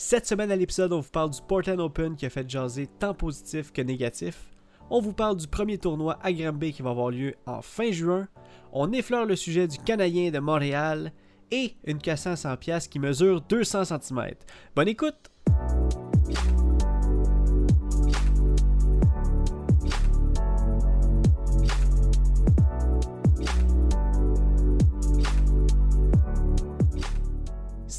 Cette 0.00 0.26
semaine 0.26 0.52
à 0.52 0.56
l'épisode, 0.56 0.92
on 0.92 1.00
vous 1.00 1.10
parle 1.10 1.30
du 1.30 1.40
Portland 1.42 1.80
Open 1.80 2.14
qui 2.14 2.24
a 2.24 2.30
fait 2.30 2.48
jaser 2.48 2.86
tant 3.00 3.14
positif 3.14 3.72
que 3.72 3.82
négatif. 3.82 4.44
On 4.90 5.00
vous 5.00 5.12
parle 5.12 5.36
du 5.36 5.48
premier 5.48 5.76
tournoi 5.76 6.16
à 6.22 6.32
Granby 6.32 6.72
qui 6.72 6.82
va 6.82 6.90
avoir 6.90 7.10
lieu 7.10 7.34
en 7.46 7.62
fin 7.62 7.90
juin. 7.90 8.28
On 8.72 8.92
effleure 8.92 9.26
le 9.26 9.34
sujet 9.34 9.66
du 9.66 9.76
Canadien 9.78 10.30
de 10.30 10.38
Montréal 10.38 11.12
et 11.50 11.74
une 11.84 11.98
à 12.06 12.16
100 12.16 12.56
pièces 12.58 12.86
qui 12.86 13.00
mesure 13.00 13.40
200 13.40 13.86
cm. 13.86 14.34
Bonne 14.76 14.86
écoute! 14.86 15.32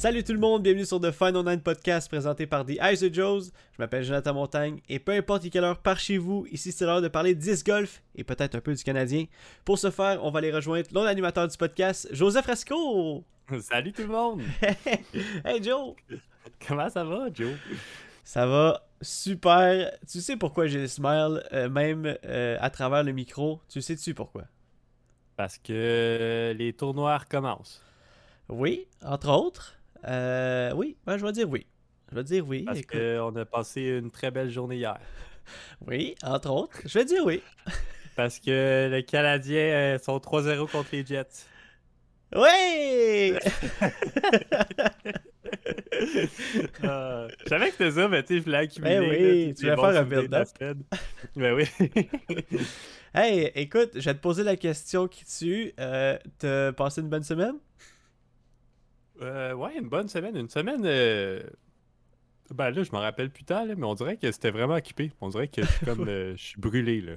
Salut 0.00 0.24
tout 0.24 0.32
le 0.32 0.38
monde, 0.38 0.62
bienvenue 0.62 0.86
sur 0.86 0.98
The 0.98 1.10
Final 1.10 1.44
Nine 1.44 1.60
Podcast 1.60 2.08
présenté 2.08 2.46
par 2.46 2.64
The 2.64 2.78
Eyes 2.80 3.04
of 3.04 3.12
Joes. 3.12 3.50
Je 3.72 3.76
m'appelle 3.82 4.02
Jonathan 4.02 4.32
Montagne 4.32 4.80
et 4.88 4.98
peu 4.98 5.12
importe 5.12 5.50
quelle 5.50 5.62
heure 5.62 5.76
par 5.76 5.98
chez 5.98 6.16
vous, 6.16 6.46
ici 6.50 6.72
c'est 6.72 6.86
l'heure 6.86 7.02
de 7.02 7.08
parler 7.08 7.34
de 7.34 7.38
10 7.38 7.64
golf 7.64 8.02
et 8.14 8.24
peut-être 8.24 8.54
un 8.54 8.62
peu 8.62 8.72
du 8.72 8.82
Canadien. 8.82 9.26
Pour 9.62 9.78
ce 9.78 9.90
faire, 9.90 10.24
on 10.24 10.30
va 10.30 10.38
aller 10.38 10.52
rejoindre 10.52 10.88
l'autre 10.94 11.08
animateur 11.08 11.46
du 11.46 11.54
podcast, 11.58 12.08
Joseph 12.12 12.46
Rasco. 12.46 13.24
Salut 13.60 13.92
tout 13.92 14.00
le 14.00 14.08
monde! 14.08 14.40
hey 15.44 15.62
Joe! 15.62 15.94
Comment 16.66 16.88
ça 16.88 17.04
va, 17.04 17.26
Joe? 17.30 17.52
Ça 18.24 18.46
va 18.46 18.82
super. 19.02 19.92
Tu 20.10 20.22
sais 20.22 20.38
pourquoi 20.38 20.66
j'ai 20.66 20.78
le 20.78 20.88
smile, 20.88 21.42
euh, 21.52 21.68
même 21.68 22.16
euh, 22.24 22.56
à 22.58 22.70
travers 22.70 23.04
le 23.04 23.12
micro? 23.12 23.60
Tu 23.68 23.82
sais-tu 23.82 24.14
pourquoi? 24.14 24.44
Parce 25.36 25.58
que 25.58 26.54
les 26.56 26.72
tournois 26.72 27.18
recommencent. 27.18 27.84
Oui, 28.48 28.88
entre 29.02 29.28
autres. 29.28 29.76
Euh, 30.06 30.72
oui, 30.74 30.96
ben, 31.06 31.16
je 31.16 31.24
vais 31.24 31.32
dire 31.32 31.48
oui. 31.48 31.66
Je 32.10 32.16
vais 32.16 32.24
dire 32.24 32.46
oui. 32.46 32.62
Parce 32.64 32.82
qu'on 32.82 33.36
a 33.36 33.44
passé 33.44 33.82
une 33.82 34.10
très 34.10 34.30
belle 34.30 34.50
journée 34.50 34.76
hier. 34.76 34.98
Oui, 35.84 36.14
entre 36.22 36.50
autres. 36.50 36.78
Je 36.84 36.96
vais 36.96 37.04
dire 37.04 37.24
oui. 37.24 37.42
Parce 38.14 38.38
que 38.38 38.88
les 38.88 39.02
Canadiens 39.02 39.96
euh, 39.96 39.98
sont 39.98 40.18
3-0 40.18 40.70
contre 40.70 40.90
les 40.92 41.04
Jets. 41.04 41.44
Oui! 42.36 43.34
Euh, 46.84 47.28
je 47.44 47.48
savais 47.48 47.66
que 47.66 47.72
c'était 47.72 47.90
ça, 47.90 48.08
mais 48.08 48.22
tu 48.22 48.34
sais, 48.34 48.38
je 48.38 48.44
voulais 48.44 48.58
accumuler. 48.58 48.98
Ben 49.00 49.10
oui, 49.10 49.46
là, 49.48 49.54
tu 49.54 49.62
voulais 49.62 49.76
faire 49.76 50.40
un 50.40 50.44
semaine. 50.44 50.82
Ben 51.34 51.54
oui. 51.54 51.64
hey, 53.14 53.50
écoute, 53.56 53.90
je 53.94 54.04
vais 54.04 54.14
te 54.14 54.20
poser 54.20 54.44
la 54.44 54.56
question 54.56 55.08
qui 55.08 55.24
tue. 55.24 55.72
Euh, 55.80 56.16
T'as 56.38 56.72
passé 56.72 57.00
une 57.00 57.08
bonne 57.08 57.24
semaine? 57.24 57.56
Euh, 59.20 59.52
ouais, 59.54 59.76
une 59.76 59.88
bonne 59.88 60.08
semaine. 60.08 60.36
Une 60.36 60.48
semaine. 60.48 60.82
euh, 60.84 61.42
Ben 62.54 62.70
là, 62.70 62.82
je 62.82 62.90
m'en 62.92 63.00
rappelle 63.00 63.30
plus 63.30 63.44
tard, 63.44 63.64
là, 63.66 63.74
mais 63.76 63.86
on 63.86 63.94
dirait 63.94 64.16
que 64.16 64.30
c'était 64.32 64.50
vraiment 64.50 64.74
occupé. 64.74 65.12
On 65.20 65.28
dirait 65.28 65.48
que 65.48 65.62
je 65.62 65.66
suis 65.66 65.86
comme. 65.86 66.04
euh, 66.08 66.34
je 66.36 66.42
suis 66.42 66.60
brûlé, 66.60 67.00
là. 67.00 67.12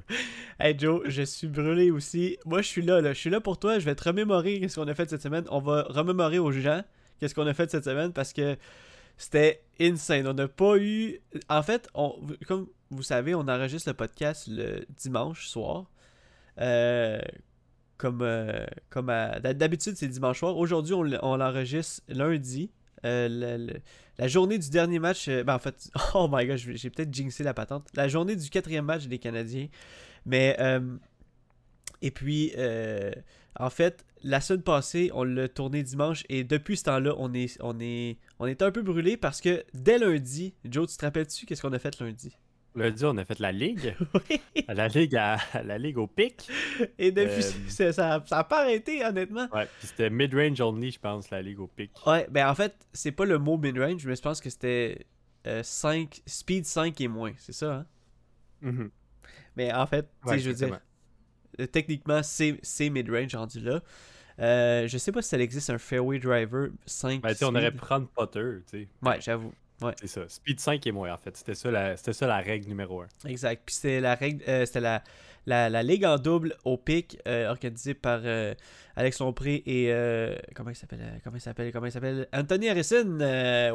Hey 0.60 0.78
Joe, 0.78 1.02
je 1.06 1.24
suis 1.24 1.48
brûlé 1.48 1.92
aussi. 1.92 2.38
Moi, 2.46 2.62
je 2.62 2.68
suis 2.68 2.82
là, 2.82 3.02
là. 3.02 3.14
Je 3.14 3.20
suis 3.20 3.30
là 3.30 3.42
pour 3.42 3.58
toi. 3.58 3.80
Je 3.80 3.86
vais 3.86 3.96
te 3.96 4.04
remémorer 4.04 4.60
qu'est-ce 4.60 4.80
qu'on 4.80 4.88
a 4.88 4.94
fait 4.96 5.10
cette 5.10 5.22
semaine. 5.22 5.46
On 5.50 5.60
va 5.60 5.84
remémorer 5.90 6.40
aux 6.40 6.52
gens 6.52 6.84
qu'est-ce 7.20 7.34
qu'on 7.36 7.48
a 7.48 7.54
fait 7.54 7.70
cette 7.72 7.86
semaine 7.86 8.12
parce 8.12 8.34
que 8.34 8.58
c'était 9.18 9.64
insane. 9.80 10.28
On 10.28 10.34
n'a 10.34 10.48
pas 10.48 10.78
eu. 10.78 11.20
En 11.50 11.64
fait, 11.64 11.88
on... 11.94 12.20
comme 12.48 12.68
vous 12.92 13.04
savez, 13.04 13.34
on 13.34 13.42
enregistre 13.48 13.90
le 13.90 13.96
podcast 13.96 14.48
le 14.48 14.86
dimanche 14.98 15.48
soir. 15.48 15.86
Euh, 16.60 17.20
Comme, 17.98 18.22
euh, 18.22 18.66
d'habitude, 19.40 19.96
c'est 19.96 20.08
dimanche 20.08 20.40
soir. 20.40 20.58
Aujourd'hui, 20.58 20.94
on 20.94 21.36
l'enregistre 21.38 22.02
lundi. 22.08 22.72
Euh, 23.06 23.68
la 24.18 24.28
journée 24.28 24.58
du 24.58 24.70
dernier 24.70 25.00
match. 25.00 25.28
euh, 25.28 25.44
ben, 25.44 25.56
en 25.56 25.60
fait, 25.60 25.90
oh 26.14 26.28
my 26.32 26.46
god, 26.46 26.58
j'ai 26.58 26.90
peut-être 26.90 27.14
jinxé 27.14 27.44
la 27.44 27.54
patente. 27.54 27.88
La 27.96 28.08
journée 28.08 28.36
du 28.36 28.50
quatrième 28.50 28.86
match 28.86 29.06
des 29.08 29.20
Canadiens. 29.20 29.68
Mais, 30.26 30.58
et 32.02 32.12
puis, 32.12 32.54
en 33.60 33.70
fait, 33.70 34.06
la 34.24 34.42
semaine 34.42 34.64
passée, 34.64 35.12
on 35.14 35.24
l'a 35.24 35.48
tourné 35.48 35.84
dimanche 35.84 36.24
et 36.30 36.44
depuis 36.44 36.78
ce 36.78 36.86
temps-là, 36.86 37.14
on 37.18 37.34
est, 37.34 37.58
on 37.62 37.80
est, 37.80 38.18
on 38.40 38.48
est 38.48 38.62
un 38.62 38.72
peu 38.72 38.82
brûlé 38.82 39.18
parce 39.18 39.42
que 39.42 39.64
dès 39.74 39.98
lundi, 39.98 40.54
Joe, 40.66 40.90
tu 40.90 40.98
te 40.98 41.06
rappelles-tu 41.06 41.46
qu'est-ce 41.46 41.62
qu'on 41.62 41.74
a 41.74 41.80
fait 41.80 42.00
lundi? 42.00 42.38
Lundi, 42.76 43.06
on 43.06 43.18
a 43.18 43.26
fait 43.26 43.40
la 43.40 43.52
ligue. 43.52 43.96
Oui. 44.30 44.42
La 44.68 44.88
ligue, 44.88 45.16
à, 45.16 45.38
la 45.64 45.78
ligue 45.78 45.98
au 45.98 46.08
pic. 46.08 46.50
Et 46.98 47.12
depuis, 47.12 47.44
Euh, 47.80 47.92
ça, 47.92 48.20
ça 48.26 48.38
a 48.40 48.44
pas 48.44 48.62
arrêté, 48.64 49.04
honnêtement. 49.06 49.48
Ouais, 49.54 49.68
puis 49.80 49.88
c'était 49.88 50.10
mid-range 50.10 50.60
only, 50.62 50.92
je 50.92 51.00
pense, 51.00 51.30
la 51.30 51.42
ligue 51.42 51.60
au 51.60 51.68
pic. 51.68 51.92
Ouais, 52.08 52.28
ben 52.32 52.48
en 52.50 52.56
fait, 52.56 52.74
c'est 52.94 53.12
pas 53.12 53.26
le 53.26 53.38
mot 53.38 53.58
mid-range, 53.58 54.06
mais 54.06 54.16
je 54.16 54.22
pense 54.22 54.42
que 54.42 54.50
c'était 54.50 55.06
euh, 55.46 55.62
5, 55.64 56.22
speed 56.26 56.66
5 56.66 57.00
et 57.02 57.08
moins, 57.08 57.34
c'est 57.38 57.54
ça, 57.54 57.74
hein? 57.74 57.86
Mhm. 58.62 58.90
Mais 59.56 59.72
en 59.74 59.86
fait, 59.86 60.04
tu 60.04 60.08
sais, 60.26 60.30
Ouais, 60.32 60.40
je 60.40 60.50
veux 60.50 60.56
dire, 60.56 60.68
exactement. 60.68 61.60
euh, 61.60 61.68
techniquement, 61.68 62.22
c'est 62.24 62.90
mid-range 62.90 63.36
rendu 63.36 63.60
là. 63.60 63.82
Euh, 64.40 64.88
je 64.88 64.98
sais 64.98 65.12
pas 65.12 65.22
si 65.22 65.30
ça 65.30 65.38
existe 65.38 65.70
un 65.70 65.78
fairway 65.78 66.18
driver 66.18 66.70
5 66.88 67.22
Ben, 67.22 67.36
on 67.44 67.54
aurait 67.54 67.72
pu 67.72 67.78
prendre 67.78 68.08
Potter, 68.08 68.62
tu 68.72 68.80
sais. 68.80 68.88
Ouais, 69.04 69.22
j'avoue. 69.22 69.54
C'est 70.00 70.08
ça. 70.08 70.22
Speed 70.28 70.60
5 70.60 70.88
et 70.88 70.92
moins, 70.92 71.14
en 71.14 71.18
fait. 71.18 71.36
C'était 71.38 71.56
ça, 71.56 71.72
la... 71.72 71.98
ça 71.98 72.28
la 72.28 72.38
règle 72.38 72.68
numéro 72.68 73.02
1. 73.02 73.08
Exact. 73.28 73.62
Puis 73.66 73.76
c'était 73.76 74.00
la 74.00 74.16
règle, 74.16 74.44
euh, 74.48 74.66
c'était 74.66 74.82
la, 74.82 75.04
la, 75.46 75.70
la 75.70 75.84
ligue 75.84 76.06
en 76.06 76.18
double 76.18 76.56
au 76.64 76.78
pic 76.78 77.20
euh, 77.28 77.50
organisée 77.50 77.94
par 77.94 78.22
euh, 78.24 78.54
Alex 78.96 79.20
Lompré 79.20 79.64
et 79.66 79.92
comment 80.56 80.70
il 80.70 80.76
s'appelle 80.76 81.20
Comment 81.24 81.38
il 81.38 81.42
s'appelle 81.42 81.72
Comment 81.72 81.86
il 81.88 81.92
s'appelle? 81.92 82.28
Anthony 82.34 82.70
Harrison. 82.70 83.18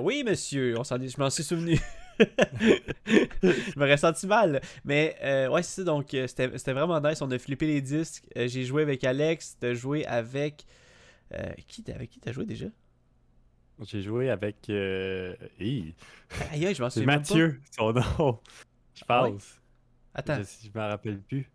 Oui, 0.01 0.25
monsieur. 0.25 0.79
On 0.79 0.85
s'en 0.85 0.99
je 0.99 1.21
m'en 1.21 1.31
suis 1.31 1.45
souvenu. 1.45 1.79
je 2.19 3.79
m'aurais 3.79 3.97
senti 3.97 4.27
mal. 4.27 4.61
Mais 4.85 5.17
ouais, 5.51 5.63
c'est 5.63 5.83
ça. 5.83 5.85
Donc 5.85 6.09
c'était 6.11 6.73
vraiment 6.73 7.01
nice. 7.01 7.21
On 7.23 7.31
a 7.31 7.39
flippé 7.39 7.67
les 7.67 7.81
disques. 7.81 8.25
J'ai 8.37 8.65
joué 8.65 8.83
avec 8.83 9.05
Alex. 9.05 9.57
T'as 9.61 9.75
joué 9.75 10.07
Avec 10.07 10.65
qui 11.67 11.83
t'as 11.83 12.33
joué 12.33 12.45
déjà? 12.45 12.67
J'ai 13.83 14.03
joué 14.03 14.31
avec. 14.31 14.57
Euh... 14.71 15.35
hi, 15.61 15.95
Aïe, 16.51 16.75
je 16.75 16.83
m'en 16.83 16.91
souviens 16.91 17.07
même 17.07 17.23
pas. 17.23 17.29
Mathieu, 17.35 17.61
son 17.77 17.93
nom. 17.93 18.39
Je 18.95 19.05
Ah 19.09 19.23
pense. 19.29 19.61
Attends. 20.15 20.39
Je, 20.39 20.69
je 20.69 20.79
m'en 20.79 20.89
rappelle 20.89 21.21
plus. 21.21 21.49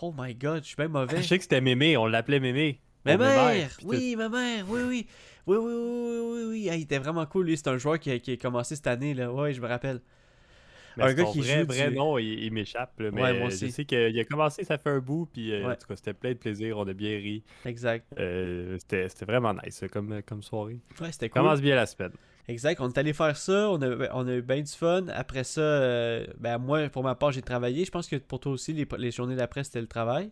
Oh 0.00 0.14
my 0.16 0.34
god, 0.34 0.62
je 0.62 0.68
suis 0.68 0.76
bien 0.76 0.88
mauvais. 0.88 1.16
Je 1.16 1.22
sais 1.22 1.36
que 1.36 1.42
c'était 1.42 1.60
Mémé, 1.60 1.96
on 1.96 2.06
l'appelait 2.06 2.40
Mémé. 2.40 2.80
Ma 3.04 3.16
mère! 3.18 3.76
Oui, 3.82 4.16
ma 4.16 4.28
mère! 4.30 4.64
Oui, 4.68 4.80
oui! 4.82 5.06
Oui, 5.46 5.56
oui, 5.58 5.72
oui, 5.74 5.74
oui, 5.76 6.20
oui, 6.32 6.44
oui. 6.48 6.68
Ah, 6.70 6.76
il 6.76 6.82
était 6.82 6.98
vraiment 6.98 7.26
cool, 7.26 7.46
lui. 7.46 7.56
C'est 7.56 7.68
un 7.68 7.76
joueur 7.76 7.98
qui 7.98 8.10
a, 8.10 8.18
qui 8.18 8.32
a 8.32 8.36
commencé 8.38 8.76
cette 8.76 8.86
année, 8.86 9.12
là. 9.12 9.30
Ouais, 9.30 9.52
je 9.52 9.60
me 9.60 9.66
rappelle. 9.66 10.00
Mais 10.96 11.04
un 11.04 11.14
gars 11.14 11.24
qui 11.24 11.40
vrai, 11.40 11.60
joue 11.60 11.66
vrai 11.66 11.88
du- 11.90 11.96
nom, 11.96 12.18
il, 12.18 12.44
il 12.44 12.52
m'échappe. 12.52 12.92
Mais 12.98 13.10
Ouais, 13.10 13.38
moi 13.38 13.48
je 13.50 13.54
aussi. 13.54 13.70
sais 13.72 13.84
qu'il 13.84 14.18
a 14.18 14.24
commencé, 14.24 14.64
ça 14.64 14.78
fait 14.78 14.90
un 14.90 15.00
bout, 15.00 15.28
puis 15.32 15.52
euh, 15.52 15.66
Ouais. 15.66 15.72
en 15.72 15.76
tout 15.76 15.86
cas, 15.88 15.96
c'était 15.96 16.14
plein 16.14 16.32
de 16.32 16.38
plaisir, 16.38 16.78
on 16.78 16.86
a 16.86 16.92
bien 16.92 17.16
ri. 17.16 17.42
Exact. 17.64 18.06
Euh, 18.18 18.76
c'était 18.78 19.08
c'était 19.08 19.24
vraiment 19.24 19.54
nice 19.54 19.82
comme, 19.92 20.22
comme 20.26 20.42
soirée. 20.42 20.80
Ouais, 21.00 21.10
c'était 21.12 21.28
cool. 21.28 21.42
Commence 21.42 21.60
bien 21.60 21.76
la 21.76 21.86
semaine. 21.86 22.12
Exact. 22.46 22.78
On 22.80 22.88
est 22.90 22.98
allé 22.98 23.12
faire 23.14 23.36
ça. 23.36 23.70
On 23.70 23.80
a, 23.80 24.12
on 24.14 24.28
a 24.28 24.34
eu 24.34 24.42
bien 24.42 24.60
du 24.60 24.70
fun. 24.70 25.06
Après 25.08 25.44
ça, 25.44 25.62
euh, 25.62 26.26
ben, 26.38 26.58
moi, 26.58 26.88
pour 26.90 27.02
ma 27.02 27.14
part, 27.14 27.32
j'ai 27.32 27.40
travaillé. 27.40 27.84
Je 27.86 27.90
pense 27.90 28.06
que 28.06 28.16
pour 28.16 28.38
toi 28.38 28.52
aussi, 28.52 28.74
les, 28.74 28.86
les 28.98 29.10
journées 29.10 29.34
d'après, 29.36 29.64
c'était 29.64 29.80
le 29.80 29.86
travail. 29.86 30.30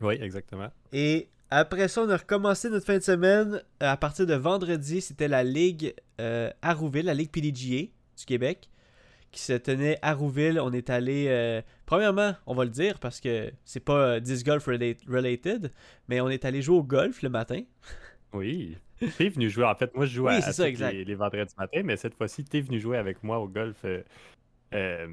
Oui, 0.00 0.14
exactement. 0.20 0.68
Et 0.92 1.28
après 1.50 1.88
ça, 1.88 2.02
on 2.02 2.10
a 2.10 2.16
recommencé 2.16 2.70
notre 2.70 2.86
fin 2.86 2.98
de 2.98 3.02
semaine. 3.02 3.60
À 3.80 3.96
partir 3.96 4.24
de 4.26 4.34
vendredi, 4.34 5.00
c'était 5.00 5.26
la 5.28 5.42
Ligue 5.42 5.94
euh, 6.20 6.50
à 6.62 6.74
Rouville, 6.74 7.06
la 7.06 7.14
Ligue 7.14 7.30
PDGA 7.30 7.86
du 8.18 8.24
Québec, 8.26 8.68
qui 9.36 9.42
se 9.42 9.52
tenait 9.52 9.98
à 10.02 10.14
Rouville. 10.14 10.58
On 10.60 10.72
est 10.72 10.90
allé. 10.90 11.26
euh, 11.28 11.60
premièrement, 11.84 12.34
on 12.46 12.54
va 12.54 12.64
le 12.64 12.70
dire 12.70 12.98
parce 12.98 13.20
que 13.20 13.52
c'est 13.64 13.84
pas 13.84 13.98
euh, 14.16 14.20
disc 14.20 14.44
golf 14.44 14.66
relate- 14.66 15.04
related, 15.08 15.70
mais 16.08 16.20
on 16.20 16.28
est 16.28 16.44
allé 16.44 16.62
jouer 16.62 16.76
au 16.78 16.82
golf 16.82 17.22
le 17.22 17.28
matin. 17.28 17.60
Oui. 18.32 18.76
T'es 19.18 19.28
venu 19.28 19.50
jouer. 19.50 19.64
En 19.64 19.74
fait, 19.74 19.94
moi, 19.94 20.06
je 20.06 20.14
joue 20.14 20.26
Oui, 20.26 20.34
à, 20.34 20.40
ça, 20.40 20.62
tous 20.64 20.68
exact. 20.68 20.92
les, 20.92 21.04
les 21.04 21.14
vendredis 21.14 21.54
matin, 21.58 21.82
mais 21.84 21.96
cette 21.96 22.14
fois-ci, 22.14 22.44
t'es 22.44 22.60
venu 22.62 22.80
jouer 22.80 22.96
avec 22.96 23.22
moi 23.22 23.38
au 23.38 23.46
golf. 23.46 23.76
euh, 23.84 24.02
euh, 24.74 25.06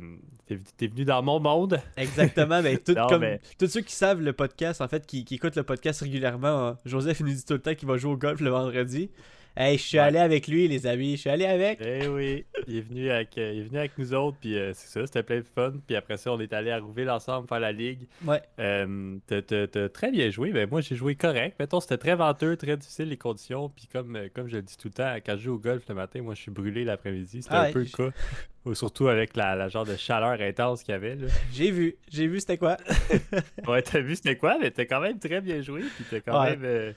t'es, 0.77 0.87
venu 0.87 1.05
dans 1.05 1.21
mon 1.21 1.39
monde. 1.39 1.79
Exactement. 1.97 2.61
ben, 2.63 2.77
tout, 2.79 2.93
Non, 2.97 3.07
comme, 3.07 3.21
mais- 3.21 3.39
tous 3.59 3.67
ceux 3.67 3.81
qui 3.81 3.93
savent 3.93 4.21
le 4.21 4.33
podcast, 4.33 4.81
en 4.81 4.87
fait, 4.87 5.05
qui, 5.05 5.25
qui 5.25 5.35
écoutent 5.35 5.55
le 5.57 5.63
podcast 5.63 6.01
régulièrement, 6.01 6.67
hein, 6.69 6.77
Joseph 6.85 7.19
nous 7.19 7.27
dit 7.27 7.45
tout 7.45 7.53
le 7.53 7.59
temps 7.61 7.75
qu'il 7.75 7.87
va 7.87 7.97
jouer 7.97 8.13
au 8.13 8.17
golf 8.17 8.39
le 8.39 8.49
vendredi. 8.49 9.11
Hey, 9.55 9.77
je 9.77 9.83
suis 9.83 9.97
Ouais. 9.99 10.03
allé 10.05 10.17
avec 10.17 10.47
lui, 10.47 10.67
les 10.67 10.87
amis. 10.87 11.11
Je 11.15 11.21
suis 11.21 11.29
allé 11.29 11.45
avec. 11.45 11.79
Eh 11.85 12.07
oui, 12.07 12.43
il 12.67 12.77
est 12.77 12.81
venu 12.81 13.11
avec, 13.11 13.37
euh, 13.37 13.51
il 13.53 13.59
est 13.59 13.63
venu 13.65 13.77
avec 13.77 13.91
nous 13.99 14.11
autres, 14.15 14.35
puis 14.41 14.57
euh, 14.57 14.71
c'est 14.73 14.87
ça, 14.87 15.05
c'était 15.05 15.21
plein 15.21 15.37
de 15.41 15.45
fun. 15.53 15.73
Puis 15.85 15.95
après 15.95 16.17
ça, 16.17 16.31
on 16.33 16.39
est 16.39 16.51
allé 16.53 16.71
à 16.71 16.79
Rouville 16.79 17.09
ensemble 17.11 17.47
faire 17.47 17.59
la 17.59 17.71
ligue. 17.71 18.07
Ouais. 18.25 18.41
Euh, 18.59 19.17
t'as, 19.27 19.89
très 19.89 20.09
bien 20.11 20.31
joué, 20.31 20.51
mais 20.51 20.65
moi 20.65 20.81
j'ai 20.81 20.95
joué 20.95 21.13
correct. 21.13 21.55
Mettons, 21.59 21.79
c'était 21.79 21.97
très 21.99 22.15
venteux, 22.15 22.57
très 22.57 22.77
difficile 22.77 23.09
les 23.09 23.17
conditions. 23.17 23.69
Puis 23.69 23.87
comme, 23.93 24.15
euh, 24.15 24.27
comme 24.33 24.47
je 24.47 24.55
le 24.55 24.61
dis 24.63 24.75
tout 24.75 24.87
le 24.87 24.93
temps, 24.95 25.13
quand 25.23 25.37
je 25.37 25.43
joue 25.43 25.53
au 25.53 25.59
golf 25.59 25.83
le 25.87 25.93
matin, 25.93 26.21
moi 26.23 26.33
je 26.33 26.41
suis 26.41 26.51
brûlé 26.51 26.83
l'après-midi. 26.83 27.43
C'était 27.43 27.53
Ah 27.55 27.61
un 27.61 27.65
ouais, 27.65 27.71
peu 27.73 27.79
le 27.79 27.85
je- 27.85 27.91
cas. 27.95 28.09
Ou 28.65 28.73
Surtout 28.73 29.09
avec 29.09 29.35
la, 29.35 29.55
la 29.55 29.67
genre 29.67 29.85
de 29.85 29.97
chaleur 29.97 30.39
intense 30.41 30.81
qu'il 30.83 30.93
y 30.93 30.95
avait. 30.95 31.17
J'ai 31.53 31.69
vu. 31.69 31.95
J'ai 32.09 32.25
vu 32.27 32.39
c'était 32.39 32.57
quoi. 32.57 32.77
Ouais, 33.67 33.83
t'as 33.83 33.99
vu 33.99 34.15
c'était 34.15 34.37
quoi, 34.37 34.57
mais 34.59 34.71
t'as 34.71 34.85
quand 34.85 35.01
même 35.01 35.19
très 35.19 35.41
bien 35.41 35.61
joué. 35.61 35.81
Puis 35.95 36.05
t'as 36.09 36.19
quand 36.21 36.41
Ouais. 36.41 36.55
même. 36.55 36.93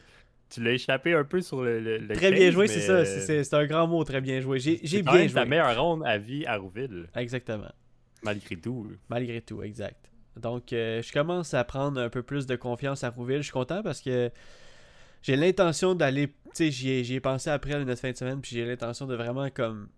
Tu 0.51 0.63
l'as 0.63 0.73
échappé 0.73 1.13
un 1.15 1.25
peu 1.25 1.41
sur 1.41 1.63
le. 1.63 1.81
le- 1.81 2.15
Très 2.15 2.31
bien 2.31 2.47
15, 2.47 2.55
joué, 2.55 2.67
c'est 2.69 2.77
mais, 2.77 2.81
ça. 2.83 2.93
euh, 2.93 3.05
C'est- 3.05 3.21
C'est 3.21 3.45
c'est 3.45 3.57
un 3.57 3.67
grand 3.67 3.87
mot, 3.87 4.03
très 4.05 4.21
bien 4.21 4.41
joué. 4.41 4.59
J'ai 4.59 4.81
c'est 4.87 5.03
bien 5.03 5.13
même 5.13 5.31
ta 5.33 5.41
joué. 5.43 5.49
meilleure 5.51 5.81
ronde 5.83 6.03
à 6.05 6.19
vie 6.19 6.47
à 6.47 6.57
Rouville, 6.57 7.09
Exactement. 7.17 7.71
malgré 8.23 8.57
tout. 8.57 8.91
Malgré 9.09 9.41
tout, 9.41 9.63
exact. 9.63 10.11
Donc, 10.37 10.73
euh, 10.73 11.01
je 11.03 11.13
commence 11.13 11.55
à 11.55 11.65
prendre 11.65 12.01
un 12.01 12.11
peu 12.11 12.23
plus 12.23 12.47
de 12.47 12.57
confiance 12.57 13.03
à 13.05 13.11
Rouville. 13.11 13.39
Je 13.39 13.45
suis 13.45 13.53
content 13.53 13.83
parce 13.83 14.01
que 14.03 14.31
j'ai 15.23 15.35
l'intention 15.37 15.95
d'aller. 15.95 16.29
Tu 16.55 16.71
sais, 16.71 17.03
j'y 17.05 17.15
ai, 17.15 17.21
pensé 17.21 17.51
après 17.51 17.83
notre 17.85 18.01
fin 18.01 18.11
de 18.13 18.17
semaine, 18.17 18.41
puis 18.41 18.53
j'ai 18.57 18.65
l'intention 18.67 19.07
de 19.07 19.15
vraiment 19.15 19.49
comme. 19.51 19.89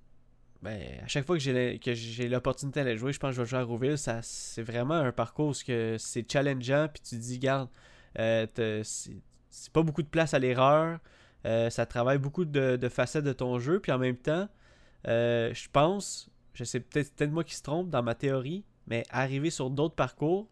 Ben, 0.62 0.81
à 1.05 1.06
chaque 1.06 1.25
fois 1.25 1.37
que 1.39 1.43
j'ai 1.43 2.29
l'opportunité 2.29 2.83
d'aller 2.83 2.97
jouer, 2.97 3.12
je 3.12 3.19
pense 3.21 3.31
que 3.31 3.37
je 3.37 3.43
vais 3.43 3.47
jouer 3.49 3.59
à 3.61 3.62
Rouville. 3.62 3.99
Ça, 3.99 4.21
c'est 4.23 4.62
vraiment 4.62 4.95
un 4.95 5.12
parcours 5.12 5.49
où 5.49 5.55
c'est 5.55 6.25
challengeant, 6.33 6.89
puis 6.93 7.00
tu 7.03 7.17
te 7.17 7.21
dis, 7.21 7.39
garde, 7.39 7.69
euh, 8.19 8.47
c'est 9.58 9.72
pas 9.72 9.82
beaucoup 9.82 10.02
de 10.02 10.08
place 10.08 10.34
à 10.34 10.38
l'erreur. 10.38 10.99
Euh, 11.46 11.70
ça 11.70 11.87
travaille 11.87 12.19
beaucoup 12.19 12.44
de, 12.44 12.76
de 12.76 12.88
facettes 12.88 13.25
de 13.25 13.32
ton 13.32 13.58
jeu, 13.58 13.81
puis 13.81 13.93
en 13.93 13.99
même 13.99 14.16
temps, 14.16 14.49
euh, 15.06 15.52
je 15.55 15.69
pense, 15.72 16.31
je 16.55 16.64
sais 16.64 16.81
peut-être 16.81 17.14
peut-être 17.14 17.31
moi 17.31 17.44
qui 17.44 17.55
se 17.55 17.62
trompe 17.62 17.90
dans 17.90 18.02
ma 18.02 18.14
théorie, 18.14 18.64
mais 18.87 19.05
arriver 19.10 19.50
sur 19.50 19.70
d'autres 19.70 19.94
parcours, 19.94 20.49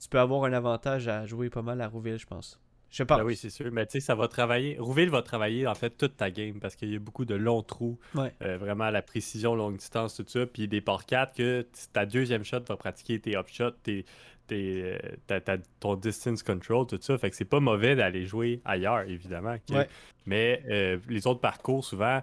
tu 0.00 0.08
peux 0.08 0.20
avoir 0.20 0.44
un 0.44 0.52
avantage 0.52 1.08
à 1.08 1.26
jouer 1.26 1.50
pas 1.50 1.62
mal 1.62 1.80
à 1.80 1.88
Rouville, 1.88 2.18
je 2.18 2.26
pense. 2.26 2.58
Je 2.90 3.02
pense. 3.04 3.18
Ben 3.18 3.24
oui, 3.24 3.36
c'est 3.36 3.48
sûr. 3.48 3.70
Mais 3.72 3.86
tu 3.86 3.92
sais, 3.92 4.00
ça 4.00 4.14
va 4.14 4.28
travailler. 4.28 4.76
Rouville 4.78 5.08
va 5.08 5.22
travailler 5.22 5.66
en 5.66 5.74
fait 5.74 5.90
toute 5.90 6.18
ta 6.18 6.30
game 6.30 6.60
parce 6.60 6.76
qu'il 6.76 6.92
y 6.92 6.96
a 6.96 6.98
beaucoup 6.98 7.24
de 7.24 7.34
longs 7.34 7.62
trous. 7.62 7.98
Ouais. 8.14 8.34
euh, 8.42 8.58
vraiment 8.58 8.90
la 8.90 9.00
précision, 9.00 9.54
longue 9.54 9.78
distance, 9.78 10.14
tout 10.14 10.26
ça. 10.26 10.44
Puis 10.44 10.68
des 10.68 10.82
ports 10.82 11.06
4 11.06 11.34
que 11.34 11.66
ta 11.94 12.04
deuxième 12.04 12.44
shot 12.44 12.60
va 12.68 12.76
pratiquer 12.76 13.18
tes 13.18 13.34
up 13.34 13.48
shots, 13.48 13.70
tes, 13.82 14.04
tes, 14.46 14.82
euh, 14.84 14.98
ta- 15.26 15.40
ta- 15.40 15.58
ton 15.80 15.94
distance 15.96 16.42
control, 16.42 16.86
tout 16.86 16.98
ça. 17.00 17.16
Fait 17.18 17.30
que 17.30 17.36
c'est 17.36 17.44
pas 17.44 17.60
mauvais 17.60 17.94
d'aller 17.96 18.24
jouer 18.26 18.60
ailleurs, 18.64 19.02
évidemment. 19.08 19.56
Ouais. 19.70 19.88
Mais 20.26 20.62
euh, 20.70 20.98
les 21.08 21.26
autres 21.26 21.40
parcours, 21.40 21.84
souvent, 21.84 22.22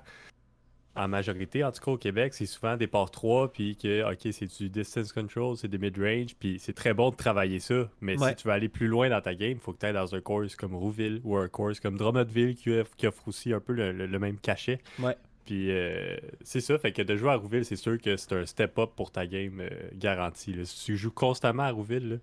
en 0.96 1.08
majorité, 1.08 1.64
en 1.64 1.72
tout 1.72 1.82
cas 1.82 1.92
au 1.92 1.98
Québec, 1.98 2.34
c'est 2.34 2.46
souvent 2.46 2.76
des 2.76 2.88
ports 2.88 3.12
3, 3.12 3.54
puis 3.54 3.78
que, 3.78 4.12
OK, 4.12 4.34
c'est 4.34 4.48
du 4.58 4.70
distance 4.70 5.14
control, 5.14 5.56
c'est 5.56 5.68
des 5.70 5.78
mid-range, 5.78 6.36
puis 6.38 6.58
c'est 6.60 6.74
très 6.74 6.94
bon 6.94 7.12
de 7.12 7.16
travailler 7.16 7.60
ça. 7.60 7.88
Mais 8.02 8.20
Ouais. 8.20 8.30
si 8.30 8.36
tu 8.36 8.48
veux 8.48 8.54
aller 8.54 8.68
plus 8.70 8.88
loin 8.88 9.08
dans 9.10 9.22
ta 9.22 9.34
game, 9.34 9.52
il 9.52 9.60
faut 9.60 9.72
que 9.72 9.78
tu 9.80 9.86
ailles 9.86 9.94
dans 9.94 10.14
un 10.14 10.20
course 10.20 10.56
comme 10.56 10.76
Rouville 10.76 11.22
ou 11.24 11.38
un 11.38 11.48
course 11.48 11.80
comme 11.80 11.96
Drummondville 11.96 12.56
qui 12.56 12.72
offre, 12.72 12.96
qui 12.98 13.08
offre 13.08 13.28
aussi 13.28 13.54
un 13.54 13.60
peu 13.62 13.74
le, 13.74 13.92
le- 13.94 14.08
le 14.08 14.20
même 14.20 14.38
cachet. 14.38 14.80
Ouais. 15.00 15.16
Puis 15.46 15.72
euh, 15.72 16.18
c'est 16.44 16.62
ça, 16.62 16.78
fait 16.78 16.92
que 16.92 17.02
de 17.02 17.16
jouer 17.16 17.32
à 17.32 17.36
Rouville, 17.36 17.66
c'est 17.66 17.76
sûr 17.76 18.00
que 18.00 18.18
c'est 18.18 18.34
un 18.34 18.46
step-up 18.46 18.92
pour 18.96 19.12
ta 19.12 19.26
game 19.26 19.60
euh, 19.62 19.70
garanti. 19.96 20.54
là. 20.54 20.64
Si 20.66 20.86
tu 20.86 20.96
joues 20.98 21.12
constamment 21.12 21.64
à 21.64 21.72
Rouville, 21.72 22.20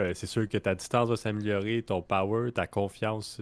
euh, 0.00 0.12
c'est 0.14 0.26
sûr 0.26 0.48
que 0.48 0.58
ta 0.58 0.74
distance 0.76 1.08
va 1.08 1.16
s'améliorer, 1.16 1.82
ton 1.82 2.02
power, 2.02 2.52
ta 2.52 2.66
confiance, 2.68 3.40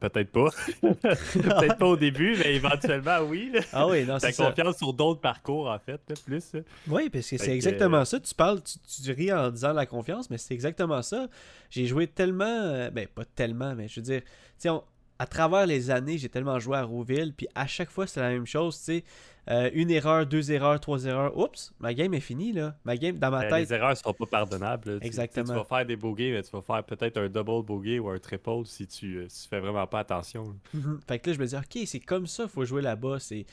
peut-être 0.00 0.30
pas. 0.30 0.48
peut-être 0.80 1.76
pas 1.78 1.86
au 1.86 1.96
début, 1.96 2.36
mais 2.38 2.54
éventuellement, 2.54 3.18
oui. 3.20 3.50
là. 3.52 3.60
Ah 3.72 3.86
oui, 3.88 4.04
non, 4.04 4.18
Ta 4.18 4.28
c'est 4.28 4.32
ça. 4.32 4.46
confiance 4.46 4.78
sur 4.78 4.92
d'autres 4.92 5.20
parcours, 5.20 5.68
en 5.68 5.78
fait, 5.78 6.00
là, 6.08 6.14
plus. 6.24 6.52
Oui, 6.88 7.10
parce 7.10 7.28
que 7.30 7.36
c'est 7.38 7.52
exactement 7.54 8.04
ça. 8.04 8.20
Tu 8.20 8.32
parles, 8.34 8.60
tu, 8.62 9.02
tu 9.04 9.12
ris 9.12 9.32
en 9.32 9.50
disant 9.50 9.72
la 9.72 9.86
confiance, 9.86 10.30
mais 10.30 10.38
c'est 10.38 10.54
exactement 10.54 11.02
ça. 11.02 11.26
J'ai 11.70 11.86
joué 11.86 12.06
tellement, 12.06 12.88
ben 12.92 13.06
pas 13.08 13.24
tellement, 13.24 13.74
mais 13.74 13.88
je 13.88 13.96
veux 14.00 14.04
dire, 14.04 14.22
tu 14.22 14.28
sais, 14.58 14.68
on- 14.70 14.84
à 15.18 15.26
travers 15.26 15.66
les 15.66 15.90
années, 15.90 16.16
j'ai 16.18 16.28
tellement 16.28 16.58
joué 16.58 16.76
à 16.76 16.82
Rouville, 16.84 17.32
puis 17.36 17.48
à 17.54 17.66
chaque 17.66 17.90
fois, 17.90 18.06
c'est 18.06 18.20
la 18.20 18.30
même 18.30 18.46
chose, 18.46 18.76
tu 18.78 18.84
sais. 18.84 19.04
Euh, 19.50 19.70
une 19.72 19.90
erreur, 19.90 20.26
deux 20.26 20.52
erreurs, 20.52 20.78
trois 20.78 21.04
erreurs. 21.06 21.34
Oups, 21.36 21.72
ma 21.80 21.94
game 21.94 22.12
est 22.12 22.20
finie, 22.20 22.52
là. 22.52 22.76
Ma 22.84 22.96
game, 22.98 23.16
dans 23.18 23.30
ma 23.30 23.46
Euh, 23.46 23.48
tête. 23.50 23.68
les 23.68 23.74
erreurs 23.74 23.90
ne 23.90 23.94
seront 23.94 24.12
pas 24.12 24.26
pardonnables. 24.26 24.90
là. 24.92 24.98
Exactement. 25.00 25.46
Tu, 25.46 25.52
tu 25.52 25.56
vas 25.58 25.64
faire 25.64 25.86
des 25.86 25.96
bogeys, 25.96 26.32
mais 26.32 26.42
tu 26.42 26.50
vas 26.50 26.60
faire 26.60 26.84
peut-être 26.84 27.16
un 27.16 27.28
double 27.28 27.64
bogey 27.64 27.98
ou 27.98 28.10
un 28.10 28.18
triple 28.18 28.66
si 28.66 28.86
tu, 28.86 29.16
euh, 29.16 29.26
si 29.28 29.44
tu 29.44 29.48
fais 29.48 29.58
vraiment 29.60 29.86
pas 29.86 30.00
attention. 30.00 30.54
Mhm. 30.74 31.00
Fait 31.08 31.18
que 31.18 31.30
là, 31.30 31.36
je 31.36 31.40
me 31.40 31.46
dis, 31.46 31.56
ok, 31.56 31.82
c'est 31.86 32.00
comme 32.00 32.26
ça, 32.26 32.46
faut 32.46 32.64
jouer 32.66 32.82
là-bas. 32.82 33.18
C'est 33.20 33.46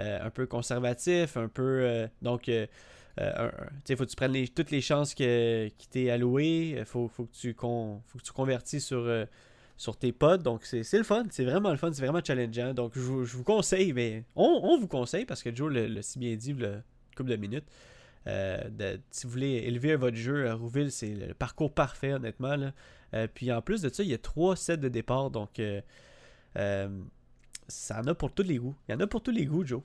euh, 0.00 0.26
un 0.26 0.30
peu 0.30 0.46
conservatif, 0.46 1.36
un 1.38 1.48
peu. 1.48 2.06
donc, 2.22 2.48
euh, 2.50 2.66
sais, 3.84 3.96
faut 3.96 4.04
que 4.04 4.10
tu 4.10 4.16
prennes 4.16 4.32
les- 4.32 4.48
toutes 4.48 4.70
les 4.70 4.80
chances 4.80 5.14
que, 5.14 5.68
qui 5.78 5.88
t'est 5.88 6.10
allouées. 6.10 6.76
Euh, 6.78 6.84
Faut, 6.84 7.08
faut, 7.08 7.24
que 7.24 7.32
tu 7.34 7.54
con- 7.54 8.02
faut 8.06 8.18
que 8.18 8.22
tu 8.24 8.32
convertis 8.32 8.80
sur, 8.80 8.98
euh, 8.98 9.24
sur 9.78 9.96
tes 9.96 10.12
pods. 10.12 10.38
Donc, 10.38 10.66
c'est 10.66 10.92
le 10.92 11.04
fun. 11.04 11.24
C'est 11.30 11.44
vraiment 11.44 11.70
le 11.70 11.78
fun. 11.78 11.90
C'est 11.94 12.02
vraiment 12.02 12.20
challengeant. 12.22 12.74
Donc, 12.74 12.92
je, 12.94 13.00
je 13.00 13.36
vous 13.36 13.44
conseille, 13.44 13.94
mais 13.94 14.24
on, 14.36 14.60
on 14.62 14.78
vous 14.78 14.88
conseille 14.88 15.24
parce 15.24 15.42
que 15.42 15.54
Joe 15.54 15.72
l'a 15.72 16.02
si 16.02 16.18
bien 16.18 16.36
dit, 16.36 16.52
le 16.52 16.82
couple 17.16 17.30
de 17.30 17.36
minutes. 17.36 17.64
euh, 18.26 18.96
si 19.10 19.26
vous 19.26 19.32
voulez 19.32 19.62
élever 19.66 19.96
votre 19.96 20.16
jeu 20.16 20.48
à 20.48 20.54
Rouville, 20.54 20.92
c'est 20.92 21.14
le 21.14 21.32
parcours 21.32 21.72
parfait, 21.72 22.12
honnêtement. 22.12 22.56
Là. 22.56 22.72
Euh, 23.14 23.26
puis 23.32 23.50
en 23.52 23.62
plus 23.62 23.80
de 23.80 23.88
ça, 23.88 24.02
il 24.02 24.10
y 24.10 24.14
a 24.14 24.18
trois 24.18 24.54
sets 24.56 24.76
de 24.76 24.88
départ. 24.88 25.30
Donc, 25.30 25.58
euh, 25.60 25.80
ça 27.68 28.00
en 28.00 28.06
a 28.06 28.14
pour 28.14 28.32
tous 28.32 28.42
les 28.42 28.58
goûts. 28.58 28.76
Il 28.88 28.92
y 28.92 28.94
en 28.94 29.00
a 29.00 29.06
pour 29.06 29.22
tous 29.22 29.30
les 29.30 29.46
goûts, 29.46 29.64
Joe. 29.64 29.82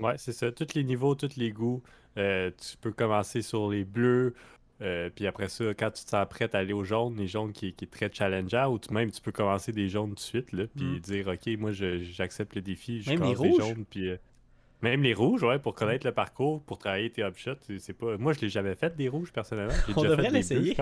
Ouais, 0.00 0.14
c'est 0.16 0.32
ça. 0.32 0.50
Tous 0.50 0.74
les 0.74 0.82
niveaux, 0.82 1.14
tous 1.14 1.36
les 1.36 1.52
goûts. 1.52 1.82
Tu 2.16 2.76
peux 2.80 2.92
commencer 2.92 3.42
sur 3.42 3.70
les 3.70 3.84
bleus. 3.84 4.34
Euh, 4.82 5.10
puis 5.14 5.26
après 5.26 5.48
ça, 5.48 5.64
quand 5.74 5.90
tu 5.90 6.04
prêt 6.26 6.48
à 6.54 6.58
aller 6.58 6.72
aux 6.72 6.84
jaunes, 6.84 7.16
les 7.16 7.26
jaunes 7.26 7.52
qui, 7.52 7.72
qui 7.74 7.84
est 7.84 7.88
très 7.88 8.10
challengeant, 8.12 8.72
ou 8.72 8.78
tu, 8.78 8.92
même 8.94 9.10
tu 9.10 9.20
peux 9.20 9.32
commencer 9.32 9.72
des 9.72 9.88
jaunes 9.88 10.10
tout 10.10 10.14
de 10.16 10.20
suite, 10.20 10.52
là, 10.52 10.64
puis 10.74 10.84
Mm. 10.84 10.98
dire 11.00 11.26
OK, 11.28 11.46
moi 11.58 11.70
j'accepte 11.72 12.54
le 12.54 12.62
défi, 12.62 13.02
je 13.02 13.10
Même 13.10 13.18
les 13.22 13.34
commence 13.34 13.40
des 13.42 13.48
rouges? 13.48 13.58
jaunes, 13.74 13.84
puis 13.88 14.08
euh, 14.08 14.16
même 14.82 15.02
les 15.02 15.12
rouges, 15.12 15.42
ouais, 15.42 15.58
pour 15.58 15.74
connaître 15.74 16.06
le 16.06 16.12
parcours, 16.12 16.62
pour 16.62 16.78
travailler 16.78 17.10
tes 17.10 17.22
upshots, 17.22 17.56
c'est 17.78 17.92
pas. 17.92 18.16
Moi 18.16 18.32
je 18.32 18.40
l'ai 18.40 18.48
jamais 18.48 18.74
fait 18.74 18.96
des 18.96 19.08
rouges 19.08 19.32
personnellement. 19.32 19.74
On 19.88 20.00
déjà 20.02 20.16
devrait 20.16 20.30
l'essayer. 20.30 20.74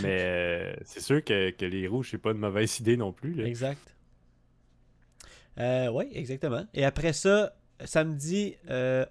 Mais 0.00 0.18
euh, 0.22 0.74
c'est 0.84 1.00
sûr 1.00 1.22
que, 1.22 1.50
que 1.50 1.66
les 1.66 1.86
rouges, 1.86 2.08
c'est 2.10 2.18
pas 2.18 2.30
une 2.30 2.38
mauvaise 2.38 2.80
idée 2.80 2.96
non 2.96 3.12
plus. 3.12 3.34
là. 3.34 3.44
Exact. 3.44 3.94
Oui, 5.58 6.06
exactement. 6.14 6.64
Et 6.74 6.84
après 6.84 7.12
ça, 7.12 7.54
samedi, 7.84 8.56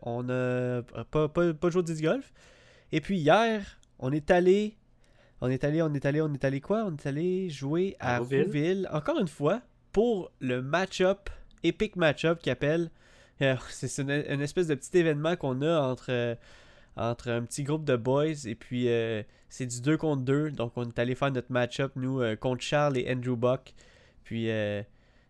on 0.02 0.28
a 0.30 0.82
pas, 1.12 1.30
pas, 1.30 1.54
pas 1.54 1.70
joué 1.70 1.80
au 1.80 1.84
disc 1.84 2.02
golf. 2.02 2.34
Et 2.92 3.02
puis 3.02 3.18
hier, 3.18 3.80
on 4.04 4.12
est 4.12 4.30
allé. 4.30 4.76
On 5.42 5.50
est 5.50 5.64
allé, 5.64 5.82
on 5.82 5.94
est 5.94 6.06
allé, 6.06 6.22
on 6.22 6.32
est 6.34 6.46
allé 6.46 6.62
quoi? 6.62 6.86
On 6.86 6.94
est 6.96 7.06
allé 7.06 7.50
jouer 7.50 7.96
à, 8.00 8.16
À 8.16 8.20
Rouville. 8.20 8.44
Rouville. 8.44 8.90
Encore 8.92 9.20
une 9.20 9.28
fois, 9.28 9.62
pour 9.92 10.32
le 10.40 10.62
match-up, 10.62 11.30
Epic 11.64 11.96
Match-up 11.96 12.40
qui 12.40 12.50
appelle. 12.50 12.92
euh, 13.42 13.56
c'est 13.70 14.02
une, 14.02 14.12
une 14.12 14.42
espèce 14.42 14.68
de 14.68 14.76
petit 14.76 14.98
événement 14.98 15.36
qu'on 15.36 15.62
a 15.62 15.80
entre, 15.82 16.12
euh, 16.12 16.36
entre 16.96 17.30
un 17.30 17.42
petit 17.44 17.64
groupe 17.64 17.84
de 17.86 17.96
boys. 17.96 18.46
Et 18.46 18.56
puis, 18.56 18.88
euh, 18.90 19.24
c'est 19.50 19.66
du 19.66 19.82
2 19.82 19.98
contre 19.98 20.24
2. 20.24 20.52
Donc, 20.52 20.74
on 20.76 20.84
est 20.84 21.00
allé 21.00 21.16
faire 21.16 21.32
notre 21.32 21.52
match-up, 21.52 21.94
nous, 21.96 22.22
contre 22.38 22.62
Charles 22.62 22.98
et 22.98 23.12
Andrew 23.12 23.36
Buck. 23.36 23.74
Puis, 24.24 24.50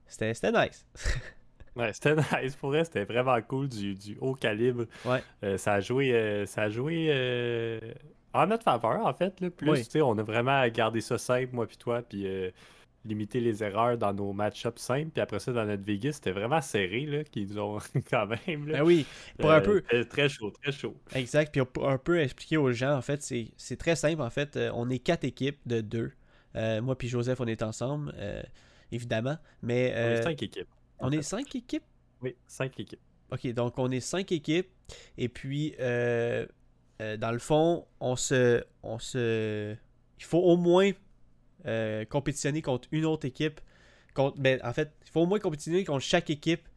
c'était 0.08 0.34
c'était 0.34 0.52
nice. 0.52 0.86
Ouais, 1.76 1.92
c'était 1.92 2.16
nice 2.16 2.56
pour 2.56 2.70
vrai, 2.70 2.84
c'était 2.86 3.04
vraiment 3.04 3.42
cool 3.42 3.68
du, 3.68 3.96
du 3.96 4.16
haut 4.22 4.36
calibre. 4.36 4.86
Ouais. 5.06 5.24
Euh, 5.44 5.58
ça 5.58 5.74
a 5.74 5.80
joué, 5.80 6.14
euh, 6.14 6.46
ça 6.46 6.62
a 6.62 6.70
joué 6.70 7.08
euh, 7.10 7.80
en 8.34 8.48
notre 8.48 8.64
faveur 8.64 9.06
en 9.06 9.14
fait. 9.14 9.40
Là. 9.42 9.50
Plus, 9.50 9.70
Oui. 9.70 9.84
tu 9.84 9.92
sais, 9.92 10.02
on 10.02 10.18
a 10.18 10.24
vraiment 10.24 10.68
gardé 10.68 11.02
ça 11.02 11.18
simple, 11.18 11.54
moi 11.54 11.68
puis 11.68 11.78
toi, 11.78 12.02
puis 12.02 12.26
euh, 12.28 12.50
limiter 13.06 13.40
les 13.42 13.64
erreurs 13.64 13.98
dans 13.98 14.14
nos 14.14 14.32
match-ups 14.34 14.82
simples. 14.82 15.10
Puis 15.12 15.22
après 15.22 15.40
ça, 15.40 15.52
dans 15.52 15.66
notre 15.66 15.84
Vegas, 15.84 16.14
c'était 16.14 16.32
vraiment 16.32 16.62
serré 16.62 17.06
là, 17.06 17.24
qu'ils 17.26 17.48
nous 17.50 17.60
ont 17.60 17.78
quand 18.10 18.28
même. 18.28 18.68
Là. 18.68 18.78
Ben 18.80 18.84
oui, 18.84 19.06
pour 19.38 19.52
un 19.52 19.60
Euh, 19.60 19.82
peu. 19.82 20.06
Très 20.06 20.30
chaud, 20.30 20.52
très 20.52 20.72
chaud. 20.72 20.96
Exact. 21.14 21.52
Puis 21.52 21.64
pour 21.66 21.90
un 21.90 21.98
peu 21.98 22.20
expliquer 22.20 22.58
aux 22.58 22.72
gens, 22.72 22.96
en 22.96 23.02
fait, 23.02 23.22
c'est 23.22 23.48
c'est 23.58 23.78
très 23.78 23.96
simple. 23.96 24.22
En 24.22 24.30
fait, 24.30 24.56
Euh, 24.56 24.72
on 24.74 24.90
est 24.90 25.00
quatre 25.00 25.24
équipes 25.26 25.60
de 25.66 25.82
deux. 25.82 26.12
Euh, 26.56 26.82
moi 26.82 26.98
puis 26.98 27.08
Joseph, 27.10 27.40
on 27.42 27.48
est 27.48 27.62
ensemble, 27.64 28.14
évidemment. 28.92 29.38
Mais 29.62 29.94
On 29.96 30.10
est 30.12 30.22
cinq 30.24 30.44
équipes. 30.44 30.68
on 31.00 31.12
est 31.12 31.22
cinq 31.22 31.56
équipes? 31.56 31.84
Oui, 32.22 32.36
cinq 32.48 32.80
équipes. 32.80 33.00
Ok, 33.32 33.48
donc 33.54 33.78
on 33.80 33.90
est 33.92 34.00
cinq 34.00 34.32
équipes. 34.32 34.70
Et 35.18 35.28
puis, 35.28 35.76
euh, 35.80 36.46
euh, 37.04 37.18
dans 37.18 37.32
le 37.32 37.40
fond, 37.40 37.86
on 38.00 38.16
se, 38.16 38.64
on 38.82 38.98
il 38.98 40.24
faut 40.26 40.40
au 40.40 40.56
moins 40.56 40.92
euh, 41.66 42.06
compétitionner 42.06 42.62
contre 42.62 42.88
une 42.92 43.06
autre 43.06 43.26
équipe. 43.26 43.60
Contre, 44.14 44.40
ben, 44.40 44.60
en 44.64 44.74
fait, 44.74 44.92
il 45.06 45.12
faut 45.12 45.22
au 45.22 45.26
moins 45.26 45.40
compétitionner 45.40 45.84
contre 45.84 46.04
chaque 46.04 46.30
équipe 46.30 46.68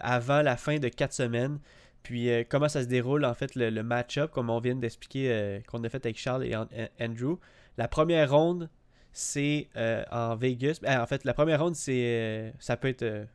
avant 0.00 0.42
la 0.42 0.56
fin 0.56 0.78
de 0.78 0.88
quatre 0.88 1.12
semaines. 1.12 1.58
Puis 2.02 2.30
euh, 2.30 2.44
comment 2.48 2.68
ça 2.68 2.82
se 2.82 2.88
déroule 2.88 3.24
en 3.24 3.34
fait 3.34 3.54
le, 3.54 3.82
match-up, 3.82 4.30
comme 4.32 4.50
on 4.50 4.60
vient 4.60 4.74
d'expliquer 4.74 5.60
qu'on 5.68 5.82
a 5.84 5.88
fait 5.88 6.04
avec 6.04 6.18
Charles 6.18 6.44
et 6.44 6.56
An- 6.56 6.68
Andrew. 7.00 7.36
La 7.78 7.88
première 7.88 8.30
ronde, 8.30 8.68
c'est 9.12 9.68
en 10.10 10.36
Vegas. 10.36 10.78
Ben, 10.82 11.00
en 11.00 11.06
fait, 11.06 11.24
la 11.24 11.34
première 11.34 11.62
ronde, 11.62 11.76
c'est 11.76 12.52
ça 12.58 12.76
peut 12.76 12.88
être 12.88 13.26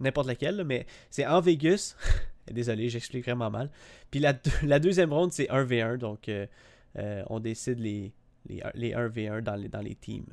n'importe 0.00 0.26
laquelle, 0.26 0.64
mais 0.64 0.86
c'est 1.10 1.26
en 1.26 1.40
Vegas. 1.40 1.96
Désolé, 2.50 2.88
j'explique 2.88 3.24
vraiment 3.24 3.50
mal. 3.50 3.70
Puis 4.10 4.20
la, 4.20 4.32
deux- 4.32 4.50
la 4.64 4.78
deuxième 4.78 5.12
ronde, 5.12 5.32
c'est 5.32 5.46
1v1. 5.48 5.96
Donc, 5.98 6.28
euh, 6.28 6.46
euh, 6.98 7.22
on 7.28 7.40
décide 7.40 7.78
les, 7.78 8.12
les, 8.48 8.62
les 8.74 8.90
1v1 8.92 9.40
dans 9.42 9.54
les, 9.56 9.68
dans 9.68 9.80
les 9.80 9.94
teams. 9.94 10.24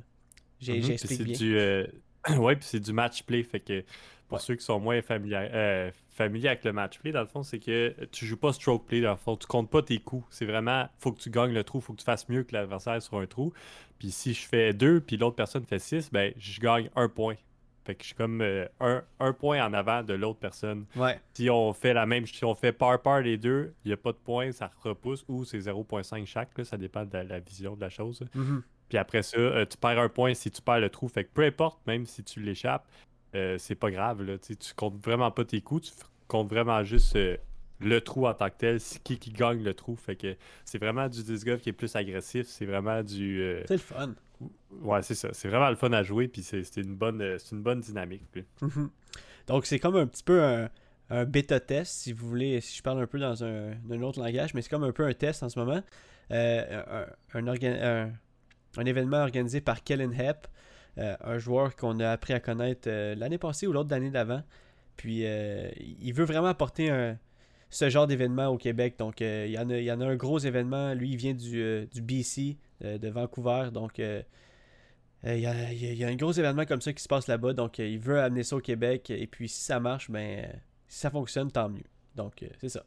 Mhm, 0.67 0.81
J'explique 0.81 1.17
c'est 1.17 1.23
bien. 1.23 1.37
Du, 1.37 1.57
euh, 1.57 1.85
ouais, 2.37 2.55
puis 2.55 2.65
c'est 2.65 2.79
du 2.79 2.93
match 2.93 3.23
play. 3.23 3.43
Fait 3.43 3.59
que 3.59 3.83
pour 4.27 4.37
Ouais. 4.37 4.43
ceux 4.43 4.55
qui 4.55 4.63
sont 4.65 4.79
moins 4.79 5.01
familiers, 5.01 5.91
familiers 6.09 6.49
avec 6.49 6.63
le 6.63 6.71
match 6.73 6.99
play, 6.99 7.11
dans 7.11 7.21
le 7.21 7.27
fond, 7.27 7.41
c'est 7.43 7.59
que 7.59 7.95
tu 8.11 8.25
joues 8.27 8.37
pas 8.37 8.53
stroke 8.53 8.85
play. 8.85 9.01
Dans 9.01 9.11
le 9.11 9.17
fond, 9.17 9.35
tu 9.37 9.47
comptes 9.47 9.69
pas 9.71 9.81
tes 9.81 9.97
coups. 9.99 10.25
C'est 10.29 10.45
vraiment, 10.45 10.87
faut 10.99 11.11
que 11.13 11.19
tu 11.19 11.29
gagnes 11.31 11.53
le 11.53 11.63
trou, 11.63 11.79
faut 11.81 11.93
que 11.93 11.99
tu 11.99 12.05
fasses 12.05 12.27
mieux 12.29 12.43
que 12.43 12.53
l'adversaire 12.53 13.01
sur 13.01 13.17
un 13.17 13.25
trou. 13.25 13.53
Puis 13.97 14.11
si 14.11 14.33
je 14.33 14.47
fais 14.47 14.73
deux, 14.73 14.99
puis 15.01 15.17
l'autre 15.17 15.35
personne 15.35 15.65
fait 15.65 15.79
six, 15.79 16.11
ben 16.11 16.33
je 16.37 16.59
gagne 16.59 16.89
un 16.95 17.07
point. 17.09 17.35
Fait 17.85 17.95
que 17.95 18.03
je 18.03 18.07
suis 18.07 18.15
comme 18.15 18.41
euh, 18.41 18.67
un, 18.79 19.01
un 19.19 19.33
point 19.33 19.65
en 19.65 19.73
avant 19.73 20.03
de 20.03 20.13
l'autre 20.13 20.39
personne. 20.39 20.85
Ouais. 20.95 21.19
Si 21.33 21.49
on 21.49 21.73
fait 21.73 21.93
la 21.93 22.05
même, 22.05 22.25
si 22.27 22.43
on 22.45 22.55
fait 22.55 22.71
par 22.71 23.01
par 23.01 23.21
les 23.21 23.37
deux, 23.37 23.73
il 23.83 23.87
n'y 23.89 23.93
a 23.93 23.97
pas 23.97 24.11
de 24.11 24.17
point, 24.17 24.51
ça 24.51 24.69
repousse 24.83 25.25
ou 25.27 25.45
c'est 25.45 25.59
0.5 25.59 26.25
chaque, 26.25 26.57
là, 26.57 26.65
ça 26.65 26.77
dépend 26.77 27.05
de 27.05 27.13
la, 27.13 27.23
la 27.23 27.39
vision 27.39 27.75
de 27.75 27.81
la 27.81 27.89
chose. 27.89 28.23
Mhm. 28.35 28.63
Puis 28.89 28.97
après 28.97 29.23
ça, 29.23 29.37
euh, 29.37 29.65
tu 29.65 29.77
perds 29.77 29.99
un 29.99 30.09
point 30.09 30.33
si 30.33 30.51
tu 30.51 30.61
perds 30.61 30.79
le 30.79 30.89
trou. 30.89 31.07
Fait 31.07 31.23
que 31.23 31.29
peu 31.33 31.43
importe, 31.43 31.79
même 31.87 32.05
si 32.05 32.23
tu 32.23 32.41
l'échappes, 32.41 32.87
euh, 33.35 33.57
c'est 33.57 33.75
pas 33.75 33.91
grave. 33.91 34.23
Là, 34.23 34.37
tu 34.37 34.55
comptes 34.75 35.03
vraiment 35.03 35.31
pas 35.31 35.45
tes 35.45 35.61
coups, 35.61 35.91
tu 35.91 36.03
comptes 36.27 36.49
vraiment 36.49 36.83
juste 36.83 37.17
le 37.79 38.01
trou 38.01 38.27
en 38.27 38.33
tant 38.33 38.49
que 38.49 38.57
tel, 38.57 38.79
c'est 38.79 39.01
qui 39.01 39.17
qui 39.17 39.31
gagne 39.31 39.63
le 39.63 39.73
trou. 39.73 39.95
Fait 39.95 40.15
que 40.15 40.35
c'est 40.65 40.79
vraiment 40.79 41.07
du 41.07 41.23
disc 41.23 41.45
golf 41.45 41.61
qui 41.61 41.69
est 41.69 41.73
plus 41.73 41.95
agressif, 41.95 42.47
c'est 42.47 42.65
vraiment 42.65 43.03
du. 43.03 43.61
C'est 43.67 43.75
le 43.75 43.79
fun. 43.79 44.13
Ouais, 44.71 45.01
c'est 45.01 45.15
ça. 45.15 45.29
C'est 45.33 45.47
vraiment 45.49 45.69
le 45.69 45.75
fun 45.75 45.91
à 45.91 46.03
jouer, 46.03 46.27
puis 46.27 46.43
c'est 46.43 46.77
une 46.77 46.95
bonne, 46.95 47.21
euh, 47.21 47.37
une 47.51 47.61
bonne 47.61 47.81
dynamique. 47.81 48.23
Mhm. 48.61 48.89
Donc, 49.47 49.65
c'est 49.65 49.79
comme 49.79 49.95
un 49.95 50.07
petit 50.07 50.23
peu 50.23 50.41
un, 51.09 51.25
bêta 51.25 51.59
test, 51.59 51.91
si 51.91 52.13
vous 52.13 52.27
voulez, 52.27 52.61
si 52.61 52.77
je 52.77 52.83
parle 52.83 53.01
un 53.01 53.07
peu 53.07 53.19
dans 53.19 53.43
un, 53.43 53.71
un 53.89 54.01
autre 54.01 54.19
langage, 54.19 54.53
mais 54.53 54.61
c'est 54.61 54.69
comme 54.69 54.83
un 54.83 54.91
peu 54.91 55.05
un 55.05 55.13
test 55.13 55.41
en 55.41 55.49
ce 55.49 55.57
moment. 55.57 55.81
Euh, 56.31 56.83
un, 57.33 57.47
un, 57.47 58.85
événement 58.85 59.17
organisé 59.17 59.59
par 59.59 59.83
Kellen 59.83 60.13
Hepp, 60.13 60.47
euh, 60.99 61.15
un 61.21 61.39
joueur 61.39 61.75
qu'on 61.75 61.99
a 61.99 62.11
appris 62.11 62.33
à 62.33 62.39
connaître 62.39 62.87
l'année 62.87 63.39
passée 63.39 63.65
ou 63.65 63.73
l'autre 63.73 63.89
d'année 63.89 64.11
d'avant. 64.11 64.43
Puis, 64.97 65.23
il 65.23 66.13
veut 66.13 66.25
vraiment 66.25 66.47
apporter 66.47 66.91
un, 66.91 67.17
ce 67.71 67.89
genre 67.89 68.05
d'événement 68.05 68.47
au 68.47 68.57
Québec. 68.57 68.95
Donc, 68.99 69.21
il, 69.21 69.49
y 69.49 69.57
en 69.57 69.69
a, 69.71 69.77
il 69.77 69.85
y 69.85 69.91
en 69.91 70.01
a 70.01 70.05
un 70.05 70.15
gros 70.15 70.37
événement. 70.37 70.93
Lui, 70.93 71.09
il 71.09 71.17
vient 71.17 71.33
du, 71.33 71.87
du 71.91 72.01
BC, 72.01 72.57
euh, 72.83 72.97
de 72.97 73.09
Vancouver. 73.09 73.69
Donc, 73.73 73.99
euh, 73.99 74.21
euh, 75.25 75.35
Il 75.35 75.41
y, 75.41 75.45
a, 75.47 75.71
il 75.73 75.97
y 75.97 76.05
un 76.05 76.15
gros 76.15 76.31
événement 76.31 76.65
comme 76.65 76.81
ça 76.81 76.93
qui 76.93 77.03
se 77.03 77.07
passe 77.07 77.27
là-bas, 77.27 77.53
donc 77.53 77.79
il 77.79 77.99
veut 77.99 78.19
amener 78.21 78.43
ça 78.43 78.55
au 78.55 78.61
Québec, 78.61 79.09
et 79.09 79.27
puis 79.27 79.49
si 79.49 79.61
ça 79.61 79.79
marche, 79.79 80.09
ben, 80.09 80.47
si 80.87 80.99
ça 80.99 81.09
fonctionne, 81.09 81.51
tant 81.51 81.69
mieux. 81.69 81.83
Donc, 82.15 82.45
c'est 82.59 82.69
ça. 82.69 82.85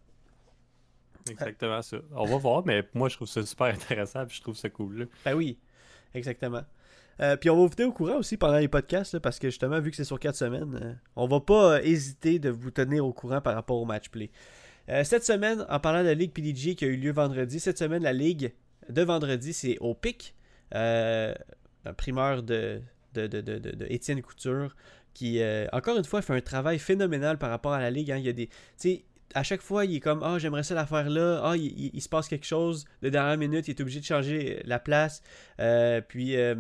Exactement 1.31 1.83
ça. 1.83 1.99
On 2.13 2.25
va 2.25 2.37
voir, 2.37 2.67
mais 2.67 2.89
moi, 2.95 3.09
je 3.09 3.17
trouve 3.17 3.29
ça 3.29 3.45
super 3.45 3.67
intéressant, 3.75 4.27
puis 4.27 4.37
je 4.37 4.43
trouve 4.43 4.57
ça 4.57 4.69
cool. 4.71 4.99
là. 4.99 5.05
Ben 5.25 5.35
oui, 5.35 5.59
exactement. 6.15 6.63
Euh, 7.21 7.37
puis 7.37 7.51
on 7.51 7.57
va 7.57 7.63
vous 7.63 7.75
tenir 7.75 7.91
au 7.91 7.93
courant 7.93 8.17
aussi 8.17 8.37
pendant 8.37 8.59
les 8.59 8.69
podcasts, 8.69 9.15
là, 9.15 9.21
parce 9.21 9.39
que 9.39 9.49
justement, 9.49 9.81
vu 9.81 9.91
que 9.91 9.97
c'est 9.97 10.05
sur 10.05 10.19
4 10.19 10.35
semaines, 10.35 10.81
euh, 10.83 10.93
on 11.17 11.27
va 11.27 11.41
pas 11.41 11.75
euh, 11.75 11.81
hésiter 11.83 12.39
de 12.39 12.51
vous 12.51 12.71
tenir 12.71 13.07
au 13.07 13.13
courant 13.13 13.41
par 13.41 13.55
rapport 13.55 13.77
au 13.77 13.85
match 13.85 14.09
play. 14.09 14.31
Cette 15.05 15.25
semaine, 15.25 15.65
en 15.71 15.79
parlant 15.79 16.01
de 16.01 16.09
la 16.09 16.15
Ligue 16.15 16.33
PDG 16.33 16.75
qui 16.75 16.85
a 16.85 16.89
eu 16.89 16.97
lieu 16.97 17.13
vendredi, 17.13 17.61
cette 17.61 17.79
semaine, 17.79 18.03
la 18.03 18.13
Ligue 18.13 18.53
de 18.93 19.03
vendredi, 19.03 19.53
c'est 19.53 19.79
au 19.81 19.95
pic. 19.95 20.35
Euh, 20.75 21.35
un 21.85 21.93
primeur 21.93 22.43
de, 22.43 22.81
de, 23.15 23.87
Étienne 23.89 24.23
Couture, 24.23 24.75
qui, 25.15 25.41
euh, 25.41 25.67
encore 25.73 25.97
une 25.97 26.05
fois, 26.05 26.23
fait 26.23 26.35
un 26.35 26.41
travail 26.41 26.79
phénoménal 26.79 27.39
par 27.39 27.51
rapport 27.51 27.73
à 27.73 27.81
la 27.81 27.91
Ligue. 27.91 28.11
hein. 28.11 28.19
Il 28.19 28.25
y 28.25 28.29
a 28.29 28.33
des. 28.33 28.49
À 29.35 29.43
chaque 29.43 29.63
fois, 29.63 29.85
il 29.87 29.97
est 29.97 30.01
comme 30.01 30.23
Ah, 30.23 30.39
j'aimerais 30.39 30.63
ça 30.63 30.75
la 30.75 30.87
faire 30.87 31.09
là. 31.09 31.41
Ah, 31.43 31.57
il, 31.57 32.01
se 32.01 32.09
passe 32.09 32.29
quelque 32.29 32.47
chose 32.47 32.85
de 33.03 33.09
dernière 33.09 33.39
minute. 33.39 33.67
Il 33.67 33.71
est 33.71 33.81
obligé 33.81 34.01
de 34.01 34.05
changer 34.05 34.63
la 34.65 34.79
place. 34.79 35.23
Euh, 35.59 36.01
puis, 36.07 36.37
euh, 36.37 36.55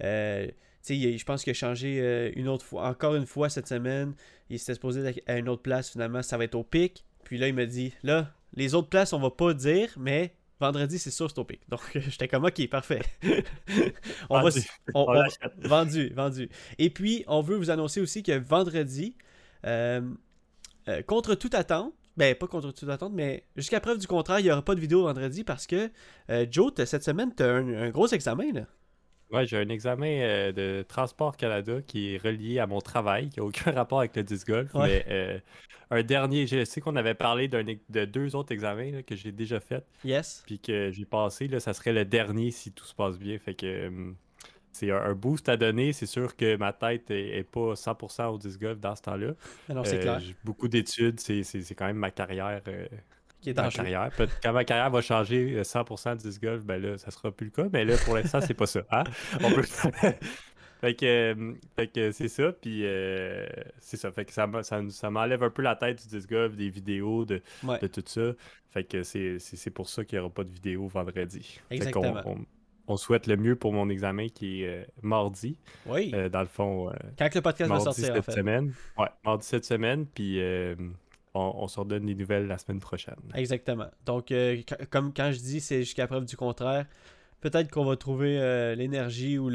je 0.00 1.24
pense 1.24 1.42
qu'il 1.42 1.52
a 1.52 1.54
changé 1.54 2.32
une 2.36 2.48
autre 2.48 2.66
fois, 2.66 2.86
encore 2.88 3.14
une 3.14 3.26
fois 3.26 3.48
cette 3.48 3.68
semaine. 3.68 4.14
Il 4.50 4.58
s'était 4.58 4.74
supposé 4.74 5.22
à 5.26 5.38
une 5.38 5.48
autre 5.48 5.62
place. 5.62 5.90
Finalement, 5.90 6.22
ça 6.22 6.36
va 6.36 6.44
être 6.44 6.54
au 6.54 6.64
pic. 6.64 7.04
Puis 7.24 7.38
là, 7.38 7.48
il 7.48 7.54
me 7.54 7.66
dit 7.66 7.94
Là, 8.02 8.30
les 8.54 8.74
autres 8.74 8.88
places, 8.88 9.14
on 9.14 9.20
va 9.20 9.30
pas 9.30 9.54
dire, 9.54 9.88
mais 9.96 10.34
vendredi, 10.62 10.98
c'est 10.98 11.10
sûr, 11.10 11.30
c'est 11.30 11.38
au 11.38 11.44
pic. 11.44 11.60
Donc, 11.68 11.80
j'étais 11.94 12.28
comme 12.28 12.44
Ok, 12.44 12.66
parfait. 12.68 13.02
on 14.30 14.40
va, 14.40 14.48
Vendu. 14.50 14.60
on- 14.94 15.04
On 15.08 15.12
l'achète. 15.12 15.52
vendu, 15.58 16.08
vendu. 16.14 16.48
Et 16.78 16.88
puis, 16.90 17.24
on 17.26 17.42
veut 17.42 17.56
vous 17.56 17.70
annoncer 17.70 18.00
aussi 18.00 18.22
que 18.22 18.32
vendredi, 18.38 19.16
euh, 19.66 20.00
euh, 20.88 21.02
contre 21.02 21.34
toute 21.34 21.54
attente, 21.54 21.92
ben 22.16 22.34
pas 22.34 22.46
contre 22.46 22.72
toute 22.72 22.88
attente, 22.88 23.12
mais 23.14 23.44
jusqu'à 23.56 23.80
preuve 23.80 23.98
du 23.98 24.06
contraire, 24.06 24.40
il 24.40 24.44
n'y 24.44 24.50
aura 24.50 24.62
pas 24.62 24.74
de 24.74 24.80
vidéo 24.80 25.02
vendredi 25.04 25.44
parce 25.44 25.66
que 25.66 25.90
euh, 26.30 26.46
Joe, 26.50 26.72
cette 26.84 27.04
semaine, 27.04 27.34
tu 27.34 27.42
as 27.42 27.50
un, 27.54 27.68
un 27.84 27.90
gros 27.90 28.06
examen. 28.08 28.52
Là. 28.52 28.66
Ouais, 29.32 29.46
j'ai 29.46 29.56
un 29.56 29.68
examen 29.70 30.06
euh, 30.20 30.52
de 30.52 30.82
Transport 30.86 31.36
Canada 31.36 31.80
qui 31.86 32.14
est 32.14 32.18
relié 32.18 32.58
à 32.58 32.66
mon 32.66 32.80
travail, 32.80 33.30
qui 33.30 33.40
n'a 33.40 33.46
aucun 33.46 33.72
rapport 33.72 34.00
avec 34.00 34.14
le 34.16 34.22
disc 34.24 34.46
golf, 34.46 34.74
Ouais. 34.74 35.04
mais 35.06 35.06
euh, 35.08 35.40
un 35.90 36.02
dernier, 36.02 36.46
je 36.46 36.64
sais 36.64 36.80
qu'on 36.80 36.96
avait 36.96 37.14
parlé 37.14 37.48
de 37.48 38.04
deux 38.04 38.36
autres 38.36 38.52
examens 38.52 38.90
là, 38.90 39.02
que 39.02 39.16
j'ai 39.16 39.32
déjà 39.32 39.58
fait, 39.60 39.84
Yes. 40.04 40.42
puis 40.46 40.58
que 40.60 40.90
j'ai 40.90 41.04
passé, 41.06 41.48
là, 41.48 41.60
ça 41.60 41.72
serait 41.72 41.92
le 41.92 42.04
dernier 42.04 42.50
si 42.50 42.72
tout 42.72 42.84
se 42.84 42.94
passe 42.94 43.18
bien. 43.18 43.38
Fait 43.38 43.54
que 43.54 43.88
hum, 43.88 44.16
c'est 44.72 44.90
un, 44.90 45.14
boost 45.14 45.48
à 45.48 45.56
donner. 45.56 45.92
C'est 45.92 46.06
sûr 46.06 46.36
que 46.36 46.56
ma 46.56 46.72
tête 46.72 47.10
est, 47.10 47.38
est 47.38 47.44
pas 47.44 47.74
100% 47.76 48.26
au 48.28 48.38
disc 48.38 48.60
golf 48.60 48.80
dans 48.80 48.96
ce 48.96 49.02
temps-là. 49.02 49.34
Alors, 49.68 49.86
c'est 49.86 49.98
Euh, 49.98 50.02
clair. 50.02 50.20
J'ai 50.20 50.34
beaucoup 50.44 50.68
d'études, 50.68 51.20
c'est 51.20 51.74
quand 51.74 51.86
même 51.86 51.96
ma 51.98 52.10
carrière. 52.10 52.62
Euh, 53.42 53.44
Qui 53.44 53.50
est 53.50 53.58
en 53.60 53.68
carrière. 53.68 54.10
Quand 54.42 54.52
ma 54.52 54.64
carrière 54.64 54.90
va 54.90 55.00
changer 55.00 55.54
euh, 55.58 55.62
100% 55.62 56.16
du 56.16 56.28
disc 56.28 56.42
golf, 56.42 56.64
ben 56.64 56.80
là, 56.80 56.98
ça 56.98 57.10
sera 57.10 57.30
plus 57.30 57.46
le 57.46 57.50
cas. 57.50 57.68
Mais 57.72 57.84
là, 57.84 57.96
pour 58.04 58.14
l'instant, 58.14 58.40
c'est 58.40 58.54
pas 58.54 58.66
ça. 58.66 58.82
hein. 58.90 59.04
On 59.42 59.50
peut... 59.52 59.62
fait 60.80 60.94
que, 60.94 61.04
euh, 61.34 61.52
fait 61.76 61.86
que 61.88 62.10
c'est 62.12 62.28
ça. 62.28 62.52
Puis 62.52 62.82
euh, 62.84 63.46
c'est 63.78 63.96
ça. 63.96 64.10
Fait 64.12 64.24
que 64.24 64.32
ça, 64.32 64.48
ça, 64.62 64.80
ça 64.88 65.10
m'enlève 65.10 65.42
un 65.42 65.50
peu 65.50 65.62
la 65.62 65.76
tête 65.76 66.02
du 66.02 66.08
disc 66.16 66.28
golf, 66.28 66.56
des 66.56 66.70
vidéos, 66.70 67.24
de, 67.24 67.40
Ouais. 67.64 67.78
de 67.78 67.86
tout 67.86 68.02
ça. 68.06 68.32
Fait 68.70 68.84
que 68.84 69.02
c'est 69.02 69.70
pour 69.74 69.88
ça 69.88 70.04
qu'il 70.04 70.18
n'y 70.18 70.24
aura 70.24 70.32
pas 70.32 70.44
de 70.44 70.50
vidéo 70.50 70.86
vendredi. 70.88 71.60
Fait 71.68 71.74
Exactement. 71.76 72.20
on, 72.24 72.38
on 72.88 72.96
souhaite 72.96 73.26
le 73.28 73.36
mieux 73.36 73.54
pour 73.54 73.72
mon 73.72 73.88
examen 73.90 74.28
qui 74.28 74.62
est 74.64 74.66
euh, 74.66 74.84
mardi. 75.02 75.56
Oui. 75.86 76.10
Euh, 76.14 76.28
dans 76.28 76.40
le 76.40 76.46
fond, 76.46 76.88
euh, 76.90 76.94
Quand 77.18 77.32
le 77.34 77.40
podcast 77.42 77.70
va 77.70 77.78
sortir, 77.80 78.10
en 78.10 78.14
cette 78.16 78.24
fait. 78.24 78.32
semaine. 78.32 78.72
Ouais, 78.98 79.06
mardi 79.24 79.46
cette 79.46 79.64
semaine. 79.66 80.06
Puis 80.06 80.40
euh, 80.40 80.74
on, 81.34 81.52
on 81.56 81.68
se 81.68 81.80
redonne 81.80 82.06
des 82.06 82.14
nouvelles 82.14 82.46
la 82.46 82.58
semaine 82.58 82.80
prochaine. 82.80 83.16
Exactement. 83.34 83.88
Donc, 84.04 84.30
euh, 84.30 84.58
comme 84.90 85.12
quand 85.14 85.32
je 85.32 85.38
dis, 85.38 85.60
c'est 85.60 85.80
jusqu'à 85.80 86.06
preuve 86.06 86.24
du 86.24 86.36
contraire. 86.36 86.86
Peut-être 87.40 87.70
qu'on 87.70 87.84
va 87.84 87.96
trouver 87.96 88.38
euh, 88.38 88.74
l'énergie 88.74 89.38
ou 89.38 89.48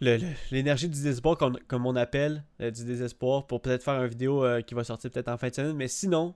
l'énergie 0.00 0.88
du 0.88 1.02
désespoir, 1.02 1.36
comme, 1.36 1.86
on 1.86 1.96
appelle, 1.96 2.44
euh, 2.60 2.70
du 2.70 2.84
désespoir, 2.84 3.46
pour 3.46 3.60
peut-être 3.60 3.84
faire 3.84 4.02
une 4.02 4.08
vidéo 4.08 4.44
qui 4.66 4.74
va 4.74 4.84
sortir 4.84 5.10
peut-être 5.10 5.28
en 5.28 5.36
fin 5.36 5.48
de 5.48 5.54
semaine. 5.54 5.76
Mais 5.76 5.88
sinon, 5.88 6.34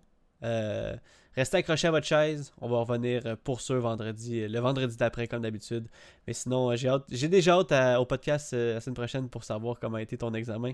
restez 1.35 1.57
accrochés 1.57 1.89
à 1.89 1.91
votre 1.91 2.07
chaise. 2.07 2.53
On 2.61 2.69
va 2.69 2.79
revenir 2.79 3.37
pour 3.39 3.61
ce 3.61 3.73
vendredi, 3.73 4.47
le 4.47 4.61
vendredi 4.61 4.97
d'après, 4.97 5.27
comme 5.27 5.43
d'habitude. 5.43 5.89
Mais 6.27 6.33
sinon, 6.33 6.77
j'ai 6.77 7.29
déjà 7.29 7.55
hâte 7.59 7.73
au 7.99 8.05
podcast 8.05 8.53
la 8.53 8.81
semaine 8.81 8.95
prochaine 8.95 9.29
pour 9.29 9.43
savoir 9.43 9.81
comment 9.81 9.97
a 9.97 10.03
été 10.03 10.17
ton 10.17 10.33
examen. 10.35 10.73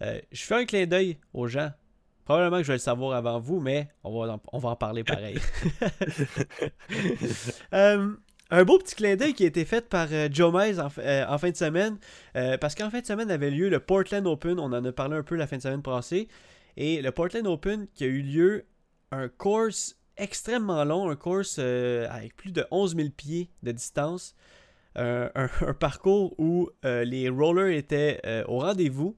Je 0.00 0.42
fais 0.42 0.56
un 0.56 0.66
clin 0.66 0.84
d'œil 0.86 1.18
aux 1.32 1.46
gens. 1.46 1.70
Probablement 2.26 2.56
que 2.58 2.64
je 2.64 2.68
vais 2.68 2.74
le 2.74 2.80
savoir 2.80 3.16
avant 3.16 3.38
vous, 3.38 3.60
mais 3.60 3.88
on 4.02 4.20
va 4.20 4.34
en, 4.34 4.40
on 4.52 4.58
va 4.58 4.70
en 4.70 4.76
parler 4.76 5.04
pareil. 5.04 5.38
Euh, 7.72 8.12
un 8.50 8.64
beau 8.64 8.78
petit 8.78 8.94
clin 8.94 9.16
d'œil 9.16 9.34
qui 9.34 9.44
a 9.44 9.46
été 9.48 9.64
fait 9.64 9.88
par 9.88 10.08
euh, 10.12 10.28
Joe 10.30 10.54
Mize 10.54 10.78
en, 10.78 10.88
euh, 10.98 11.24
en 11.26 11.36
fin 11.36 11.50
de 11.50 11.56
semaine. 11.56 11.98
parce 12.60 12.74
qu'en 12.74 12.90
fin 12.90 13.00
de 13.00 13.06
semaine 13.06 13.30
avait 13.30 13.50
lieu 13.50 13.68
le 13.68 13.80
Portland 13.80 14.26
Open. 14.26 14.58
On 14.58 14.72
en 14.72 14.84
a 14.84 14.92
parlé 14.92 15.16
un 15.16 15.22
peu 15.22 15.36
la 15.36 15.46
fin 15.46 15.56
de 15.56 15.62
semaine 15.62 15.82
passée. 15.82 16.28
Et 16.76 17.02
le 17.02 17.10
Portland 17.10 17.46
Open 17.46 17.86
qui 17.94 18.04
a 18.04 18.06
eu 18.06 18.22
lieu 18.22 18.66
un 19.12 19.28
course 19.28 19.96
extrêmement 20.16 20.84
long, 20.84 21.10
un 21.10 21.16
course 21.16 21.58
avec 21.58 22.36
plus 22.36 22.52
de 22.52 22.64
11 22.70 22.96
000 22.96 23.08
pieds 23.10 23.50
de 23.62 23.72
distance. 23.72 24.34
Un, 24.96 25.48
parcours 25.78 26.34
où 26.38 26.70
les 26.82 27.28
rollers 27.28 27.76
étaient 27.76 28.20
au 28.48 28.60
rendez-vous. 28.60 29.16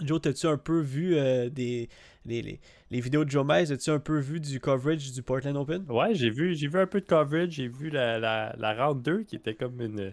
Joe, 0.00 0.20
t'as-tu 0.20 0.46
un 0.46 0.58
peu 0.58 0.80
vu 0.80 1.16
euh, 1.16 1.48
des, 1.48 1.88
les, 2.24 2.42
les- 2.42 2.60
les 2.90 3.00
vidéos 3.00 3.24
de 3.24 3.30
Joe 3.30 3.44
Mize? 3.48 3.72
As-tu 3.72 3.90
un 3.90 3.98
peu 3.98 4.18
vu 4.18 4.40
du 4.40 4.60
coverage 4.60 5.12
du 5.12 5.22
Portland 5.22 5.56
Open? 5.56 5.84
Ouais, 5.88 6.14
j'ai 6.14 6.30
vu, 6.30 6.54
j'ai 6.54 6.68
vu 6.68 6.78
un 6.78 6.86
peu 6.86 7.00
de 7.00 7.06
coverage, 7.06 7.52
j'ai 7.52 7.68
vu 7.68 7.90
la, 7.90 8.18
la, 8.18 8.54
la 8.58 8.74
round 8.86 9.02
2 9.02 9.22
qui 9.24 9.36
était 9.36 9.54
comme 9.54 9.80
une, 9.80 10.12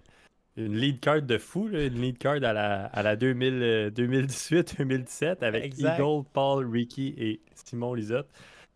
une 0.58 0.76
lead 0.78 1.00
card 1.00 1.22
de 1.24 1.38
fou, 1.38 1.68
là, 1.68 1.86
une 1.86 2.02
lead 2.02 2.18
card 2.18 2.36
à 2.44 2.54
la, 2.54 2.86
à 2.86 3.04
la 3.04 3.16
2000, 3.16 3.54
euh, 3.62 3.90
2018-2017 3.92 5.44
avec 5.44 5.66
Exact. 5.66 6.00
Eagle, 6.00 6.24
Paul, 6.34 6.70
Ricky 6.70 7.14
et 7.18 7.42
Simon 7.56 7.94
Lisotte. 7.94 8.30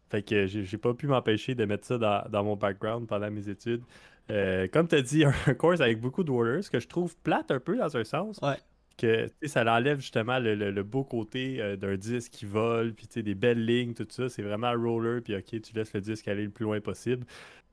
Fait 0.10 0.22
que 0.24 0.48
j'ai 0.48 0.78
pas 0.78 0.94
pu 0.94 1.08
m'empêcher 1.08 1.54
de 1.56 1.66
mettre 1.66 1.86
ça 1.86 1.98
dans, 1.98 2.24
dans 2.30 2.44
mon 2.44 2.56
background 2.56 3.08
pendant 3.08 3.30
mes 3.30 3.50
études. 3.50 3.84
Euh, 4.30 4.68
comme 4.72 4.88
tu 4.88 4.96
as 4.96 5.02
dit, 5.02 5.24
un 5.48 5.54
course 5.54 5.82
avec 5.82 6.00
beaucoup 6.00 6.24
de 6.24 6.62
ce 6.62 6.70
que 6.70 6.80
je 6.80 6.88
trouve 6.88 7.16
plate 7.18 7.52
un 7.52 7.60
peu 7.60 7.78
dans 7.78 7.96
un 7.96 8.04
sens. 8.04 8.40
Ouais. 8.42 8.58
Que 8.98 9.30
ça 9.46 9.64
l'enlève 9.64 10.00
justement 10.00 10.40
le, 10.40 10.56
le- 10.56 10.72
le 10.72 10.84
beau 10.84 11.04
côté 11.04 11.62
euh, 11.62 11.76
d'un 11.76 11.96
disque 11.98 12.32
qui 12.32 12.46
vole, 12.46 12.94
puis 12.94 13.08
des 13.22 13.36
belles 13.36 13.64
lignes, 13.64 13.94
tout 13.94 14.08
ça. 14.10 14.28
C'est 14.28 14.42
vraiment 14.42 14.68
un 14.68 14.76
roller, 14.78 15.22
puis 15.22 15.36
ok, 15.36 15.62
tu 15.62 15.74
laisses 15.76 15.94
le 15.94 16.02
disque 16.02 16.28
aller 16.28 16.44
le 16.46 16.50
plus 16.50 16.64
loin 16.64 16.80
possible. 16.82 17.26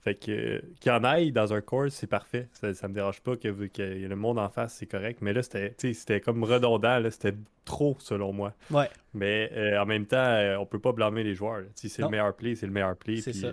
Fait 0.02 0.14
que 0.14 0.30
euh, 0.30 0.60
qu'il 0.80 0.92
y 0.92 0.94
en 0.94 1.02
aille 1.02 1.32
dans 1.32 1.54
un 1.54 1.62
course, 1.62 1.94
c'est 1.94 2.06
parfait. 2.06 2.46
Ça, 2.52 2.74
ça 2.74 2.88
me 2.88 2.92
dérange 2.94 3.22
pas 3.22 3.36
que, 3.36 3.48
le 3.48 4.14
monde 4.16 4.38
en 4.38 4.50
face, 4.50 4.74
c'est 4.74 4.84
correct. 4.84 5.20
Mais 5.22 5.32
là, 5.32 5.40
c'était 5.42 6.20
comme 6.20 6.44
redondant, 6.44 7.00
c'était 7.10 7.32
trop 7.64 7.96
selon 8.00 8.34
moi. 8.34 8.52
Ouais. 8.70 8.90
Mais 9.14 9.50
euh, 9.54 9.80
en 9.80 9.86
même 9.86 10.04
temps, 10.04 10.18
euh, 10.18 10.56
on 10.58 10.66
peut 10.66 10.78
pas 10.78 10.92
blâmer 10.92 11.22
les 11.24 11.34
joueurs. 11.34 11.62
Si 11.74 11.88
c'est 11.88 12.02
le 12.02 12.08
meilleur 12.10 12.34
play, 12.36 12.54
c'est 12.54 12.66
le 12.66 12.72
meilleur 12.72 12.96
play. 12.96 13.16
C'est 13.22 13.32
ça. 13.32 13.50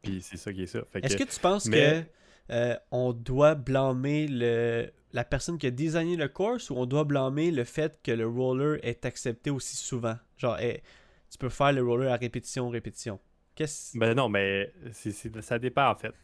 puis 0.00 0.22
c'est 0.22 0.38
ça 0.38 0.54
qui 0.54 0.62
est 0.62 0.66
ça. 0.66 0.78
Est-ce 0.94 1.18
que- 1.18 1.24
que 1.24 1.30
tu 1.30 1.40
penses 1.40 1.66
mais- 1.66 2.04
que 2.04 2.19
euh, 2.50 2.76
on 2.90 3.12
doit 3.12 3.54
blâmer 3.54 4.26
le, 4.28 4.90
la 5.12 5.24
personne 5.24 5.58
qui 5.58 5.66
a 5.66 5.70
designé 5.70 6.16
le 6.16 6.28
course 6.28 6.70
ou 6.70 6.74
on 6.76 6.86
doit 6.86 7.04
blâmer 7.04 7.50
le 7.50 7.64
fait 7.64 7.98
que 8.02 8.10
le 8.12 8.26
roller 8.26 8.78
est 8.84 9.04
accepté 9.04 9.50
aussi 9.50 9.76
souvent? 9.76 10.16
Genre, 10.36 10.58
eh, 10.60 10.82
tu 11.30 11.38
peux 11.38 11.48
faire 11.48 11.72
le 11.72 11.82
roller 11.82 12.10
à 12.12 12.16
répétition, 12.16 12.68
répétition. 12.68 13.20
Qu'est-ce 13.54 13.96
Ben 13.98 14.14
non, 14.14 14.28
mais 14.28 14.72
c'est, 14.92 15.12
c'est- 15.12 15.40
ça 15.42 15.58
dépend 15.58 15.90
en 15.90 15.94
fait. 15.96 16.14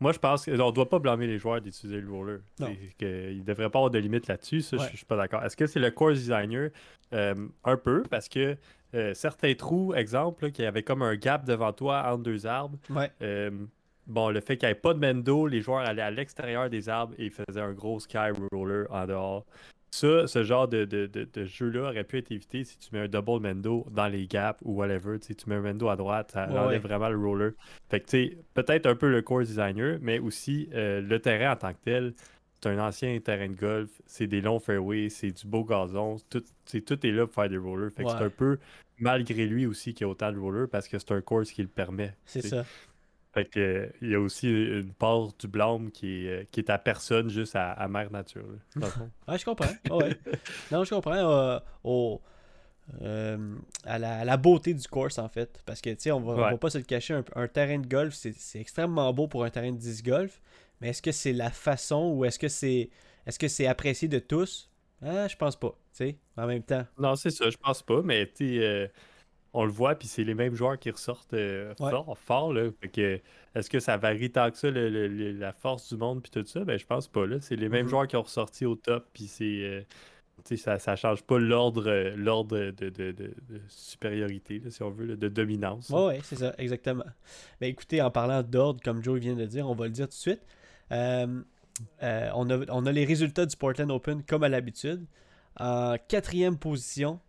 Moi, 0.00 0.12
je 0.12 0.18
pense 0.18 0.46
qu'on 0.46 0.52
ne 0.52 0.72
doit 0.72 0.88
pas 0.88 0.98
blâmer 0.98 1.26
les 1.26 1.36
joueurs 1.38 1.60
d'utiliser 1.60 2.00
le 2.00 2.10
roller. 2.10 2.40
Que- 2.98 3.30
Il 3.30 3.38
ne 3.40 3.44
devrait 3.44 3.68
pas 3.68 3.78
avoir 3.80 3.90
de 3.90 3.98
limite 3.98 4.28
là-dessus. 4.28 4.62
Ça, 4.62 4.78
je- 4.78 4.82
Ouais. 4.82 4.88
je 4.92 4.96
suis 4.96 5.04
pas 5.06 5.16
d'accord. 5.16 5.44
Est-ce 5.44 5.56
que 5.58 5.66
c'est 5.66 5.78
le 5.80 5.90
course 5.90 6.14
designer? 6.14 6.70
Euh, 7.12 7.34
Un 7.64 7.76
peu, 7.76 8.02
parce 8.08 8.28
que 8.28 8.56
euh, 8.94 9.12
certains 9.14 9.54
trous, 9.54 9.92
exemple, 9.94 10.50
y 10.58 10.64
avait 10.64 10.82
comme 10.82 11.02
un 11.02 11.16
gap 11.16 11.44
devant 11.44 11.72
toi 11.74 12.02
entre 12.10 12.22
deux 12.22 12.46
arbres. 12.46 12.78
Ouais, 12.88 13.10
euh, 13.20 13.50
bon, 14.10 14.28
le 14.30 14.40
fait 14.40 14.56
qu'il 14.56 14.66
n'y 14.68 14.72
ait 14.72 14.74
pas 14.74 14.92
de 14.94 14.98
mendo, 14.98 15.46
les 15.46 15.60
joueurs 15.62 15.80
allaient 15.80 16.02
à 16.02 16.10
l'extérieur 16.10 16.68
des 16.68 16.88
arbres 16.88 17.14
et 17.18 17.26
ils 17.26 17.30
faisaient 17.30 17.60
un 17.60 17.72
gros 17.72 17.98
sky 18.00 18.18
roller 18.52 18.86
en 18.90 19.06
dehors. 19.06 19.46
Ça, 19.92 20.28
ce 20.28 20.44
genre 20.44 20.68
de, 20.68 20.84
de, 20.84 21.06
de- 21.06 21.28
de 21.32 21.44
jeu-là 21.44 21.88
aurait 21.90 22.04
pu 22.04 22.18
être 22.18 22.30
évité 22.30 22.62
si 22.62 22.78
tu 22.78 22.90
mets 22.92 23.00
un 23.00 23.08
double 23.08 23.40
mendo 23.40 23.84
dans 23.90 24.06
les 24.06 24.26
gaps 24.28 24.60
ou 24.62 24.74
whatever. 24.76 25.18
Tu 25.18 25.28
sais, 25.28 25.34
tu 25.34 25.48
mets 25.50 25.56
un 25.56 25.62
mendo 25.62 25.88
à 25.88 25.96
droite, 25.96 26.30
ça 26.32 26.46
Ouais, 26.48 26.58
enlève 26.58 26.82
ouais. 26.82 26.88
vraiment 26.88 27.08
le 27.08 27.16
roller. 27.18 27.52
Fait 27.90 27.98
que, 28.00 28.04
tu 28.06 28.10
sais, 28.28 28.38
peut-être 28.54 28.86
un 28.86 28.94
peu 28.94 29.10
le 29.10 29.20
course 29.22 29.48
designer, 29.48 29.98
mais 30.00 30.20
aussi 30.20 30.68
euh, 30.74 31.00
le 31.00 31.18
terrain 31.20 31.52
en 31.52 31.56
tant 31.56 31.72
que 31.72 31.78
tel. 31.84 32.14
C'est 32.62 32.68
un 32.68 32.78
ancien 32.78 33.18
terrain 33.20 33.48
de 33.48 33.54
golf, 33.54 33.88
c'est 34.04 34.26
des 34.26 34.42
longs 34.42 34.60
fairways, 34.60 35.08
c'est 35.08 35.30
du 35.32 35.46
beau 35.46 35.64
gazon, 35.64 36.18
tout, 36.28 36.44
sais, 36.66 36.82
tout 36.82 37.04
est 37.06 37.10
là 37.10 37.26
pour 37.26 37.34
faire 37.34 37.48
des 37.48 37.56
rollers. 37.56 37.90
Fait 37.90 38.04
que 38.04 38.10
c'est 38.10 38.16
un 38.24 38.28
peu 38.30 38.58
malgré 38.98 39.46
lui 39.46 39.64
aussi 39.66 39.94
qu'il 39.94 40.04
y 40.06 40.08
a 40.08 40.10
autant 40.10 40.30
de 40.30 40.38
rollers 40.38 40.68
parce 40.68 40.86
que 40.86 40.98
c'est 40.98 41.10
un 41.12 41.22
course 41.22 41.50
qui 41.52 41.62
le 41.62 41.68
permet. 41.68 42.14
c'est 42.26 42.42
ça. 42.46 42.64
Fait 43.32 43.44
que, 43.44 43.60
euh, 43.60 43.86
il 44.02 44.10
y 44.10 44.14
a 44.16 44.20
aussi 44.20 44.48
une 44.50 44.92
part 44.92 45.28
du 45.38 45.46
blâme 45.46 45.90
qui 45.92 46.26
est, 46.26 46.28
euh, 46.42 46.44
qui 46.50 46.60
est 46.60 46.70
à 46.70 46.78
personne, 46.78 47.28
juste 47.28 47.54
à, 47.54 47.72
à 47.72 47.86
mère 47.86 48.10
nature. 48.10 48.42
là, 48.76 49.36
je 49.36 49.44
comprends. 49.44 49.72
Ouais. 49.90 50.16
non, 50.72 50.82
je 50.84 50.90
comprends. 50.90 51.12
euh, 51.14 51.58
au, 51.84 52.20
euh, 53.02 53.54
à, 53.84 53.98
la, 53.98 54.18
à 54.20 54.24
la 54.24 54.36
beauté 54.36 54.74
du 54.74 54.86
course, 54.88 55.18
en 55.18 55.28
fait. 55.28 55.62
Parce 55.64 55.80
que, 55.80 55.90
tu 55.90 55.96
sais, 56.00 56.10
on 56.12 56.20
va, 56.20 56.32
on 56.32 56.36
va 56.50 56.58
pas 56.58 56.70
se 56.70 56.78
le 56.78 56.84
cacher, 56.84 57.14
un, 57.14 57.24
un 57.36 57.46
terrain 57.46 57.78
de 57.78 57.86
golf, 57.86 58.14
c'est 58.14 58.34
c'est 58.36 58.60
extrêmement 58.60 59.12
beau 59.12 59.28
pour 59.28 59.44
un 59.44 59.50
terrain 59.50 59.70
de 59.70 59.76
disc 59.78 60.04
golf. 60.04 60.40
Mais 60.80 60.88
est-ce 60.88 61.02
que 61.02 61.12
c'est 61.12 61.32
la 61.32 61.50
façon 61.50 62.12
ou 62.14 62.24
est-ce 62.24 62.38
que 62.38 62.48
c'est 62.48 62.90
est-ce 63.26 63.38
que 63.38 63.48
c'est 63.48 63.66
apprécié 63.66 64.08
de 64.08 64.18
tous? 64.18 64.70
Ah, 65.02 65.28
je 65.28 65.36
pense 65.36 65.54
pas. 65.56 65.70
Tu 65.92 66.04
sais, 66.06 66.16
en 66.36 66.46
même 66.46 66.62
temps. 66.62 66.84
non, 66.98 67.14
c'est 67.16 67.30
ça, 67.30 67.48
je 67.48 67.56
pense 67.56 67.82
pas, 67.82 68.02
mais 68.02 68.26
tu 68.26 68.48
sais, 68.58 68.64
euh, 68.64 68.88
on 69.52 69.64
le 69.64 69.70
voit, 69.72 69.94
puis 69.96 70.06
c'est 70.08 70.22
les 70.24 70.34
mêmes 70.34 70.54
joueurs 70.54 70.78
qui 70.78 70.90
ressortent 70.90 71.34
euh, 71.34 71.74
Ouais. 71.80 71.90
fort, 71.90 72.16
fort, 72.18 72.52
là. 72.52 72.70
Fait 72.80 72.88
que, 72.88 73.20
est-ce 73.54 73.68
que 73.68 73.80
ça 73.80 73.96
varie 73.96 74.30
tant 74.30 74.50
que 74.50 74.56
ça, 74.56 74.70
le- 74.70 74.88
le- 74.88 75.08
le- 75.08 75.32
la 75.32 75.52
force 75.52 75.92
du 75.92 75.98
monde, 75.98 76.22
puis 76.22 76.30
tout 76.30 76.46
ça? 76.46 76.64
Ben, 76.64 76.78
je 76.78 76.86
pense 76.86 77.08
pas, 77.08 77.26
là. 77.26 77.36
C'est 77.40 77.56
les 77.56 77.68
mêmes 77.68 77.84
Mhm. 77.86 77.90
joueurs 77.90 78.06
qui 78.08 78.16
ont 78.16 78.22
ressorti 78.22 78.64
au 78.66 78.76
top, 78.76 79.06
puis 79.12 79.24
c'est... 79.26 79.44
euh, 79.44 79.82
ça, 80.56 80.78
ça 80.78 80.96
change 80.96 81.22
pas 81.22 81.38
l'ordre 81.38 81.84
euh, 81.86 82.14
l'ordre 82.16 82.56
de, 82.56 82.70
de- 82.70 82.88
de- 82.88 83.12
de 83.12 83.60
supériorité, 83.68 84.58
là, 84.64 84.70
si 84.70 84.82
on 84.82 84.90
veut, 84.90 85.04
là, 85.04 85.16
de 85.16 85.28
dominance. 85.28 85.90
Ouais, 85.90 86.06
ouais, 86.06 86.20
c'est 86.22 86.36
ça, 86.36 86.54
exactement. 86.56 87.04
Ben 87.60 87.66
écoutez, 87.68 88.00
en 88.00 88.10
parlant 88.10 88.42
d'ordre, 88.42 88.80
comme 88.82 89.02
Joe 89.02 89.20
vient 89.20 89.34
de 89.34 89.40
le 89.40 89.46
dire, 89.46 89.68
on 89.68 89.74
va 89.74 89.84
le 89.84 89.90
dire 89.90 90.06
tout 90.06 90.12
de 90.12 90.14
suite. 90.14 90.40
Euh, 90.92 91.42
on, 92.00 92.48
a, 92.50 92.58
on 92.70 92.86
a 92.86 92.92
les 92.92 93.04
résultats 93.04 93.46
du 93.46 93.56
Portland 93.56 93.90
Open 93.90 94.22
comme 94.22 94.42
à 94.42 94.48
l'habitude. 94.48 95.04
En 95.58 95.96
quatrième 96.08 96.56
position, 96.58 97.20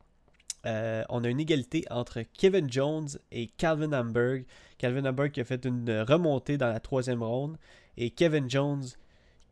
euh, 0.66 1.04
on 1.10 1.24
a 1.24 1.30
une 1.30 1.40
égalité 1.40 1.86
entre 1.90 2.22
Kevin 2.38 2.72
Jones 2.72 3.08
et 3.32 3.48
Calvin 3.48 3.94
Hamburg. 3.94 4.44
Calvin 4.78 5.06
Hamburg 5.06 5.32
qui 5.32 5.42
a 5.42 5.46
fait 5.46 5.66
une 5.66 5.90
remontée 6.08 6.58
dans 6.58 6.68
la 6.72 6.80
troisième 6.80 7.24
ronde. 7.24 7.58
Et 7.98 8.10
Kevin 8.12 8.50
Jones, 8.50 8.84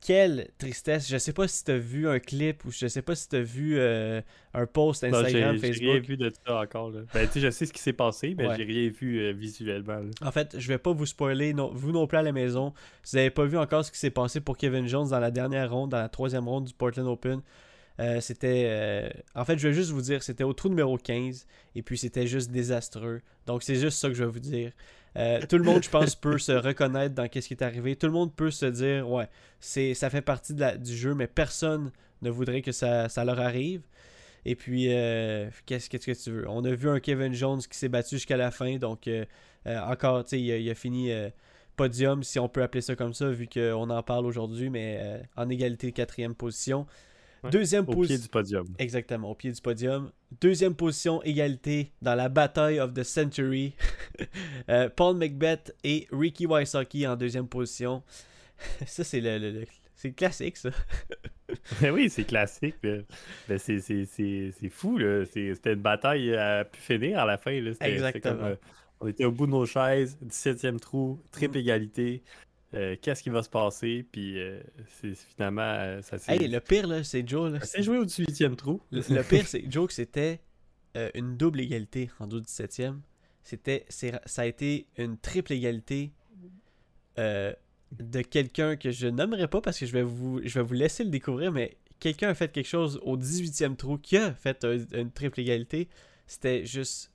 quelle 0.02 0.48
tristesse. 0.58 1.10
Je 1.10 1.18
sais 1.18 1.34
pas 1.34 1.48
si 1.48 1.64
tu 1.66 1.72
as 1.72 1.78
vu 1.78 2.08
un 2.08 2.20
clip 2.20 2.64
ou 2.64 2.72
je 2.72 2.88
sais 2.88 3.02
pas 3.02 3.16
si 3.16 3.28
tu 3.28 3.36
as 3.36 3.42
vu 3.42 3.78
euh, 3.78 4.22
un 4.54 4.66
post 4.66 5.04
Non, 5.04 5.18
Instagram, 5.18 5.58
j'ai 5.58 5.68
rien 5.68 5.74
Facebook. 5.92 6.06
vu 6.08 6.18
de 6.18 6.32
ça 6.48 6.62
encore. 6.62 6.90
Là. 6.92 7.02
Ben, 7.14 7.28
tu 7.28 7.34
sais, 7.34 7.40
je 7.42 7.50
sais 7.50 7.66
ce 7.66 7.74
qui 7.74 7.82
s'est 7.82 7.92
passé, 7.94 8.34
mais 8.38 8.48
Ouais. 8.48 8.56
j'ai 8.58 8.64
rien 8.64 8.90
vu 8.90 9.20
euh, 9.20 9.34
visuellement. 9.34 9.98
là. 10.00 10.10
En 10.22 10.32
fait, 10.32 10.56
je 10.58 10.68
vais 10.70 10.78
pas 10.78 10.94
vous 10.94 11.06
spoiler, 11.06 11.54
non, 11.54 11.70
vous 11.74 11.92
non 11.92 12.08
plus 12.08 12.18
à 12.18 12.22
la 12.24 12.32
maison. 12.32 12.74
Si 13.04 13.16
vous 13.16 13.18
n'avez 13.18 13.30
pas 13.30 13.44
vu 13.46 13.58
encore 13.58 13.84
ce 13.84 13.92
qui 13.92 14.00
s'est 14.00 14.10
passé 14.10 14.40
pour 14.40 14.58
Kevin 14.58 14.88
Jones 14.88 15.10
dans 15.10 15.20
la 15.20 15.32
dernière 15.32 15.70
ronde, 15.72 15.90
dans 15.92 15.98
la 16.00 16.10
troisième 16.10 16.48
ronde 16.48 16.66
du 16.66 16.74
Portland 16.74 17.08
Open, 17.08 17.42
euh, 18.00 18.22
c'était. 18.22 18.66
euh, 18.68 19.10
En 19.36 19.46
fait, 19.46 19.58
je 19.60 19.68
vais 19.68 19.74
juste 19.74 19.92
vous 19.92 20.02
dire, 20.02 20.24
c'était 20.24 20.44
au 20.44 20.54
trou 20.54 20.70
numéro 20.70 20.98
15, 20.98 21.46
et 21.76 21.82
puis 21.84 21.98
c'était 21.98 22.28
juste 22.28 22.50
désastreux. 22.52 23.22
Donc, 23.46 23.64
c'est 23.64 23.76
juste 23.76 24.00
ça 24.00 24.08
que 24.08 24.14
je 24.14 24.24
vais 24.24 24.30
vous 24.32 24.40
dire. 24.40 24.72
Euh, 25.18 25.42
tout 25.50 25.58
le 25.58 25.64
monde, 25.64 25.84
je 25.84 25.90
pense, 25.90 26.16
peut 26.16 26.38
se 26.38 26.52
reconnaître 26.52 27.16
dans 27.16 27.24
ce 27.26 27.40
qui 27.40 27.54
est 27.54 27.64
arrivé. 27.64 27.96
Tout 27.96 28.08
le 28.08 28.14
monde 28.14 28.34
peut 28.36 28.52
se 28.52 28.66
dire, 28.68 29.10
ouais, 29.10 29.28
c'est, 29.60 29.94
ça 29.96 30.10
fait 30.10 30.22
partie 30.22 30.54
de 30.54 30.78
du 30.78 30.96
jeu, 30.96 31.14
mais 31.16 31.28
personne 31.28 31.92
ne 32.22 32.30
voudrait 32.30 32.62
que 32.62 32.72
ça, 32.72 33.10
ça 33.10 33.26
leur 33.26 33.40
arrive. 33.40 33.82
Et 34.46 34.56
puis, 34.56 34.86
qu'est-ce, 35.66 35.90
que 35.90 35.98
tu 35.98 36.32
veux? 36.32 36.48
On 36.50 36.64
a 36.64 36.72
vu 36.72 36.90
un 36.90 37.00
Kevin 37.00 37.34
Jones 37.34 37.60
qui 37.60 37.78
s'est 37.78 37.90
battu 37.90 38.16
jusqu'à 38.16 38.38
la 38.38 38.52
fin, 38.52 38.78
donc 38.78 39.10
encore, 39.66 40.24
tu 40.24 40.30
sais, 40.30 40.42
il, 40.42 40.70
a- 40.70 40.76
fini 40.76 41.12
podium, 41.76 42.24
si 42.24 42.40
on 42.40 42.48
peut 42.50 42.62
appeler 42.62 42.82
ça 42.82 42.96
comme 42.96 43.14
ça, 43.14 43.30
vu 43.30 43.48
qu'on 43.48 43.90
en 43.90 44.04
parle 44.04 44.26
aujourd'hui, 44.26 44.70
mais 44.70 45.22
en 45.36 45.50
égalité 45.50 45.92
quatrième 45.92 46.36
position. 46.36 46.86
Ouais, 47.44 47.50
Deuxième 47.52 47.84
Au 47.84 47.92
pied 47.92 47.96
position. 47.96 48.22
du 48.24 48.28
podium. 48.30 48.66
Exactement, 48.80 49.32
au 49.32 49.36
pied 49.36 49.52
du 49.52 49.62
podium. 49.62 50.12
Deuxième 50.42 50.76
position, 50.76 51.22
égalité 51.24 51.92
dans 52.02 52.16
la 52.16 52.28
bataille 52.30 52.80
of 52.80 52.94
the 52.94 53.04
century. 53.04 53.74
Euh, 54.70 54.90
Paul 54.90 55.16
McBeth 55.18 55.74
et 55.84 56.08
Ricky 56.12 56.46
Wysocki 56.46 57.08
en 57.08 57.16
deuxième 57.16 57.48
position. 57.48 58.04
ça, 58.86 59.04
c'est 59.04 59.22
le, 59.22 59.38
le- 59.40 59.52
le- 59.52 59.66
c'est 59.96 60.12
classique, 60.12 60.58
ça. 60.58 60.70
Ben 61.82 61.92
oui, 61.92 62.10
c'est 62.10 62.26
classique. 62.26 62.76
Ben, 62.84 63.04
c'est- 63.58 63.80
c'est 63.80 64.06
c'est- 64.06 64.52
c'est 64.60 64.70
fou. 64.70 64.98
là. 65.00 65.26
C'était 65.26 65.74
une 65.74 65.82
bataille 65.82 66.36
à 66.36 66.64
pu 66.66 66.80
finir 66.80 67.20
à 67.20 67.26
la 67.26 67.38
fin. 67.38 67.60
là. 67.60 67.72
Exactement. 67.82 68.36
comme, 68.36 68.46
euh, 68.46 68.56
on 69.02 69.08
était 69.08 69.26
au 69.26 69.32
bout 69.32 69.46
de 69.48 69.52
nos 69.52 69.66
chaises, 69.66 70.18
17e 70.22 70.78
trou, 70.80 71.20
triple 71.32 71.58
Mm. 71.58 71.62
égalité. 71.62 72.24
Euh, 72.76 72.96
Qu'est-ce 73.02 73.24
qui 73.24 73.30
va 73.30 73.42
se 73.42 73.50
passer? 73.50 74.06
Puis 74.12 74.40
euh, 74.40 74.62
c'est 75.02 75.16
finalement, 75.16 75.62
euh, 75.62 76.02
ça 76.04 76.18
s'est 76.20 76.34
Hey, 76.36 76.48
le 76.48 76.60
pire, 76.60 76.86
là, 76.88 77.04
c'est 77.04 77.28
Joe. 77.28 77.52
là, 77.52 77.60
s'est 77.62 77.82
joué 77.84 77.98
au 77.98 78.06
18e 78.06 78.56
trou. 78.56 78.82
Le, 78.92 79.02
le 79.10 79.24
pire, 79.24 79.48
c'est 79.48 79.64
Joe, 79.72 79.88
que 79.88 79.94
c'était 79.94 80.40
euh, 80.96 81.10
une 81.16 81.36
double 81.38 81.62
égalité 81.62 82.10
rendu 82.20 82.36
au 82.38 82.42
17e. 82.42 83.00
C'était, 83.44 83.86
c'est- 83.90 84.20
ça 84.26 84.44
a 84.44 84.46
été 84.46 84.86
une 84.98 85.18
triple 85.18 85.54
égalité 85.54 86.12
de 87.18 88.22
quelqu'un 88.22 88.76
que 88.76 88.92
je 88.92 89.08
nommerai 89.08 89.48
pas 89.48 89.62
parce 89.62 89.80
que 89.80 89.86
je 89.86 89.92
vais 89.92 90.04
vous, 90.04 90.40
je 90.44 90.54
vais 90.60 90.64
vous 90.64 90.74
laisser 90.74 91.04
le 91.04 91.10
découvrir, 91.10 91.52
mais 91.52 91.78
quelqu'un 92.00 92.30
a 92.30 92.34
fait 92.34 92.52
quelque 92.52 92.68
chose 92.68 93.00
au 93.04 93.18
18e 93.18 93.76
trou 93.76 93.98
qui 93.98 94.16
a 94.18 94.34
fait 94.34 94.64
un- 94.64 94.78
une 94.94 95.12
triple 95.12 95.40
égalité. 95.42 95.90
C'était 96.28 96.66
juste 96.66 97.12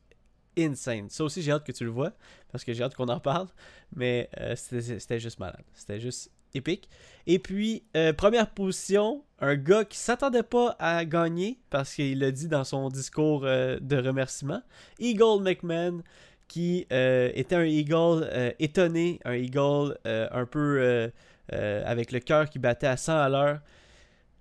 insane. 0.58 1.08
Ça 1.08 1.24
aussi, 1.24 1.40
j'ai 1.42 1.52
hâte 1.52 1.64
que 1.64 1.72
tu 1.72 1.84
le 1.84 1.90
vois 1.90 2.12
parce 2.54 2.62
que 2.62 2.72
j'ai 2.72 2.84
hâte 2.84 2.94
qu'on 2.94 3.08
en 3.08 3.18
parle, 3.18 3.48
mais 3.96 4.30
euh, 4.38 4.54
c'était, 4.54 5.18
juste 5.18 5.40
malade. 5.40 5.64
C'était 5.72 5.98
juste 5.98 6.30
épique. 6.54 6.88
Et 7.26 7.40
puis, 7.40 7.82
euh, 7.96 8.12
première 8.12 8.48
position, 8.48 9.24
un 9.40 9.56
gars 9.56 9.84
qui 9.84 9.98
s'attendait 9.98 10.44
pas 10.44 10.76
à 10.78 11.04
gagner 11.04 11.58
parce 11.68 11.92
qu'il 11.92 12.20
l'a 12.20 12.30
dit 12.30 12.46
dans 12.46 12.62
son 12.62 12.90
discours 12.90 13.42
euh, 13.44 13.80
de 13.80 13.96
remerciement. 13.96 14.62
Eagle 15.00 15.42
McMahon, 15.42 16.04
qui 16.46 16.86
était 16.90 17.56
un 17.56 17.64
Eagle 17.64 18.54
étonné, 18.60 19.18
un 19.24 19.32
Eagle 19.32 19.98
un 20.04 20.46
peu 20.46 21.10
avec 21.48 22.12
le 22.12 22.20
cœur 22.20 22.48
qui 22.48 22.60
battait 22.60 22.86
à 22.86 22.96
100 22.96 23.16
à 23.16 23.28
l'heure. 23.28 23.60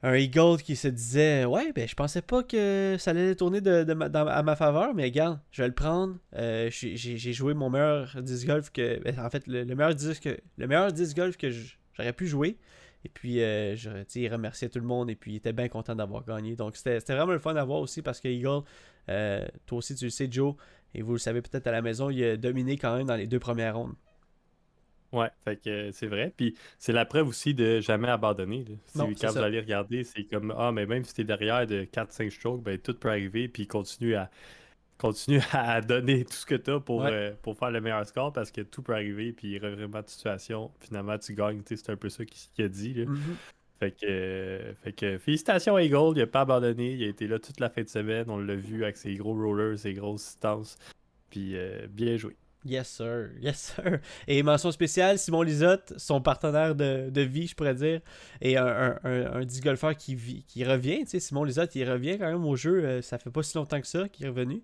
Un 0.05 0.15
Eagle 0.15 0.57
qui 0.61 0.75
se 0.75 0.89
disait 0.89 1.45
Ouais, 1.45 1.71
ben 1.71 1.87
je 1.87 1.95
pensais 1.95 2.21
pas 2.21 2.43
que 2.43 2.97
ça 2.99 3.11
allait 3.11 3.35
tourner 3.35 3.59
à 3.65 4.43
ma 4.43 4.55
faveur, 4.57 4.93
mais 4.93 5.05
regarde, 5.05 5.39
je 5.49 5.61
vais 5.61 5.67
le 5.69 5.73
prendre. 5.73 6.17
Euh, 6.35 6.69
j'ai 6.69 7.33
joué 7.33 7.53
mon 7.53 7.69
meilleur 7.69 8.21
disc 8.21 8.45
golf 8.45 8.69
que. 8.69 8.99
ben, 9.01 9.17
en 9.17 9.29
fait, 9.29 9.47
le, 9.47 9.63
le 9.63 9.75
meilleur 9.75 9.95
disc, 9.95 10.27
le 10.57 10.67
meilleur 10.67 10.91
disc 10.91 11.15
golf 11.15 11.37
que 11.37 11.49
j'aurais 11.49 12.11
pu 12.11 12.27
jouer. 12.27 12.57
Et 13.05 13.09
puis, 13.09 13.41
euh, 13.41 13.75
je, 13.75 13.89
il 14.15 14.69
tout 14.69 14.79
le 14.79 14.85
monde 14.85 15.09
et 15.09 15.15
puis 15.15 15.33
il 15.33 15.35
était 15.37 15.53
bien 15.53 15.67
content 15.67 15.95
d'avoir 15.95 16.25
gagné. 16.25 16.55
Donc, 16.55 16.75
c'était 16.75 16.99
c'était 16.99 17.15
vraiment 17.15 17.33
le 17.33 17.39
fun 17.39 17.55
à 17.55 17.63
voir 17.63 17.79
aussi 17.79 18.01
parce 18.01 18.19
que 18.19 18.27
Eagle, 18.27 18.63
euh, 19.09 19.45
toi 19.65 19.77
aussi, 19.77 19.95
tu 19.95 20.05
le 20.05 20.09
sais, 20.09 20.27
Joe, 20.29 20.55
et 20.93 21.01
vous 21.01 21.13
le 21.13 21.17
savez 21.17 21.41
peut-être 21.41 21.67
à 21.67 21.71
la 21.71 21.81
maison, 21.81 22.09
il 22.09 22.23
a 22.23 22.37
dominé 22.37 22.77
quand 22.77 22.97
même 22.97 23.07
dans 23.07 23.15
les 23.15 23.27
deux 23.27 23.39
premières 23.39 23.77
rondes. 23.77 23.95
Ouais, 25.13 25.29
fait 25.45 25.55
que 25.63 25.69
euh, 25.69 25.91
c'est 25.93 26.07
vrai. 26.07 26.33
Puis 26.35 26.55
c'est 26.79 26.91
la 26.91 27.05
preuve 27.05 27.27
aussi 27.29 27.53
de 27.53 27.79
jamais 27.79 28.09
abandonner. 28.09 28.65
là. 28.67 28.75
Si, 28.87 28.97
Non, 28.97 29.05
quand 29.13 29.27
vous 29.27 29.33
ça. 29.35 29.45
allez 29.45 29.59
regarder, 29.61 30.03
c'est 30.03 30.23
comme 30.25 30.53
Ah, 30.57 30.71
mais 30.73 30.85
même 30.85 31.05
si 31.05 31.13
t'es 31.13 31.23
derrière 31.23 31.65
de 31.65 31.83
4-5 31.85 32.29
strokes, 32.31 32.61
ben 32.63 32.77
tout 32.77 32.93
peut 32.95 33.09
arriver. 33.09 33.47
Puis 33.47 33.67
continue 33.67 34.15
à 34.15 34.29
continue 34.97 35.39
à 35.53 35.81
donner 35.81 36.23
tout 36.25 36.33
ce 36.33 36.45
que 36.45 36.55
t'as 36.55 36.79
pour, 36.79 37.01
Ouais. 37.01 37.09
euh, 37.11 37.33
pour 37.41 37.57
faire 37.57 37.71
le 37.71 37.81
meilleur 37.81 38.05
score 38.05 38.31
parce 38.33 38.51
que 38.51 38.61
tout 38.61 38.81
peut 38.81 38.93
arriver. 38.93 39.33
Puis 39.33 39.57
vraiment 39.59 40.01
de 40.01 40.07
situation. 40.09 40.71
Finalement, 40.79 41.17
tu 41.17 41.33
gagnes. 41.33 41.61
C'est 41.65 41.89
un 41.89 41.95
peu 41.97 42.09
ça 42.09 42.25
qu'il 42.25 42.65
a 42.65 42.67
dit. 42.67 42.93
là. 42.95 43.05
Mhm. 43.05 43.35
Fait 43.79 43.91
que, 43.91 44.05
euh, 44.07 44.73
fait 44.75 44.93
que 44.93 45.17
félicitations 45.17 45.75
à 45.75 45.83
Eagle, 45.83 46.13
il 46.15 46.21
a 46.21 46.27
pas 46.27 46.41
abandonné, 46.41 46.93
il 46.93 47.03
a 47.03 47.07
été 47.07 47.27
là 47.27 47.37
toute 47.37 47.59
la 47.59 47.69
fin 47.69 47.81
de 47.81 47.89
semaine, 47.89 48.29
on 48.29 48.37
l'a 48.37 48.55
vu 48.55 48.83
avec 48.83 48.95
ses 48.97 49.13
gros 49.15 49.33
rollers, 49.33 49.77
ses 49.77 49.93
grosses 49.93 50.23
distances. 50.23 50.77
Puis 51.29 51.57
euh, 51.57 51.85
bien 51.89 52.15
joué. 52.15 52.35
Yes, 52.65 52.87
sir. 52.87 53.29
Yes, 53.41 53.73
sir. 53.75 53.99
Et 54.27 54.41
mention 54.43 54.71
spéciale, 54.71 55.19
Simon 55.19 55.41
Lisotte, 55.41 55.93
son 55.97 56.21
partenaire 56.21 56.75
de, 56.75 57.09
de 57.09 57.21
vie, 57.21 57.47
je 57.47 57.55
pourrais 57.55 57.75
dire, 57.75 57.99
et 58.41 58.57
un, 58.57 58.65
un, 58.65 58.99
un, 59.03 59.33
un 59.33 59.45
disc 59.45 59.63
golfeur 59.63 59.95
qui, 59.95 60.15
vit, 60.15 60.43
qui 60.45 60.63
revient. 60.63 60.99
Tu 61.01 61.07
sais, 61.11 61.19
Simon 61.19 61.43
Lisotte, 61.43 61.75
il 61.75 61.89
revient 61.89 62.17
quand 62.17 62.27
même 62.31 62.45
au 62.45 62.55
jeu. 62.55 62.83
euh, 62.85 63.01
ça 63.01 63.17
fait 63.17 63.29
pas 63.31 63.43
si 63.43 63.57
longtemps 63.57 63.81
que 63.81 63.87
ça 63.87 64.07
qu'il 64.07 64.25
est 64.25 64.29
revenu. 64.29 64.63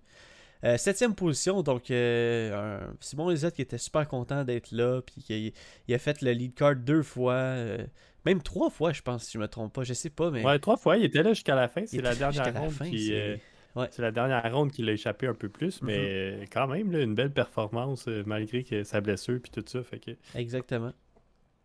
Euh, 0.62 0.76
septième 0.76 1.14
position, 1.14 1.62
donc 1.62 1.90
euh, 1.90 2.80
Simon 3.00 3.30
Lisotte 3.30 3.54
qui 3.54 3.62
était 3.62 3.78
super 3.78 4.06
content 4.06 4.44
d'être 4.44 4.72
là, 4.72 5.00
puis 5.00 5.22
qu'il 5.22 5.52
il 5.88 5.94
a 5.94 5.98
fait 5.98 6.20
le 6.20 6.32
lead 6.32 6.54
card 6.54 6.76
deux 6.76 7.02
fois, 7.02 7.32
euh, 7.32 7.78
même 8.26 8.42
trois 8.42 8.68
fois, 8.68 8.92
je 8.92 9.00
pense, 9.00 9.24
si 9.24 9.32
je 9.32 9.38
me 9.38 9.48
trompe 9.48 9.72
pas. 9.72 9.84
Je 9.84 9.94
sais 9.94 10.10
pas, 10.10 10.30
mais. 10.30 10.44
Ouais, 10.44 10.58
trois 10.58 10.76
fois, 10.76 10.98
il 10.98 11.04
était 11.04 11.22
là 11.22 11.32
jusqu'à 11.32 11.54
la 11.54 11.66
fin. 11.68 11.86
C'est 11.86 12.02
la 12.02 12.14
dernière 12.14 12.52
la 12.52 12.60
ronde 12.60 12.72
fin, 12.72 12.90
qui. 12.90 13.10
C'est- 13.74 13.80
Ouais. 13.80 13.88
C'est 13.90 14.02
la 14.02 14.10
dernière 14.10 14.52
ronde 14.54 14.72
qui 14.72 14.82
l'a 14.82 14.92
échappé 14.92 15.26
un 15.26 15.34
peu 15.34 15.48
plus, 15.48 15.80
mais 15.82 15.98
Mhm. 15.98 16.04
euh, 16.42 16.44
quand 16.52 16.66
même, 16.66 16.90
là, 16.92 17.00
une 17.00 17.14
belle 17.14 17.32
performance 17.32 18.06
euh, 18.08 18.22
malgré 18.26 18.64
que 18.64 18.82
sa 18.82 19.00
blessure 19.00 19.38
puis 19.42 19.50
tout 19.52 19.64
ça. 19.66 19.82
Fait 19.82 19.98
que 19.98 20.10
Exactement. 20.34 20.92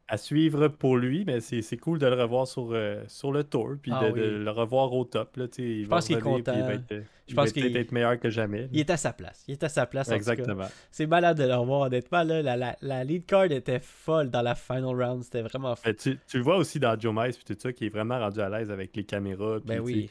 à 0.07 0.17
suivre 0.17 0.67
pour 0.67 0.97
lui, 0.97 1.23
mais 1.25 1.39
c'est 1.39 1.77
cool 1.77 1.97
de 1.97 2.05
le 2.05 2.13
revoir 2.21 2.45
sur, 2.47 2.69
euh, 2.73 3.03
sur 3.07 3.31
le 3.31 3.43
tour 3.43 3.71
puis 3.81 3.91
Ah 3.91 4.05
de, 4.07 4.13
oui. 4.13 4.19
de 4.21 4.25
le 4.27 4.51
revoir 4.51 4.93
au 4.93 5.03
top. 5.03 5.35
Là, 5.35 5.45
il 5.57 5.83
Je 5.85 5.87
pense 5.87 6.05
qu'il 6.05 6.15
est 6.15 6.19
puis 6.19 6.29
Il 6.29 6.33
content. 6.35 6.51
va 6.59 6.73
être, 6.75 6.83
Je 6.89 7.01
il 7.29 7.33
pense 7.35 7.45
va 7.47 7.51
qu'il- 7.53 7.63
peut-être 7.63 7.75
être 7.77 7.91
meilleur 7.91 8.19
que 8.19 8.29
jamais. 8.29 8.69
Il 8.71 8.79
est 8.79 8.89
à 8.91 8.97
sa 8.97 9.13
place. 9.13 9.43
Il 9.47 9.53
est 9.53 9.63
à 9.63 9.69
sa 9.69 9.87
place. 9.87 10.11
Exactement. 10.11 10.67
C'est 10.91 11.07
malade 11.07 11.39
de 11.39 11.45
le 11.45 11.55
revoir, 11.55 11.81
honnêtement. 11.87 12.21
Là, 12.21 12.43
la, 12.43 12.55
la, 12.55 12.75
la 12.83 13.03
lead 13.03 13.25
card 13.25 13.51
était 13.51 13.79
folle 13.79 14.29
dans 14.29 14.43
la 14.43 14.53
final 14.53 14.93
round. 14.95 15.23
C'était 15.23 15.41
vraiment 15.41 15.75
fou. 15.75 15.81
Ben, 15.85 15.95
tu, 15.95 16.19
tu 16.27 16.37
le 16.37 16.43
vois 16.43 16.57
aussi 16.57 16.79
dans 16.79 16.95
Joe 16.99 17.11
Mice 17.15 17.37
puis 17.37 17.55
tout 17.55 17.59
ça, 17.59 17.73
qui 17.73 17.87
est 17.87 17.89
vraiment 17.89 18.19
rendu 18.19 18.39
à 18.41 18.49
l'aise 18.49 18.69
avec 18.69 18.95
les 18.95 19.05
caméras. 19.05 19.57
puis, 19.59 19.67
Ben 19.67 19.79
oui. 19.79 20.07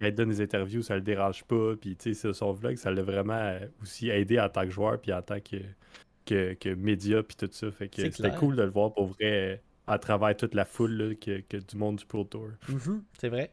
Quand 0.00 0.06
il 0.06 0.14
donne 0.14 0.30
des 0.30 0.40
interviews, 0.40 0.82
ça 0.82 0.94
le 0.96 1.00
dérange 1.02 1.44
pas. 1.44 1.74
Puis, 1.80 1.96
tu 1.96 2.14
sais, 2.14 2.32
son 2.32 2.52
vlog, 2.52 2.76
ça 2.76 2.90
l'a 2.90 3.02
vraiment 3.02 3.32
euh, 3.34 3.60
aussi 3.82 4.10
aidé 4.10 4.38
en 4.40 4.48
tant 4.48 4.62
que 4.62 4.70
joueur, 4.70 5.00
puis 5.00 5.12
en 5.12 5.22
tant 5.22 5.40
que, 5.40 5.56
que, 6.26 6.54
que 6.54 6.68
média, 6.74 7.22
puis 7.22 7.36
tout 7.36 7.48
ça. 7.52 7.70
Fait 7.70 7.88
que 7.88 8.10
c'était 8.10 8.34
cool 8.34 8.56
de 8.56 8.62
le 8.62 8.70
voir 8.70 8.92
pour 8.92 9.06
vrai 9.06 9.16
euh, 9.22 9.56
à 9.86 9.98
travers 9.98 10.36
toute 10.36 10.54
la 10.54 10.64
foule 10.64 10.92
là, 10.92 11.14
que, 11.14 11.40
que 11.40 11.56
du 11.58 11.76
monde 11.76 11.96
du 11.96 12.06
Pro 12.06 12.24
Tour. 12.24 12.48
Mhm, 12.68 13.02
c'est 13.18 13.28
vrai. 13.28 13.52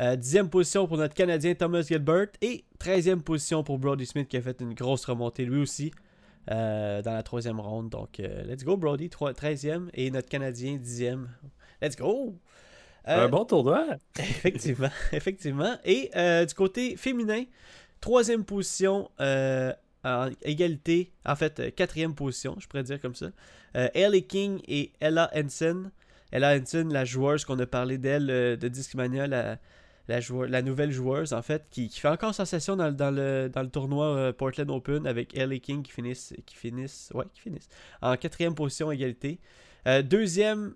Euh, 0.00 0.16
dixième 0.16 0.48
position 0.48 0.86
pour 0.86 0.96
notre 0.96 1.14
Canadien 1.14 1.54
Thomas 1.54 1.82
Gilbert. 1.82 2.28
Et 2.40 2.64
treizième 2.78 3.22
position 3.22 3.62
pour 3.64 3.78
Brody 3.78 4.06
Smith 4.06 4.28
qui 4.28 4.36
a 4.36 4.40
fait 4.40 4.60
une 4.60 4.72
grosse 4.74 5.04
remontée 5.04 5.44
lui 5.44 5.60
aussi 5.60 5.92
euh, 6.50 7.02
dans 7.02 7.12
la 7.12 7.22
troisième 7.22 7.58
ronde. 7.60 7.90
Donc, 7.90 8.20
euh, 8.20 8.44
let's 8.44 8.64
go 8.64 8.76
Brody, 8.76 9.10
Trois- 9.10 9.34
treizième. 9.34 9.90
Et 9.92 10.10
notre 10.10 10.28
Canadien 10.28 10.76
dixième. 10.76 11.28
Let's 11.82 11.96
go! 11.96 12.38
Euh, 13.08 13.26
Un 13.26 13.28
bon 13.28 13.44
tournoi! 13.44 13.84
Effectivement, 14.18 14.88
effectivement. 15.12 15.76
Et 15.84 16.10
euh, 16.16 16.44
du 16.46 16.54
côté 16.54 16.96
féminin, 16.96 17.44
troisième 18.00 18.44
position 18.44 19.10
euh, 19.20 19.72
en 20.04 20.30
égalité, 20.42 21.12
en 21.26 21.36
fait, 21.36 21.74
quatrième 21.74 22.14
position, 22.14 22.56
je 22.58 22.66
pourrais 22.66 22.82
dire 22.82 23.00
comme 23.00 23.14
ça. 23.14 23.26
Ellie 23.74 24.24
King 24.26 24.60
et 24.68 24.92
Ella 25.00 25.30
Henson. 25.34 25.90
Ella 26.30 26.56
Henson, 26.56 26.88
la 26.90 27.04
joueuse 27.04 27.44
qu'on 27.44 27.58
a 27.58 27.66
parlé 27.66 27.98
d'elle 27.98 28.26
de 28.26 28.68
Discmania, 28.68 29.26
la, 29.26 29.58
la, 30.08 30.20
joueur- 30.20 30.48
la 30.48 30.62
nouvelle 30.62 30.92
joueuse, 30.92 31.32
en 31.32 31.42
fait, 31.42 31.64
qui, 31.70 31.88
qui 31.88 31.98
fait 32.00 32.08
encore 32.08 32.34
sensation 32.34 32.76
dans, 32.76 32.86
le- 32.88 32.92
dans 32.94 33.10
le, 33.10 33.48
dans 33.52 33.62
le 33.62 33.68
tournoi 33.70 34.32
Portland 34.32 34.70
Open 34.70 35.06
avec 35.06 35.36
Ellie 35.36 35.60
King 35.60 35.82
qui 35.82 35.90
finissent, 35.92 36.34
qui 36.46 36.54
finissent, 36.56 37.10
ouais, 37.14 37.24
qui 37.34 37.40
finissent 37.40 37.68
en 38.00 38.16
quatrième 38.16 38.54
position 38.54 38.90
égalité. 38.92 39.40
Deuxième 40.04 40.74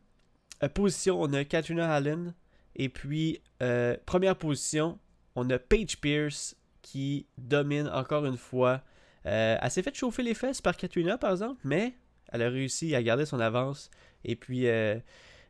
position, 0.66 1.20
on 1.20 1.32
a 1.32 1.44
Katrina 1.44 1.92
Allen. 1.92 2.34
Et 2.74 2.88
puis, 2.88 3.40
euh, 3.62 3.96
première 4.06 4.36
position, 4.36 4.98
on 5.36 5.48
a 5.50 5.58
Paige 5.58 6.00
Pierce 6.00 6.56
qui 6.82 7.26
domine 7.36 7.88
encore 7.88 8.24
une 8.24 8.36
fois. 8.36 8.82
Euh, 9.26 9.56
elle 9.60 9.70
s'est 9.70 9.82
fait 9.82 9.94
chauffer 9.94 10.22
les 10.22 10.34
fesses 10.34 10.60
par 10.60 10.76
Katrina, 10.76 11.18
par 11.18 11.32
exemple, 11.32 11.60
mais 11.64 11.94
elle 12.32 12.42
a 12.42 12.48
réussi 12.48 12.94
à 12.94 13.02
garder 13.02 13.26
son 13.26 13.40
avance. 13.40 13.90
Et 14.24 14.36
puis, 14.36 14.66
euh, 14.68 14.98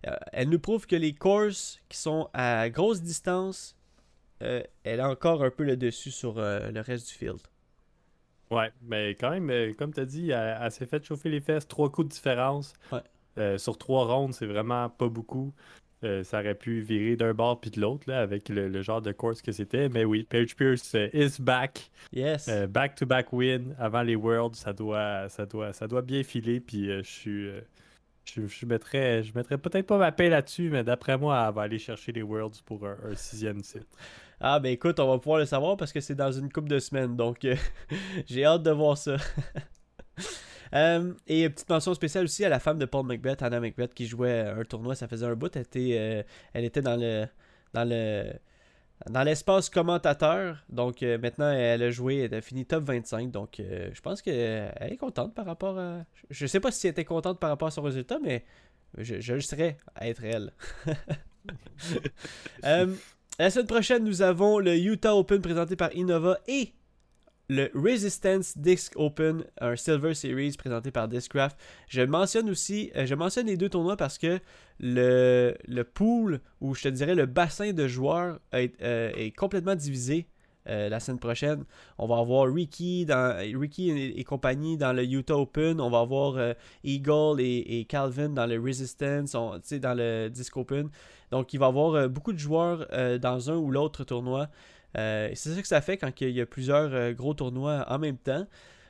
euh, 0.07 0.17
elle 0.33 0.49
nous 0.49 0.59
prouve 0.59 0.87
que 0.87 0.97
les 0.97 1.15
courses 1.15 1.81
qui 1.89 1.99
sont 1.99 2.29
à 2.33 2.69
grosse 2.71 3.03
distance, 3.03 3.77
euh, 4.43 4.63
elle 4.85 5.01
a 5.01 5.09
encore 5.11 5.43
un 5.43 5.51
peu 5.51 5.65
le 5.65 5.77
dessus 5.77 6.11
sur 6.11 6.39
euh, 6.39 6.71
le 6.71 6.81
reste 6.81 7.09
du 7.09 7.15
field. 7.15 7.41
Ouais, 8.51 8.73
mais 8.83 9.11
quand 9.11 9.31
même, 9.31 9.51
euh, 9.51 9.75
comme 9.75 9.93
tu 9.93 10.01
as 10.01 10.07
dit, 10.07 10.31
elle, 10.31 10.59
elle 10.61 10.73
s'est 10.73 10.87
fait 10.87 11.05
chauffer 11.05 11.29
les 11.29 11.41
fesses, 11.41 11.69
trois 11.69 11.91
coups 11.91 12.09
de 12.09 12.13
différence. 12.13 12.73
Ouais. 12.91 13.03
Euh, 13.39 13.59
sur 13.59 13.79
trois 13.79 14.07
rondes, 14.07 14.35
c'est 14.35 14.47
vraiment 14.47 14.89
pas 14.89 15.09
beaucoup. 15.09 15.53
Euh, 16.05 16.23
ça 16.23 16.39
aurait 16.39 16.55
pu 16.55 16.81
virer 16.81 17.17
d'un 17.17 17.35
bord 17.35 17.61
puis 17.61 17.71
de 17.71 17.81
l'autre 17.81 18.13
avec 18.13 18.49
le, 18.49 18.69
le 18.69 18.83
genre 18.83 19.03
de 19.03 19.11
course 19.13 19.43
que 19.43 19.51
c'était. 19.51 19.89
Mais 19.89 20.05
oui, 20.05 20.25
Paige 20.29 20.55
Pierce 20.55 20.95
euh, 20.95 21.09
is 21.13 21.41
back. 21.41 21.91
Yes. 22.13 22.49
Euh, 22.49 22.67
Back-to-back 22.67 23.33
win 23.33 23.75
avant 23.79 24.03
les 24.03 24.15
Worlds, 24.15 24.57
ça 24.57 24.73
doit, 24.73 25.29
ça 25.29 25.45
doit, 25.47 25.73
ça 25.73 25.89
doit 25.89 26.03
bien 26.03 26.23
filer. 26.23 26.61
Puis 26.61 26.87
je 26.87 27.03
suis. 27.03 27.49
je, 28.25 28.47
je 28.47 28.67
mettrais, 28.67 29.23
je 29.25 29.33
mettrais 29.35 29.59
peut-être 29.59 29.87
pas 29.87 29.99
ma 29.99 30.13
paix 30.13 30.29
là-dessus, 30.29 30.71
mais 30.71 30.85
d'après 30.85 31.19
moi, 31.19 31.45
elle 31.49 31.55
va 31.55 31.63
aller 31.63 31.79
chercher 31.79 32.13
les 32.13 32.23
Worlds 32.23 32.63
pour 32.65 32.87
un, 32.87 32.97
un 33.11 33.15
sixième 33.15 33.63
titre. 33.63 33.87
Ah 34.41 34.61
ben 34.61 34.71
écoute, 34.71 35.01
on 35.01 35.09
va 35.09 35.19
pouvoir 35.19 35.41
le 35.41 35.47
savoir 35.47 35.77
parce 35.77 35.93
que 35.93 36.01
c'est 36.01 36.15
dans 36.15 36.31
une 36.31 36.53
couple 36.53 36.69
de 36.69 36.79
semaines, 36.79 37.17
donc 37.17 37.45
euh, 37.45 37.57
j'ai 38.27 38.45
hâte 38.45 38.63
de 38.63 38.71
voir 38.71 38.97
ça. 38.97 39.17
Euh, 40.75 41.13
et 41.27 41.49
petite 41.49 41.69
mention 41.69 41.95
spéciale 41.95 42.25
aussi 42.25 42.45
à 42.45 42.49
la 42.49 42.59
femme 42.61 42.79
de 42.79 42.85
Paul 42.85 43.07
Macbeth, 43.07 43.43
Anna 43.43 43.61
Macbeth, 43.61 43.95
qui 43.95 44.07
jouait 44.07 44.41
un 44.41 44.65
tournoi, 44.65 44.95
ça 44.95 45.09
faisait 45.09 45.27
un 45.27 45.35
bout, 45.35 45.55
elle 45.57 45.63
était, 45.63 45.97
euh, 45.99 46.23
elle 46.53 46.65
était 46.65 46.83
dans 46.83 46.97
le 46.97 47.27
dans 47.75 47.85
le 47.85 48.33
dans 49.09 49.23
l'espace 49.23 49.71
commentateur, 49.71 50.65
donc 50.69 51.03
euh, 51.03 51.19
maintenant 51.19 51.51
elle 51.51 51.83
a 51.83 51.91
joué, 51.91 52.19
elle 52.19 52.35
a 52.35 52.41
fini 52.41 52.67
top 52.67 52.85
25, 52.85 53.31
donc 53.31 53.61
euh, 53.61 53.91
je 53.93 54.01
pense 54.01 54.23
qu'elle 54.23 54.73
est 54.81 54.97
contente 54.97 55.35
par 55.35 55.47
rapport 55.47 55.79
à... 55.79 56.05
Je 56.31 56.47
sais 56.47 56.61
pas 56.61 56.73
si 56.73 56.87
elle 56.87 56.93
était 56.93 57.05
contente 57.05 57.39
par 57.39 57.51
rapport 57.51 57.69
à 57.69 57.71
son 57.71 57.83
résultat, 57.83 58.19
mais 58.23 58.45
je, 58.97 59.21
je 59.21 59.35
le 59.35 59.41
serais 59.41 59.79
à 59.95 60.09
être 60.09 60.25
elle. 60.25 60.53
Euh, 62.65 62.93
la 63.39 63.49
semaine 63.49 63.67
prochaine, 63.67 64.05
nous 64.05 64.21
avons 64.21 64.59
le 64.59 64.77
Utah 64.77 65.15
Open 65.15 65.41
présenté 65.41 65.77
par 65.77 65.95
Innova 65.95 66.39
et 66.47 66.75
le 67.49 67.71
Resistance 67.75 68.59
Disc 68.59 68.93
Open, 68.97 69.43
un 69.61 69.75
Silver 69.75 70.13
Series 70.15 70.55
présenté 70.59 70.91
par 70.91 71.09
Discraft. 71.09 71.57
Je 71.89 72.03
mentionne 72.03 72.51
aussi, 72.51 72.91
euh, 72.95 73.07
je 73.07 73.15
mentionne 73.15 73.47
les 73.47 73.57
deux 73.57 73.71
tournois 73.71 73.97
parce 73.97 74.19
que 74.19 74.39
le, 74.81 75.55
le 75.67 75.85
pool, 75.85 76.41
ou 76.61 76.75
je 76.75 76.83
te 76.83 76.89
dirais 76.89 77.15
le 77.15 77.27
bassin 77.27 77.73
de 77.73 77.89
joueurs 77.89 78.39
est, 78.53 78.81
euh, 78.83 79.11
est 79.15 79.31
complètement 79.35 79.75
divisé. 79.75 80.29
euh, 80.69 80.91
la 80.91 81.01
semaine 81.01 81.19
prochaine, 81.19 81.65
on 81.97 82.07
va 82.07 82.19
avoir 82.19 82.53
Ricky, 82.53 83.07
dans, 83.07 83.35
Ricky 83.59 83.89
et, 83.91 84.23
compagnie 84.25 84.77
dans 84.77 84.93
le 84.93 85.03
Utah 85.03 85.39
Open. 85.39 85.81
On 85.81 85.89
va 85.89 86.01
avoir 86.01 86.55
Eagle 86.85 87.41
et, 87.41 87.87
Calvin 87.89 88.29
dans 88.29 88.45
le 88.45 88.61
Resistance, 88.61 89.35
on- 89.35 89.59
dans 89.81 89.97
le 89.97 90.29
Disc 90.29 90.55
Open. 90.59 90.91
Donc, 91.31 91.55
il 91.55 91.59
va 91.59 91.67
y 91.67 91.69
avoir 91.71 92.11
beaucoup 92.11 92.35
de 92.35 92.39
joueurs 92.39 92.87
dans 93.19 93.51
un 93.51 93.57
ou 93.57 93.71
l'autre 93.71 94.05
tournoi. 94.05 94.51
Euh, 94.97 95.31
c'est 95.35 95.55
ça 95.55 95.61
que 95.63 95.69
ça 95.69 95.81
fait 95.81 95.97
quand 95.99 96.21
il 96.21 96.31
y 96.31 96.41
a 96.41 96.47
plusieurs 96.47 96.93
euh, 96.95 97.13
gros 97.13 97.35
tournois 97.35 97.85
en 97.89 97.99
même 97.99 98.17
temps. 98.19 98.47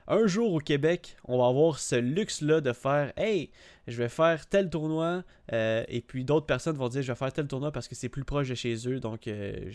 Un 0.06 0.26
jour 0.26 0.54
au 0.54 0.58
Québec, 0.58 1.16
on 1.24 1.38
va 1.38 1.48
avoir 1.48 1.78
ce 1.78 1.96
luxe-là 1.96 2.61
de 2.62 2.72
faire 2.72 3.12
Hey, 3.18 3.50
je 3.87 3.96
vais 3.98 4.08
faire 4.08 4.46
tel 4.46 4.70
tournoi. 4.70 5.22
euh, 5.52 5.84
et 5.88 6.00
puis 6.00 6.24
d'autres 6.24 6.46
personnes 6.46 6.76
vont 6.76 6.88
dire 6.88 7.02
Je 7.02 7.12
vais 7.12 7.16
faire 7.18 7.32
tel 7.32 7.46
tournoi 7.46 7.72
parce 7.72 7.88
que 7.88 7.94
c'est 7.94 8.08
plus 8.08 8.24
proche 8.24 8.48
de 8.48 8.54
chez 8.54 8.88
eux. 8.88 9.00
Donc, 9.00 9.26
euh, 9.28 9.70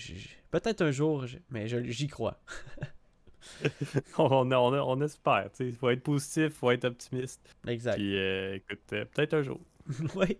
peut-être 0.49 0.81
un 0.81 0.91
jour, 0.91 1.25
mais 1.51 1.67
j'y 1.91 2.07
crois. 2.07 2.39
on, 4.17 4.51
on, 4.51 4.73
on 4.73 5.01
espère, 5.01 5.49
tu 5.55 5.69
sais. 5.69 5.77
Faut 5.77 5.89
être 5.89 6.03
positif, 6.03 6.53
faut 6.53 6.71
être 6.71 6.86
optimiste. 6.86 7.41
Exact. 7.67 7.95
Puis, 7.95 8.17
euh, 8.17 8.55
écoute, 8.55 8.79
peut-être 8.88 9.33
un 9.33 9.41
jour. 9.43 9.59
oui. 10.15 10.38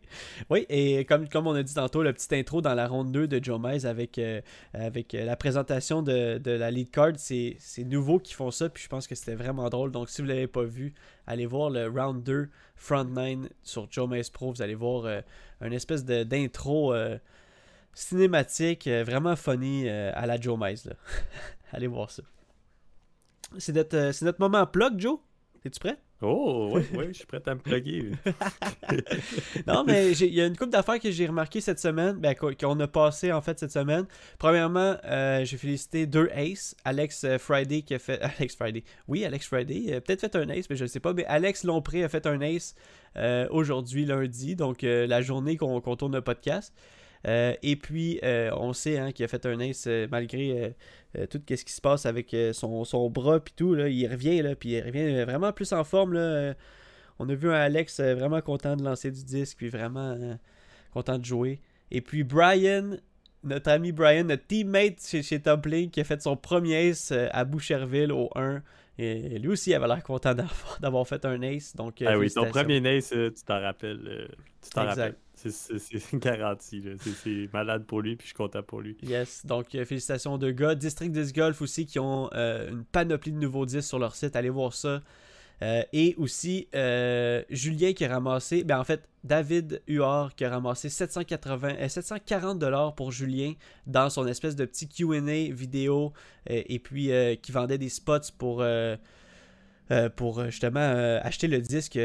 oui, 0.50 0.66
et 0.70 1.04
comme, 1.06 1.28
comme 1.28 1.48
on 1.48 1.54
a 1.54 1.64
dit 1.64 1.74
tantôt, 1.74 2.02
le 2.02 2.14
petit 2.14 2.34
intro 2.36 2.62
dans 2.62 2.74
la 2.74 2.88
ronde 2.88 3.12
2 3.12 3.28
de 3.28 3.44
Joe 3.44 3.60
Mize 3.62 3.86
avec, 3.86 4.18
euh, 4.18 4.42
avec 4.74 5.14
euh, 5.14 5.26
la 5.26 5.36
présentation 5.36 6.02
de, 6.02 6.38
de 6.38 6.52
la 6.52 6.72
lead 6.72 6.90
card, 6.92 7.14
c'est 7.18 7.58
nouveau 7.80 8.20
qu'ils 8.20 8.36
font 8.36 8.52
ça, 8.52 8.70
puis 8.70 8.84
je 8.84 8.88
pense 8.88 9.06
que 9.06 9.16
c'était 9.16 9.36
vraiment 9.36 9.70
drôle. 9.70 9.92
Donc 9.92 10.10
si 10.10 10.22
vous 10.22 10.28
ne 10.28 10.34
l'avez 10.34 10.48
pas 10.48 10.64
vu, 10.64 10.94
allez 11.28 11.46
voir 11.46 11.70
le 11.70 11.88
round 11.88 12.24
2 12.24 12.50
Front 12.76 13.04
9 13.06 13.50
sur 13.64 13.88
Joe 13.92 14.10
Mize 14.10 14.30
Pro, 14.30 14.52
vous 14.52 14.62
allez 14.62 14.76
voir 14.76 15.06
euh, 15.06 15.22
une 15.62 15.74
espèce 15.74 16.06
d'intro 16.06 16.94
euh, 16.94 17.18
cinématique, 17.94 18.88
vraiment 18.88 19.36
funny 19.36 19.90
à 19.90 20.26
la 20.26 20.40
Joe 20.40 20.58
Mize. 20.60 20.90
allez 21.72 21.88
voir 21.88 22.10
ça. 22.12 22.24
C'est 23.58 23.74
notre, 23.74 24.24
notre 24.24 24.40
moment 24.40 24.66
plug, 24.66 25.00
Joe? 25.00 25.20
Es-tu 25.66 25.80
prêt? 25.80 25.98
Oh, 26.26 26.70
oui, 26.74 26.84
oui, 26.94 27.06
je 27.10 27.18
suis 27.18 27.26
prêt 27.26 27.42
à 27.46 27.54
me 27.54 27.60
plugger. 27.60 28.12
non, 29.68 29.84
mais 29.86 30.14
il 30.14 30.34
y 30.34 30.40
a 30.40 30.46
une 30.46 30.56
couple 30.56 30.72
d'affaires 30.72 31.00
que 31.00 31.12
j'ai 31.12 31.28
remarqué 31.28 31.60
cette 31.60 31.80
semaine, 31.80 32.16
ben, 32.16 32.34
qu'on 32.34 32.80
a 32.80 32.88
passé 32.88 33.34
en 33.34 33.42
fait 33.42 33.60
cette 33.60 33.74
semaine. 33.74 34.06
Premièrement, 34.40 34.96
euh, 35.04 35.44
j'ai 35.44 35.58
félicité 35.58 36.06
deux 36.06 36.30
aces. 36.34 36.76
Alex 36.86 37.26
euh, 37.26 37.38
Friday 37.38 37.82
qui 37.82 37.94
a 37.94 38.00
fait. 38.00 38.22
Alex 38.40 38.56
Friday. 38.56 38.86
Oui, 39.10 39.26
Alex 39.26 39.48
Friday. 39.48 39.96
A 39.96 40.02
peut-être 40.02 40.22
fait 40.22 40.36
un 40.38 40.48
ace, 40.48 40.70
mais 40.70 40.78
je 40.78 40.84
ne 40.84 40.88
sais 40.88 41.02
pas. 41.02 41.14
Mais 41.14 41.26
Alex 41.26 41.66
Lompré 41.66 42.06
a 42.06 42.10
fait 42.10 42.26
un 42.26 42.40
ace 42.40 42.74
euh, 43.18 43.48
aujourd'hui, 43.52 44.06
lundi, 44.06 44.56
donc 44.56 44.84
euh, 44.84 45.06
la 45.06 45.22
journée 45.22 45.58
qu'on 45.58 45.82
tourne 45.82 46.16
le 46.16 46.22
podcast. 46.22 46.74
Euh, 47.26 47.56
et 47.64 47.76
puis, 47.76 48.20
euh, 48.24 48.52
on 48.58 48.74
sait 48.74 48.98
hein, 48.98 49.12
qu'il 49.12 49.24
a 49.24 49.28
fait 49.28 49.46
un 49.46 49.60
ace 49.60 49.86
euh, 49.88 50.08
malgré 50.12 50.76
tout 51.30 51.40
ce 51.48 51.64
qui 51.64 51.72
se 51.72 51.82
passe 51.82 52.06
avec 52.06 52.36
son, 52.54 53.10
bras 53.10 53.40
puis 53.40 53.54
tout. 53.56 53.76
Il 53.76 54.08
revient, 54.08 54.56
puis 54.60 54.72
il 54.72 54.82
revient 54.82 55.24
vraiment 55.24 55.54
plus 55.54 55.72
en 55.72 55.84
forme. 55.84 56.16
On 57.20 57.30
a 57.30 57.36
vu 57.36 57.50
un 57.50 57.54
Alex 57.54 58.00
vraiment 58.00 58.42
content 58.42 58.76
de 58.76 58.84
lancer 58.84 59.12
du 59.12 59.24
disque, 59.24 59.58
puis 59.58 59.70
vraiment 59.70 60.18
content 60.92 61.20
de 61.20 61.26
jouer. 61.26 61.62
Et 61.92 62.02
puis 62.02 62.24
Brian, 62.24 62.98
notre 63.44 63.70
ami 63.70 63.92
Brian, 63.92 64.24
notre 64.24 64.48
teammate 64.48 65.06
chez, 65.06 65.22
chez 65.22 65.40
Top 65.40 65.68
qui 65.92 66.02
a 66.02 66.04
fait 66.04 66.22
son 66.22 66.36
premier 66.36 66.90
ace 66.90 67.12
à 67.12 67.46
Boucherville 67.46 68.12
au 68.12 68.32
1. 68.36 68.64
Et 69.00 69.40
lui 69.40 69.50
aussi 69.50 69.74
avait 69.74 69.88
l'air 69.88 70.04
content 70.04 70.36
d'avoir 70.82 71.08
fait 71.08 71.26
un 71.26 71.42
ace. 71.42 71.76
Donc, 71.76 72.02
ah 72.06 72.18
oui, 72.18 72.32
ton 72.32 72.46
premier 72.46 72.78
ace, 72.98 73.10
tu 73.10 73.44
t'en 73.46 73.60
rappelles. 73.60 74.30
tu 74.62 74.70
t'en 74.70 74.86
rappelles. 74.86 75.16
C'est 75.36 76.14
garanti. 76.20 76.84
C'est 77.00 77.50
malade 77.54 77.86
pour 77.86 78.02
lui, 78.02 78.16
puis 78.16 78.26
je 78.26 78.30
suis 78.30 78.36
content 78.36 78.64
pour 78.64 78.82
lui. 78.82 78.98
Yes, 79.02 79.46
donc 79.46 79.74
euh, 79.76 79.86
félicitations 79.86 80.38
de 80.38 80.52
gars. 80.52 80.76
District 80.76 81.12
Disc 81.12 81.36
Golf 81.36 81.62
aussi, 81.62 81.86
qui 81.86 82.00
ont 82.00 82.30
euh, 82.34 82.70
une 82.70 82.86
panoplie 82.86 83.32
de 83.32 83.40
nouveaux 83.40 83.66
disques 83.66 83.90
sur 83.90 84.00
leur 84.00 84.16
site. 84.16 84.36
Allez 84.36 84.50
voir 84.50 84.74
ça. 84.74 85.02
Euh, 85.64 85.84
et 85.94 86.14
aussi 86.18 86.68
Julien 87.50 87.94
qui 87.94 88.06
a 88.06 88.10
ramassé, 88.10 88.64
ben 88.64 88.80
en 88.80 88.84
fait 88.84 89.08
David 89.24 89.82
Huard 89.88 90.36
qui 90.36 90.44
a 90.46 90.50
ramassé 90.50 90.90
780, 90.90 91.88
740 91.88 92.60
dollars 92.60 92.94
pour 92.94 93.12
Julien 93.12 93.54
dans 93.88 94.10
son 94.10 94.28
espèce 94.28 94.56
de 94.56 94.66
petit 94.66 94.88
Q&A 94.88 95.52
vidéo 95.54 96.14
et 96.48 96.80
puis 96.80 97.10
qui 97.42 97.52
vendait 97.52 97.78
des 97.78 97.90
spots 97.90 98.32
pour 98.38 98.64
euh, 99.94 100.10
pour 100.10 100.40
euh, 100.40 100.46
justement 100.46 100.80
euh, 100.80 101.20
acheter 101.22 101.48
le 101.48 101.60
disque 101.60 102.00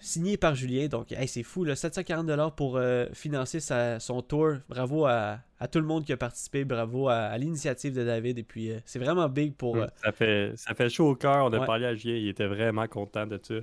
signé 0.00 0.38
par 0.38 0.54
Julien. 0.54 0.86
Donc, 0.86 1.08
c'est 1.26 1.42
fou, 1.42 1.64
là, 1.64 1.74
740$ 1.74 2.54
pour 2.54 2.80
financer 3.12 3.60
son 4.00 4.22
tour. 4.22 4.54
Bravo 4.68 5.04
à, 5.04 5.40
tout 5.70 5.78
le 5.78 5.86
monde 5.86 6.04
qui 6.04 6.12
a 6.12 6.16
participé. 6.16 6.64
Bravo 6.64 7.08
à, 7.08 7.36
l'initiative 7.36 7.94
de 7.94 8.04
David. 8.04 8.38
Et 8.38 8.42
puis, 8.42 8.70
c'est 8.86 8.98
vraiment 8.98 9.28
big 9.28 9.54
pour. 9.54 9.76
ça, 9.96 10.12
fait, 10.12 10.52
ça 10.56 10.74
fait 10.74 10.88
chaud 10.88 11.10
au 11.10 11.14
cœur. 11.14 11.44
On 11.44 11.52
a 11.52 11.66
parlé 11.66 11.86
à 11.86 11.94
Julien. 11.94 12.16
Il 12.16 12.28
était 12.28 12.46
vraiment 12.46 12.86
content 12.86 13.26
de 13.26 13.38
ça. 13.42 13.54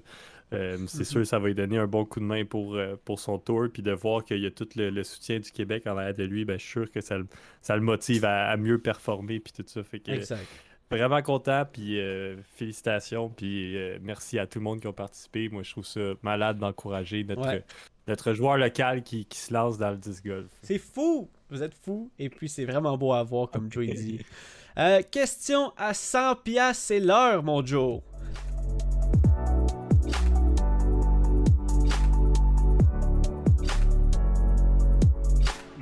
c'est 0.51 0.77
mhm. 0.77 0.87
sûr 0.87 1.25
ça 1.25 1.39
va 1.39 1.47
lui 1.47 1.55
donner 1.55 1.77
un 1.77 1.87
bon 1.87 2.05
coup 2.05 2.19
de 2.19 2.25
main 2.25 2.45
pour, 2.45 2.77
pour 3.05 3.19
son 3.19 3.39
tour. 3.39 3.67
Puis 3.73 3.81
de 3.81 3.93
voir 3.93 4.23
qu'il 4.23 4.39
y 4.39 4.45
a 4.45 4.51
tout 4.51 4.67
le, 4.75 5.03
soutien 5.03 5.39
du 5.39 5.49
Québec 5.51 5.87
en 5.87 5.97
arrière 5.97 6.13
de 6.13 6.23
lui, 6.23 6.45
ben, 6.45 6.59
je 6.59 6.63
suis 6.63 6.71
sûr 6.71 6.91
que 6.91 7.01
ça, 7.01 7.17
ça 7.61 7.75
le 7.75 7.81
motive 7.81 8.25
à, 8.25 8.55
mieux 8.57 8.79
performer. 8.79 9.39
Puis 9.39 9.53
tout 9.53 9.63
ça. 9.65 9.83
Fait 9.83 9.99
que, 9.99 10.11
exact. 10.11 10.45
Vraiment 10.91 11.21
content, 11.21 11.63
puis 11.71 12.01
euh, 12.01 12.35
félicitations, 12.57 13.29
puis 13.29 13.77
euh, 13.77 13.97
merci 14.01 14.37
à 14.37 14.45
tout 14.45 14.59
le 14.59 14.65
monde 14.65 14.81
qui 14.81 14.87
a 14.87 14.91
participé. 14.91 15.47
Moi, 15.47 15.63
je 15.63 15.71
trouve 15.71 15.85
ça 15.85 16.01
malade 16.21 16.57
d'encourager 16.57 17.23
notre, 17.23 17.63
notre 18.09 18.33
joueur 18.33 18.57
local 18.57 19.01
qui, 19.01 19.25
se 19.31 19.53
lance 19.53 19.77
dans 19.77 19.91
le 19.91 19.97
disc 19.97 20.25
golf. 20.25 20.49
C'est 20.61 20.77
fou! 20.77 21.29
Vous 21.49 21.63
êtes 21.63 21.75
fou, 21.75 22.11
et 22.19 22.27
puis 22.27 22.49
c'est 22.49 22.65
vraiment 22.65 22.97
beau 22.97 23.13
à 23.13 23.23
voir, 23.23 23.49
comme 23.49 23.71
Joe 23.71 23.87
dit. 23.87 24.19
Euh, 24.77 25.01
question 25.01 25.73
à 25.75 25.93
100 25.93 26.35
pièces, 26.45 26.77
c'est 26.77 27.01
l'heure, 27.01 27.43
mon 27.43 27.65
Joe. 27.65 27.99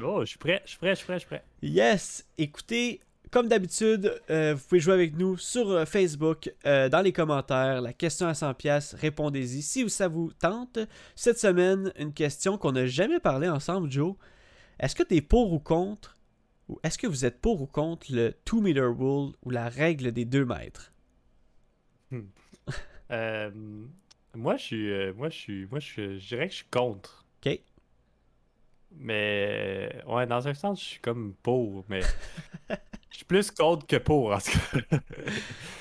Oh, 0.04 0.22
je 0.22 0.26
suis 0.26 0.40
prêt, 0.40 0.64
je 0.66 0.72
suis 0.72 0.80
prêt, 0.80 0.90
je 0.90 0.96
suis 0.96 1.06
prêt, 1.06 1.14
je 1.14 1.20
suis 1.20 1.28
prêt. 1.28 1.44
Yes! 1.62 2.26
Écoutez, 2.40 3.00
comme 3.32 3.48
d'habitude, 3.48 4.20
euh, 4.30 4.56
vous 4.56 4.64
pouvez 4.68 4.80
jouer 4.80 4.94
avec 4.94 5.16
nous 5.16 5.38
sur 5.38 5.70
euh, 5.70 5.86
Facebook, 5.86 6.54
euh, 6.66 6.90
dans 6.90 7.02
les 7.02 7.12
commentaires, 7.12 7.82
la 7.82 7.94
question 7.94 8.28
à 8.28 8.34
100 8.34 8.54
pièces, 8.56 8.94
répondez-y 8.96 9.62
si 9.62 9.90
ça 9.90 10.08
vous 10.08 10.32
tente. 10.34 10.80
Cette 11.16 11.38
semaine, 11.38 11.94
une 11.98 12.14
question 12.14 12.58
qu'on 12.58 12.72
n'a 12.72 12.88
jamais 12.88 13.20
parlé 13.20 13.48
ensemble, 13.48 13.92
Joe. 13.92 14.16
Est-ce 14.80 14.96
que 14.96 15.04
tu 15.04 15.16
es 15.16 15.22
pour 15.22 15.54
ou 15.54 15.60
contre, 15.60 16.18
ou 16.68 16.80
est-ce 16.84 16.98
que 16.98 17.08
vous 17.08 17.26
êtes 17.26 17.40
pour 17.40 17.62
ou 17.62 17.68
contre 17.68 18.08
le 18.10 18.34
2 18.52 18.62
meter 18.62 18.82
rule 18.82 19.34
ou 19.44 19.50
la 19.50 19.70
règle 19.70 20.12
des 20.12 20.26
2 20.26 20.46
mètres? 20.46 20.92
Hmm. 22.12 22.22
moi, 24.36 24.58
je 24.58 24.64
suis, 24.64 25.14
moi, 25.14 25.30
je 25.30 25.38
suis, 25.38 25.68
moi, 25.68 25.80
je, 25.80 26.18
je 26.18 26.28
dirais 26.28 26.48
que 26.48 26.54
je 26.54 26.58
suis 26.58 26.70
contre. 26.72 27.26
OK. 27.46 27.60
Mais 29.00 29.96
ouais, 30.08 30.28
dans 30.28 30.48
un 30.48 30.54
sens, 30.54 30.82
je 30.82 30.86
suis 30.86 31.00
comme 31.00 31.34
pour, 31.42 31.86
mais 31.88 32.02
je 33.10 33.16
suis 33.16 33.26
plus 33.26 33.50
contre 33.50 33.88
que 33.88 33.96
pour 33.96 34.34
en 34.34 34.40
tout 34.40 34.52
cas. 34.52 34.98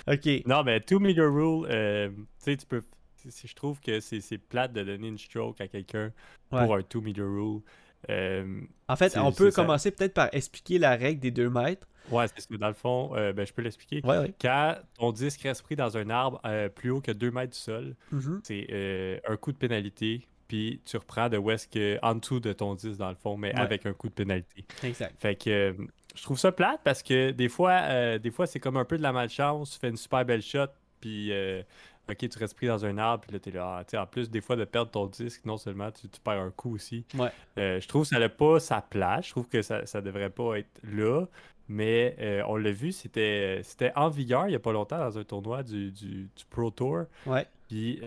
ok. 0.12 0.46
Non, 0.46 0.62
mais 0.62 0.81
two 0.81 1.00
meter 1.00 1.22
rule, 1.22 1.66
euh, 1.68 2.11
tu 2.11 2.24
sais, 2.38 2.57
tu 2.57 2.66
peux. 2.66 2.83
Je 3.26 3.54
trouve 3.54 3.81
que 3.81 3.98
c'est 3.98 4.38
plate 4.38 4.72
de 4.72 4.85
donner 4.85 5.09
une 5.09 5.18
stroke 5.18 5.61
à 5.61 5.66
quelqu'un 5.66 6.12
pour 6.48 6.76
un 6.76 6.83
two 6.83 7.00
meter 7.00 7.22
rule. 7.22 7.61
Euh, 8.09 8.61
en 8.87 8.94
fait, 8.94 9.18
on 9.18 9.33
peut 9.33 9.50
commencer 9.50 9.90
peut-être 9.90 10.14
par 10.14 10.28
expliquer 10.33 10.78
la 10.78 10.94
règle 10.94 11.20
des 11.20 11.33
deux 11.33 11.50
mètres. 11.50 11.88
Ouais, 12.11 12.26
c'est 12.28 12.48
que 12.48 12.54
dans 12.54 12.68
le 12.68 12.74
fond, 12.74 13.11
euh, 13.16 13.33
ben, 13.33 13.44
je 13.44 13.52
peux 13.52 13.61
l'expliquer. 13.61 14.00
Ouais, 14.07 14.18
ouais. 14.18 14.35
Quand 14.40 14.76
ton 14.94 15.11
disque 15.11 15.42
reste 15.42 15.62
pris 15.62 15.74
dans 15.74 15.96
un 15.96 16.09
arbre 16.09 16.40
plus 16.76 16.90
haut 16.90 17.00
que 17.00 17.11
2 17.11 17.31
mètres 17.33 17.52
du 17.52 17.59
sol, 17.59 17.96
mm-hmm. 18.14 18.40
c'est 18.44 19.20
un 19.28 19.37
coup 19.37 19.50
de 19.50 19.59
pénalité 19.59 20.26
puis 20.48 20.80
tu 20.87 20.96
reprends 20.96 21.28
de 21.28 21.37
où 21.37 21.50
est-ce 21.50 21.68
que 21.68 21.98
en 22.02 22.14
dessous 22.14 22.40
de 22.40 22.52
ton 22.52 22.74
10 22.74 22.96
dans 22.96 23.11
le 23.11 23.14
fond, 23.14 23.37
mais 23.37 23.54
avec 23.54 23.84
un 23.87 23.92
coup 23.92 24.08
de 24.08 24.14
pénalité. 24.14 24.64
Exact. 24.82 25.14
Fait 25.20 25.37
que 25.37 25.50
euh, 25.50 25.72
je 26.14 26.22
trouve 26.22 26.38
ça 26.38 26.50
plate 26.50 26.80
parce 26.82 27.02
que 27.02 27.30
des 27.30 27.50
fois, 27.50 27.82
euh, 27.82 28.18
des 28.18 28.30
fois 28.30 28.46
c'est 28.46 28.58
comme 28.58 28.78
un 28.78 28.87
peu 28.87 28.96
de 28.96 29.02
la 29.02 29.12
malchance. 29.12 29.72
Tu 29.72 29.78
fais 29.78 29.90
une 29.90 29.98
super 29.98 30.24
belle 30.24 30.40
shot, 30.40 30.68
puis 31.00 31.30
euh, 31.32 31.62
ok, 32.08 32.28
tu 32.28 32.38
restes 32.38 32.56
pris 32.56 32.66
dans 32.66 32.84
un 32.87 32.96
arbre, 32.96 33.24
puis 33.24 33.32
là 33.34 33.38
t'es 33.38 33.50
là. 33.50 33.84
Ah, 33.92 34.02
en 34.02 34.06
plus, 34.06 34.30
des 34.30 34.40
fois 34.40 34.56
de 34.56 34.64
perdre 34.64 34.90
ton 34.90 35.06
disque, 35.06 35.44
non 35.44 35.58
seulement 35.58 35.90
tu, 35.92 36.08
perds 36.24 36.40
un 36.40 36.50
coup 36.50 36.74
aussi. 36.74 37.04
Ouais. 37.14 37.30
je 37.56 37.87
trouve 37.87 38.02
que 38.02 38.08
ça 38.08 38.18
n'a 38.18 38.30
pas 38.30 38.58
sa 38.58 38.80
place. 38.80 39.26
Je 39.26 39.30
trouve 39.32 39.48
que 39.48 39.61
ça, 39.61 39.84
ça 39.84 40.00
devrait 40.00 40.30
pas 40.30 40.58
être 40.58 40.80
là. 40.82 41.26
Mais 41.70 42.42
on 42.48 42.56
l'a 42.56 42.72
vu, 42.72 42.92
c'était 42.92 43.62
en 43.94 44.08
vigueur 44.08 44.46
il 44.46 44.50
n'y 44.50 44.56
a 44.56 44.61
pas 44.61 44.72
longtemps 44.72 44.96
dans 44.96 45.18
un 45.18 45.24
tournoi 45.24 45.62
du, 45.62 45.90
du, 45.90 46.30
Pro 46.48 46.70
Tour. 46.70 47.04
Ouais. 47.26 47.46
Puis 47.68 48.00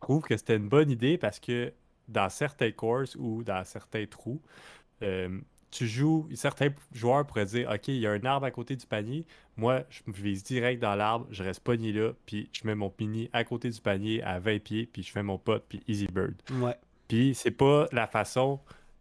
trouve 0.00 0.22
que 0.22 0.36
c'était 0.36 0.56
une 0.56 0.68
bonne 0.68 0.90
idée 0.90 1.18
parce 1.18 1.38
que 1.38 1.72
dans 2.08 2.28
certains 2.28 2.72
courses 2.72 3.16
ou 3.16 3.42
dans 3.42 3.64
certains 3.64 4.06
trous, 4.06 4.40
euh, 5.02 5.40
tu 5.70 5.86
joues, 5.86 6.28
certains 6.34 6.70
joueurs 6.92 7.24
pourraient 7.26 7.46
dire 7.46 7.70
Ok, 7.72 7.88
il 7.88 7.98
y 7.98 8.06
a 8.06 8.10
un 8.10 8.24
arbre 8.24 8.46
à 8.46 8.50
côté 8.50 8.76
du 8.76 8.86
panier. 8.86 9.24
Moi, 9.56 9.82
je 9.88 10.02
vise 10.10 10.42
direct 10.42 10.82
dans 10.82 10.94
l'arbre, 10.94 11.26
je 11.30 11.42
reste 11.42 11.60
pogné 11.60 11.92
là, 11.92 12.12
puis 12.26 12.50
je 12.52 12.66
mets 12.66 12.74
mon 12.74 12.90
pini 12.90 13.30
à 13.32 13.44
côté 13.44 13.70
du 13.70 13.80
panier 13.80 14.22
à 14.22 14.40
20 14.40 14.58
pieds, 14.62 14.86
puis 14.86 15.02
je 15.02 15.12
fais 15.12 15.22
mon 15.22 15.38
pot, 15.38 15.62
puis 15.68 15.82
easy 15.86 16.06
bird. 16.08 16.34
Ouais. 16.60 16.76
Puis 17.08 17.34
c'est 17.34 17.50
pas 17.50 17.86
la 17.92 18.06
façon 18.06 18.60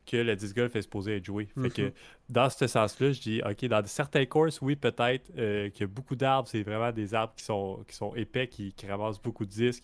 que 0.10 0.18
le 0.18 0.36
disc 0.36 0.56
golf 0.56 0.76
est 0.76 0.82
supposé 0.82 1.18
être 1.18 1.26
joué. 1.26 1.48
Fait 1.62 1.70
que 1.70 1.82
mm-hmm. 1.84 1.94
dans 2.30 2.50
ce 2.50 2.68
sens-là, 2.68 3.12
je 3.12 3.22
dis, 3.22 3.42
OK, 3.46 3.66
dans 3.66 3.86
certains 3.86 4.26
courses, 4.26 4.62
oui, 4.62 4.76
peut-être 4.76 5.32
euh, 5.38 5.70
qu'il 5.70 5.82
y 5.82 5.84
a 5.84 5.88
beaucoup 5.88 6.16
d'arbres, 6.16 6.48
c'est 6.48 6.64
vraiment 6.64 6.92
des 6.92 7.14
arbres 7.14 7.34
qui 7.36 7.44
sont, 7.44 7.84
qui 7.88 7.96
sont 7.96 8.16
épais, 8.16 8.48
qui, 8.48 8.74
qui 8.74 8.88
ramassent 8.88 9.22
beaucoup 9.22 9.46
de 9.46 9.52
disques. 9.52 9.84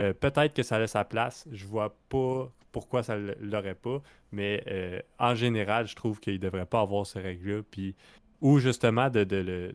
Euh, 0.00 0.12
peut-être 0.12 0.54
que 0.54 0.62
ça 0.62 0.76
a 0.76 0.86
sa 0.86 1.04
place. 1.04 1.46
Je 1.52 1.66
vois 1.66 1.96
pas 2.08 2.50
pourquoi 2.72 3.02
ça 3.02 3.16
l'aurait 3.16 3.74
pas. 3.74 4.02
Mais 4.32 4.62
euh, 4.66 5.00
en 5.18 5.34
général, 5.34 5.86
je 5.86 5.94
trouve 5.94 6.20
qu'il 6.20 6.34
ne 6.34 6.38
devrait 6.38 6.66
pas 6.66 6.80
avoir 6.80 7.06
ce 7.06 7.18
règle-là. 7.18 7.62
Puis, 7.70 7.94
ou 8.40 8.58
justement 8.58 9.08
de, 9.10 9.26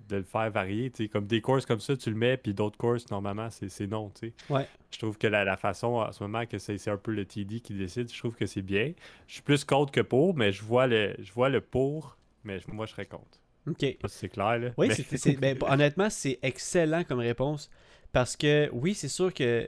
le, 0.10 0.24
faire 0.24 0.52
varier. 0.52 0.92
Comme 1.12 1.26
des 1.26 1.42
courses 1.42 1.66
comme 1.66 1.80
ça, 1.80 1.96
tu 1.98 2.10
le 2.10 2.16
mets, 2.16 2.38
puis 2.38 2.54
d'autres 2.54 2.78
courses, 2.78 3.10
normalement, 3.10 3.50
c'est 3.50 3.88
non. 3.88 4.12
Ouais. 4.50 4.68
Je 4.92 5.00
trouve 5.00 5.18
que 5.18 5.28
la, 5.28 5.58
façon, 5.58 5.88
en 5.88 6.12
ce 6.12 6.24
moment, 6.24 6.46
que 6.46 6.58
c'est 6.58 6.88
un 6.88 6.98
peu 6.98 7.12
le 7.12 7.26
TD 7.26 7.60
qui 7.60 7.74
décide, 7.74 8.12
je 8.12 8.18
trouve 8.18 8.36
que 8.36 8.46
c'est 8.46 8.62
bien. 8.62 8.94
Je 9.28 9.34
suis 9.36 9.42
plus 9.42 9.64
contre 9.64 9.92
que 9.92 10.02
pour, 10.02 10.36
mais 10.36 10.52
je 10.52 10.64
vois 10.64 10.88
le, 10.88 11.16
je 11.20 11.32
vois 11.34 11.50
le 11.50 11.62
pour, 11.62 12.18
mais 12.44 12.60
moi, 12.72 12.86
je 12.86 12.92
serais 12.92 13.06
contre. 13.06 13.40
OK. 13.68 13.86
C'est 14.08 14.30
clair, 14.30 14.58
là. 14.60 14.70
Oui, 14.78 14.90
ben, 15.40 15.58
honnêtement, 15.62 16.10
c'est 16.10 16.40
excellent 16.42 17.04
comme 17.04 17.20
réponse. 17.20 17.70
Parce 18.12 18.36
que, 18.36 18.70
oui, 18.74 18.94
c'est 18.94 19.08
sûr 19.08 19.34
que 19.34 19.68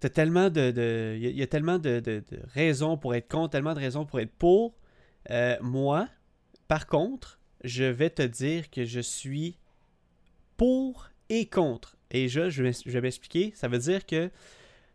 T'as 0.00 0.08
tellement 0.08 0.48
de. 0.48 1.16
Il 1.18 1.36
y, 1.36 1.42
a 1.42 1.46
tellement 1.48 1.78
de, 1.78 2.22
raisons 2.54 2.96
pour 2.96 3.14
être 3.16 3.28
contre, 3.28 3.50
tellement 3.50 3.74
de 3.74 3.80
raisons 3.80 4.06
pour 4.06 4.20
être 4.20 4.32
pour. 4.32 4.74
Euh, 5.30 5.56
moi, 5.60 6.08
par 6.68 6.86
contre, 6.86 7.37
je 7.64 7.84
vais 7.84 8.10
te 8.10 8.22
dire 8.22 8.70
que 8.70 8.84
je 8.84 9.00
suis 9.00 9.56
pour 10.56 11.10
et 11.28 11.46
contre. 11.46 11.96
Et 12.10 12.28
je, 12.28 12.50
je 12.50 12.62
vais 12.62 13.00
m'expliquer. 13.00 13.52
Ça 13.54 13.68
veut 13.68 13.78
dire 13.78 14.06
que 14.06 14.30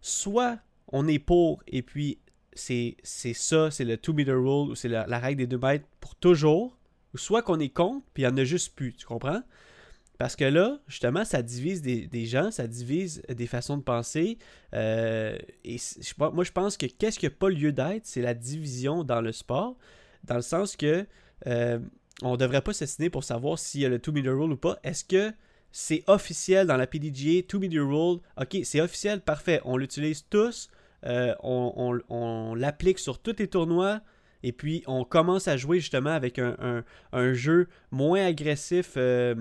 soit 0.02 0.60
on 0.88 1.08
est 1.08 1.20
pour 1.20 1.64
et 1.68 1.82
puis 1.82 2.20
c'est 2.56 2.96
ça, 3.34 3.72
c'est 3.72 3.86
le 3.86 3.98
2 3.98 4.14
meter 4.14 4.32
rule 4.32 4.72
ou 4.72 4.76
c'est 4.76 4.90
la, 4.90 5.20
règle 5.20 5.40
des 5.40 5.48
2 5.48 5.58
mètres 5.58 5.86
pour 6.00 6.16
toujours, 6.16 6.78
ou 7.14 7.18
soit 7.18 7.42
qu'on 7.42 7.60
est 7.60 7.70
contre 7.70 8.06
puis 8.14 8.24
il 8.24 8.28
n'y 8.28 8.34
en 8.34 8.38
a 8.38 8.44
juste 8.44 8.76
plus. 8.76 8.94
Tu 8.94 9.06
comprends? 9.06 9.42
Parce 10.20 10.36
que 10.36 10.46
là, 10.46 10.80
justement, 10.88 11.26
ça 11.26 11.42
divise 11.42 11.82
des, 11.82 12.26
gens, 12.26 12.52
ça 12.52 12.68
divise 12.68 13.24
des 13.28 13.48
façons 13.48 13.78
de 13.78 13.82
penser. 13.82 14.38
Euh, 14.74 15.38
et 15.66 15.78
moi, 16.18 16.44
je 16.44 16.52
pense 16.52 16.78
que 16.78 16.86
qu'est-ce 16.86 17.18
qui 17.18 17.26
n'a 17.26 17.32
pas 17.32 17.50
lieu 17.50 17.72
d'être, 17.72 18.06
c'est 18.06 18.22
la 18.22 18.36
division 18.36 19.04
dans 19.04 19.22
le 19.22 19.32
sport, 19.32 19.76
dans 20.24 20.36
le 20.36 20.42
sens 20.42 20.78
que 20.78 21.08
euh, 21.48 21.80
on 22.22 22.38
devrait 22.38 22.62
pas 22.62 22.74
s'assiner 22.74 23.10
pour 23.10 23.24
savoir 23.24 23.58
s'il 23.60 23.82
y 23.82 23.86
a 23.86 23.90
le 23.90 24.00
2 24.00 24.12
meter 24.12 24.30
rule 24.30 24.52
ou 24.52 24.58
pas. 24.58 24.78
Est-ce 24.84 25.04
que 25.04 25.34
c'est 25.72 26.04
officiel 26.08 26.68
dans 26.68 26.78
la 26.78 26.88
PDGA, 26.88 27.42
2 27.50 27.60
meter 27.60 27.80
rule? 27.80 28.20
Ok, 28.40 28.58
c'est 28.64 28.82
officiel, 28.82 29.22
parfait. 29.22 29.62
On 29.66 29.78
l'utilise 29.78 30.26
tous, 30.30 30.70
euh, 31.06 31.34
on, 31.42 32.56
l'applique 32.56 33.00
sur 33.00 33.20
tous 33.20 33.36
les 33.40 33.48
tournois 33.48 34.02
Et 34.44 34.52
puis, 34.52 34.84
on 34.88 35.04
commence 35.04 35.48
à 35.48 35.58
jouer 35.58 35.80
justement 35.80 36.12
avec 36.12 36.40
un, 36.40 36.84
jeu 37.34 37.68
moins 37.92 38.26
agressif. 38.26 38.94
Euh, 38.98 39.36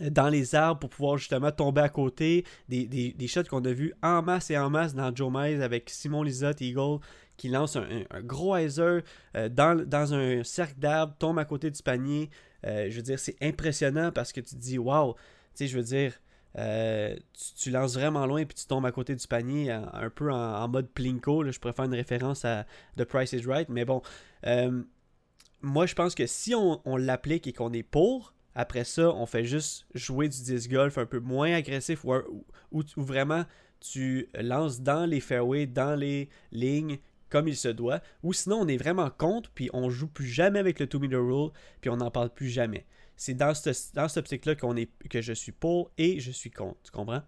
dans 0.00 0.30
les 0.30 0.54
arbres 0.54 0.80
pour 0.80 0.88
pouvoir 0.88 1.18
justement 1.18 1.52
tomber 1.52 1.82
à 1.82 1.90
côté 1.90 2.46
des, 2.68 3.14
shots 3.26 3.44
qu'on 3.44 3.62
a 3.64 3.72
vus 3.72 3.92
en 4.02 4.22
masse 4.22 4.50
et 4.50 4.56
en 4.56 4.70
masse 4.70 4.94
dans 4.94 5.14
Joe 5.14 5.30
Mize 5.30 5.60
avec 5.60 5.90
Simon 5.90 6.22
Lizotte 6.22 6.62
Eagle 6.62 6.98
qui 7.36 7.48
lance 7.48 7.76
un, 7.76 8.04
gros 8.22 8.56
hyzer 8.56 9.02
euh, 9.36 9.48
dans, 9.48 10.14
un 10.14 10.44
cercle 10.44 10.78
d'arbres, 10.78 11.14
tombe 11.18 11.38
à 11.38 11.44
côté 11.44 11.70
du 11.70 11.82
panier. 11.82 12.30
Euh, 12.66 12.88
je 12.90 12.96
veux 12.96 13.02
dire, 13.02 13.18
c'est 13.18 13.36
impressionnant 13.42 14.12
parce 14.12 14.32
que 14.32 14.40
tu 14.40 14.54
te 14.54 14.60
dis, 14.60 14.78
waouh, 14.78 15.14
tu 15.14 15.20
sais, 15.54 15.66
je 15.66 15.76
veux 15.76 15.84
dire, 15.84 16.14
euh, 16.58 17.16
tu, 17.56 17.70
lances 17.70 17.94
vraiment 17.94 18.26
loin 18.26 18.44
puis 18.44 18.54
tu 18.54 18.66
tombes 18.66 18.84
à 18.84 18.92
côté 18.92 19.16
du 19.16 19.26
panier 19.26 19.70
un 19.70 20.10
peu 20.10 20.30
en, 20.30 20.68
mode 20.68 20.90
plinko. 20.90 21.50
je 21.50 21.58
pourrais 21.58 21.72
faire 21.72 21.86
une 21.86 21.94
référence 21.94 22.44
à 22.44 22.66
The 22.98 23.04
Price 23.04 23.32
is 23.32 23.46
Right, 23.46 23.70
mais 23.70 23.86
bon, 23.86 24.02
moi 25.62 25.86
je 25.86 25.94
pense 25.94 26.14
que 26.14 26.26
si 26.26 26.54
on, 26.54 26.82
on 26.84 26.98
l'applique 26.98 27.46
et 27.46 27.54
qu'on 27.54 27.72
est 27.72 27.82
pour, 27.82 28.34
après 28.54 28.84
ça, 28.84 29.10
on 29.14 29.26
fait 29.26 29.44
juste 29.44 29.86
jouer 29.94 30.28
du 30.28 30.42
disc 30.42 30.70
golf 30.70 30.98
un 30.98 31.06
peu 31.06 31.20
moins 31.20 31.52
agressif 31.54 32.04
ou, 32.04 32.82
vraiment 32.96 33.44
tu 33.80 34.28
lances 34.34 34.80
dans 34.80 35.06
les 35.06 35.20
fairways, 35.20 35.66
dans 35.66 35.98
les 35.98 36.28
lignes 36.52 36.98
comme 37.32 37.48
il 37.48 37.56
se 37.56 37.68
doit. 37.68 38.00
Ou 38.22 38.34
sinon, 38.34 38.58
on 38.60 38.68
est 38.68 38.76
vraiment 38.76 39.08
contre, 39.08 39.50
puis 39.50 39.70
on 39.72 39.88
joue 39.88 40.06
plus 40.06 40.26
jamais 40.26 40.58
avec 40.58 40.78
le 40.78 40.86
2-meter 40.86 41.16
rule, 41.16 41.50
puis 41.80 41.88
on 41.88 41.96
n'en 41.96 42.10
parle 42.10 42.28
plus 42.28 42.48
jamais. 42.48 42.84
C'est 43.16 43.34
dans, 43.34 43.54
ce, 43.54 43.70
dans 43.94 44.06
cette 44.06 44.18
optique-là 44.18 44.54
qu'on 44.54 44.76
est, 44.76 44.90
que 45.08 45.22
je 45.22 45.32
suis 45.32 45.52
pour 45.52 45.90
et 45.96 46.20
je 46.20 46.30
suis 46.30 46.50
contre. 46.50 46.76
Tu 46.82 46.90
comprends? 46.90 47.22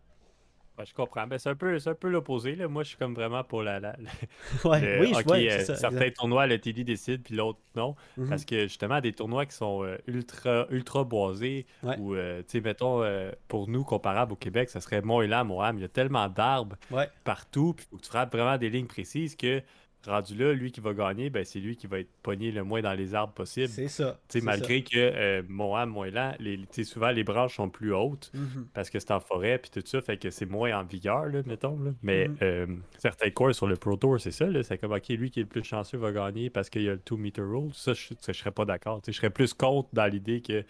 je 0.82 0.92
comprends. 0.92 1.26
Ben, 1.26 1.38
c'est 1.38 1.50
un 1.50 1.54
peu, 1.54 1.78
peu 2.00 2.08
l'opposé. 2.08 2.56
Moi, 2.66 2.82
je 2.82 2.88
suis 2.88 2.96
comme 2.96 3.14
vraiment 3.14 3.44
pour 3.44 3.62
la. 3.62 3.78
la, 3.78 3.92
ouais, 4.64 4.98
oui, 5.00 5.12
je 5.14 5.70
euh, 5.70 5.76
Certains 5.76 6.10
tournois, 6.10 6.46
le 6.46 6.58
TD 6.58 6.82
décide, 6.82 7.22
puis 7.22 7.36
l'autre 7.36 7.60
non. 7.76 7.94
Mhm. 8.16 8.28
Parce 8.28 8.44
que 8.44 8.62
justement, 8.62 9.00
des 9.00 9.12
tournois 9.12 9.46
qui 9.46 9.54
sont 9.54 9.84
euh, 9.84 9.96
ultra, 10.08 10.66
ultra 10.70 11.04
boisés, 11.04 11.66
ou, 11.98 12.14
euh, 12.14 12.40
tu 12.40 12.44
sais, 12.48 12.60
mettons, 12.60 13.04
pour 13.46 13.68
nous, 13.68 13.84
comparable 13.84 14.32
au 14.32 14.36
Québec, 14.36 14.68
ça 14.68 14.80
serait 14.80 15.00
Mont-Élan. 15.02 15.46
Il 15.74 15.80
y 15.80 15.84
a 15.84 15.88
tellement 15.88 16.28
d'arbres 16.28 16.76
partout, 17.22 17.74
puis 17.74 17.86
faut 17.88 17.96
que 17.96 18.02
tu 18.02 18.08
frappes 18.08 18.32
vraiment 18.32 18.58
des 18.58 18.70
lignes 18.70 18.86
précises 18.86 19.36
que 19.36 19.62
rendu 20.06 20.34
là, 20.34 20.52
lui 20.52 20.72
qui 20.72 20.80
va 20.80 20.94
gagner, 20.94 21.30
ben, 21.30 21.44
c'est 21.44 21.60
lui 21.60 21.76
qui 21.76 21.86
va 21.86 22.00
être 22.00 22.10
pogné 22.22 22.50
le 22.50 22.64
moins 22.64 22.82
dans 22.82 22.92
les 22.92 23.14
arbres 23.14 23.32
possible. 23.32 23.68
C'est 23.68 23.88
ça. 23.88 24.18
malgré 24.42 24.82
que 24.82 24.96
euh, 24.96 25.42
Moab, 25.48 25.88
Moëlan, 25.88 26.34
les, 26.40 26.58
souvent 26.84 27.10
les 27.10 27.24
branches 27.24 27.56
sont 27.56 27.68
plus 27.68 27.92
hautes 27.94 28.30
mhm. 28.34 28.68
parce 28.74 28.90
que 28.90 28.98
c'est 28.98 29.10
en 29.10 29.20
forêt 29.20 29.58
puis 29.58 29.70
tout 29.70 29.86
ça, 29.86 30.00
fait 30.00 30.16
que 30.16 30.30
c'est 30.30 30.46
moins 30.46 30.78
en 30.78 30.84
vigueur, 30.84 31.26
là, 31.26 31.42
mettons. 31.46 31.78
Là. 31.82 31.92
Mais 32.02 32.28
mhm. 32.28 32.36
euh, 32.42 32.66
certains 32.98 33.30
cours 33.30 33.54
sur 33.54 33.66
le 33.66 33.76
Pro 33.76 33.96
Tour, 33.96 34.20
c'est 34.20 34.32
ça. 34.32 34.46
C'est 34.62 34.78
comme, 34.78 34.92
OK, 34.92 35.08
lui 35.08 35.30
qui 35.30 35.40
est 35.40 35.44
le 35.44 35.48
plus 35.48 35.64
chanceux 35.64 35.98
va 35.98 36.12
gagner 36.12 36.50
parce 36.50 36.70
qu'il 36.70 36.82
y 36.82 36.88
a 36.88 36.92
le 36.92 36.98
2-meter 36.98 37.42
rule. 37.42 37.70
Ça, 37.72 37.92
je, 37.92 38.14
je 38.26 38.32
serais 38.32 38.52
pas 38.52 38.64
d'accord. 38.64 39.00
Je 39.06 39.12
serais 39.12 39.30
plus 39.30 39.54
contre 39.54 39.88
dans 39.92 40.06
l'idée 40.06 40.40
que 40.40 40.64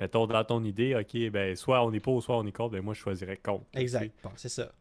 mettons, 0.00 0.26
dans 0.26 0.44
ton 0.44 0.62
idée, 0.64 0.94
OK, 0.94 1.30
ben, 1.30 1.56
soit 1.56 1.84
on 1.84 1.92
est 1.92 2.00
pour, 2.00 2.22
soit 2.22 2.36
on 2.36 2.46
est 2.46 2.52
contre, 2.52 2.72
ben, 2.72 2.82
moi, 2.82 2.94
je 2.94 3.00
choisirais 3.00 3.36
contre. 3.36 3.64
Exact. 3.74 4.12
c'est 4.36 4.48
ça. 4.48 4.72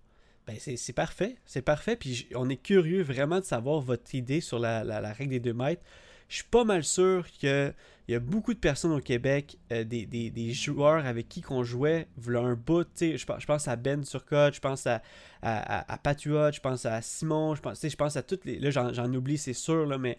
Ben 0.46 0.58
c'est 0.60 0.94
parfait, 0.94 1.38
c'est 1.46 1.62
parfait. 1.62 1.96
Puis 1.96 2.28
on 2.36 2.50
est 2.50 2.58
curieux 2.58 3.02
vraiment 3.02 3.40
de 3.40 3.46
savoir 3.46 3.80
votre 3.80 4.14
idée 4.14 4.42
sur 4.42 4.60
la, 4.60 5.14
règle 5.14 5.32
des 5.32 5.40
2 5.40 5.54
mètres. 5.54 5.82
Je 6.28 6.36
suis 6.38 6.46
pas 6.46 6.64
mal 6.64 6.84
sûr 6.84 7.28
qu'il 7.28 7.74
y 8.08 8.16
a 8.16 8.20
beaucoup 8.20 8.54
de 8.54 8.60
personnes 8.60 8.92
au 8.92 9.00
Québec, 9.00 9.58
euh, 9.72 9.84
des, 9.84 10.52
joueurs 10.54 11.06
avec 11.06 11.30
qui 11.30 11.42
qu'on 11.42 11.64
jouait, 11.64 12.08
voulaient 12.18 12.40
un 12.40 12.56
bout. 12.56 12.88
Je, 13.00 13.16
je 13.16 13.46
pense 13.46 13.68
à 13.68 13.76
Ben 13.76 14.04
Surcott, 14.04 14.54
je 14.54 14.60
pense 14.60 14.86
à, 14.88 15.02
à, 15.42 15.98
je 16.14 16.60
pense 16.60 16.86
à 16.86 17.02
Simon, 17.02 17.56
je 17.56 17.62
pense, 17.62 17.88
je 17.88 17.96
pense 17.96 18.18
à 18.18 18.24
toutes 18.24 18.44
les. 18.46 18.60
Là, 18.60 18.70
j'en 18.72 19.14
oublie, 19.14 19.38
c'est 19.38 19.54
sûr, 19.54 19.86
là, 19.86 19.98
mais 19.98 20.18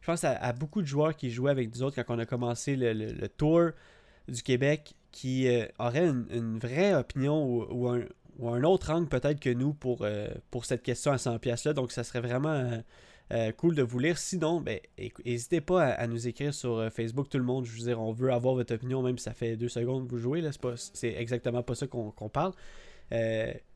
je 0.00 0.06
pense 0.06 0.24
à, 0.24 0.52
beaucoup 0.52 0.80
de 0.80 0.86
joueurs 0.86 1.16
qui 1.16 1.30
jouaient 1.30 1.50
avec 1.50 1.74
nous 1.74 1.82
autres 1.82 2.00
quand 2.00 2.14
on 2.14 2.18
a 2.18 2.26
commencé 2.26 2.76
le, 2.76 3.26
tour 3.28 3.70
du 4.28 4.42
Québec 4.42 4.94
qui 5.10 5.48
euh, 5.48 5.66
auraient 5.78 6.06
une, 6.06 6.58
vraie 6.58 6.94
opinion 6.94 7.44
ou 7.44 7.88
un, 7.88 8.04
ou 8.38 8.48
un 8.48 8.62
autre 8.64 8.90
angle 8.90 9.08
peut-être 9.08 9.40
que 9.40 9.50
nous 9.50 9.72
pour, 9.72 10.02
euh, 10.02 10.28
pour 10.50 10.64
cette 10.64 10.82
question 10.82 11.12
à 11.12 11.16
100$-là. 11.16 11.72
Donc, 11.72 11.92
ça 11.92 12.04
serait 12.04 12.20
vraiment 12.20 12.50
euh, 12.50 12.78
euh, 13.32 13.52
cool 13.52 13.74
de 13.74 13.82
vous 13.82 13.98
lire. 13.98 14.18
Sinon, 14.18 14.60
ben, 14.60 14.78
n'hésitez 15.24 15.60
pas 15.60 15.84
à, 15.84 16.06
nous 16.06 16.28
écrire 16.28 16.52
sur 16.52 16.90
Facebook, 16.92 17.28
tout 17.28 17.38
le 17.38 17.44
monde. 17.44 17.64
Je 17.64 17.72
veux 17.72 17.86
dire, 17.86 18.00
on 18.00 18.12
veut 18.12 18.32
avoir 18.32 18.54
votre 18.54 18.74
opinion, 18.74 19.02
même 19.02 19.18
si 19.18 19.24
ça 19.24 19.34
fait 19.34 19.56
deux 19.56 19.68
secondes 19.68 20.06
que 20.06 20.10
vous 20.10 20.18
jouez. 20.18 20.42
C'est 20.74 21.14
exactement 21.14 21.62
pas 21.62 21.74
ça 21.74 21.86
qu'on 21.86 22.28
parle. 22.28 22.52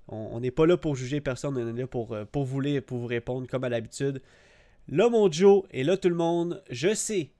on 0.08 0.40
n'est 0.40 0.50
pas 0.50 0.66
là 0.66 0.76
pour 0.76 0.94
juger 0.94 1.20
personne, 1.20 1.56
on 1.56 1.76
est 1.76 1.80
là 1.80 1.86
pour, 1.86 2.16
pour 2.30 2.44
vous 2.44 2.60
lire, 2.60 2.82
pour 2.82 2.98
vous 2.98 3.06
répondre 3.06 3.46
comme 3.46 3.64
à 3.64 3.68
l'habitude. 3.68 4.20
Là, 4.88 5.08
mon 5.08 5.30
Joe, 5.30 5.62
et 5.70 5.84
là, 5.84 5.96
tout 5.96 6.08
le 6.08 6.16
monde, 6.16 6.62
je 6.70 6.94
sais 6.94 7.30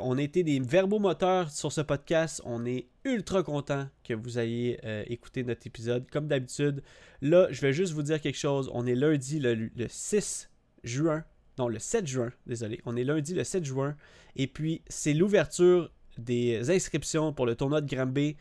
on 0.00 0.18
a 0.18 0.22
été 0.22 0.42
des 0.42 0.60
verbomoteurs 0.60 1.50
sur 1.50 1.72
ce 1.72 1.80
podcast. 1.80 2.40
On 2.44 2.64
est 2.64 2.86
ultra 3.04 3.42
content 3.42 3.88
que 4.02 4.14
vous 4.14 4.38
ayez 4.38 4.78
euh, 4.84 5.04
écouté 5.06 5.44
notre 5.44 5.66
épisode. 5.66 6.08
Comme 6.10 6.26
d'habitude, 6.26 6.82
là, 7.22 7.48
je 7.50 7.60
vais 7.60 7.72
juste 7.72 7.92
vous 7.92 8.02
dire 8.02 8.20
quelque 8.20 8.38
chose. 8.38 8.70
On 8.72 8.86
est 8.86 8.94
lundi 8.94 9.40
le, 9.40 9.70
6 9.88 10.50
juin. 10.84 11.24
Non, 11.58 11.68
le 11.68 11.78
7 11.78 12.06
juin, 12.06 12.32
désolé. 12.46 12.80
On 12.84 12.96
est 12.96 13.04
lundi 13.04 13.34
le 13.34 13.44
7 13.44 13.64
juin. 13.64 13.96
Et 14.36 14.46
puis, 14.46 14.82
c'est 14.88 15.14
l'ouverture 15.14 15.90
des 16.18 16.70
inscriptions 16.70 17.32
pour 17.32 17.46
le 17.46 17.54
tournoi 17.54 17.80
de 17.80 17.94
Granby. 17.94 18.36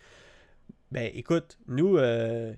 Ben 0.93 1.10
écoute, 1.15 1.58
nous, 1.67 1.97
euh, 1.97 2.53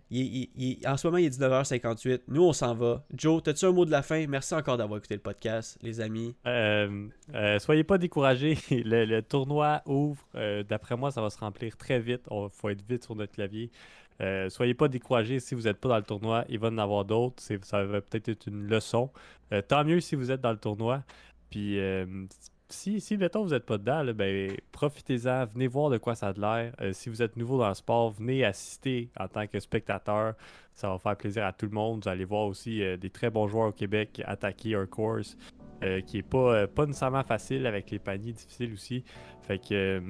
en 0.86 0.98
ce 0.98 1.08
moment, 1.08 1.20
il 1.20 1.26
est 1.28 1.40
19h58. 1.40 2.24
Nous, 2.28 2.44
on 2.44 2.52
s'en 2.52 2.76
va. 2.76 3.06
Joe, 3.16 3.42
as-tu 3.48 3.64
un 3.64 3.72
mot 3.72 3.86
de 3.86 3.92
la 3.92 4.02
fin? 4.02 4.28
Merci 4.28 4.54
encore 4.56 4.76
d'avoir 4.76 4.98
écouté 4.98 5.14
le 5.14 5.22
podcast, 5.22 5.78
les 5.82 6.02
amis. 6.02 6.36
Euh, 6.46 7.08
euh, 7.34 7.60
soyez 7.60 7.86
pas 7.86 7.98
découragés. 7.98 8.58
Le, 8.70 9.22
tournoi 9.22 9.82
ouvre. 9.86 10.22
D'après 10.68 10.98
moi, 10.98 11.12
ça 11.12 11.22
va 11.22 11.30
se 11.30 11.38
remplir 11.38 11.78
très 11.78 12.02
vite. 12.02 12.24
Il 12.30 12.48
faut 12.52 12.68
être 12.68 12.84
vite 12.86 13.06
sur 13.06 13.16
notre 13.16 13.32
clavier. 13.32 13.72
soyez 14.50 14.74
pas 14.74 14.90
découragés 14.90 15.40
si 15.40 15.56
vous 15.56 15.62
n'êtes 15.62 15.78
pas 15.78 15.88
dans 15.88 15.98
le 15.98 16.04
tournoi. 16.04 16.44
Il 16.50 16.60
va 16.60 16.68
en 16.68 16.78
avoir 16.78 17.06
d'autres. 17.06 17.42
Ça 17.42 17.86
va 17.86 18.02
peut-être 18.02 18.28
être 18.28 18.48
une 18.48 18.68
leçon. 18.68 19.12
tant 19.70 19.86
mieux 19.86 20.02
si 20.02 20.16
vous 20.16 20.30
êtes 20.30 20.42
dans 20.42 20.52
le 20.52 20.58
tournoi. 20.58 21.06
Puis 21.50 21.80
si, 22.76 23.02
si 23.02 23.18
mettons, 23.18 23.44
vous 23.44 23.52
n'êtes 23.52 23.66
pas 23.66 23.78
dedans, 23.78 24.04
ben, 24.14 24.52
profitez-en, 24.72 25.46
venez 25.46 25.68
voir 25.68 25.90
de 25.90 25.98
quoi 25.98 26.14
ça 26.14 26.28
a 26.28 26.34
l'air. 26.34 26.74
Euh, 26.82 26.92
si 26.94 27.10
vous 27.10 27.22
êtes 27.22 27.38
nouveau 27.38 27.58
dans 27.58 27.70
le 27.70 27.74
sport, 27.74 28.12
venez 28.12 28.44
assister 28.44 29.10
en 29.20 29.28
tant 29.28 29.48
que 29.48 29.60
spectateur. 29.60 30.34
Ça 30.74 30.90
va 30.90 31.00
faire 31.00 31.16
plaisir 31.16 31.46
à 31.46 31.54
tout 31.54 31.66
le 31.66 31.72
monde. 31.72 32.04
Vous 32.04 32.10
allez 32.10 32.26
voir 32.26 32.46
aussi 32.46 32.84
euh, 32.84 32.98
des 32.98 33.10
très 33.10 33.30
bons 33.30 33.48
joueurs 33.48 33.70
au 33.70 33.72
Québec 33.72 34.22
attaquer 34.26 34.76
un 34.76 34.86
course 34.86 35.38
euh, 35.84 36.02
qui 36.02 36.18
n'est 36.18 36.24
pas, 36.24 36.68
pas 36.68 36.86
nécessairement 36.86 37.24
facile 37.24 37.66
avec 37.66 37.90
les 37.92 38.00
paniers 38.00 38.34
difficiles 38.34 38.74
aussi. 38.74 39.04
Fait 39.42 39.58
que 39.58 40.02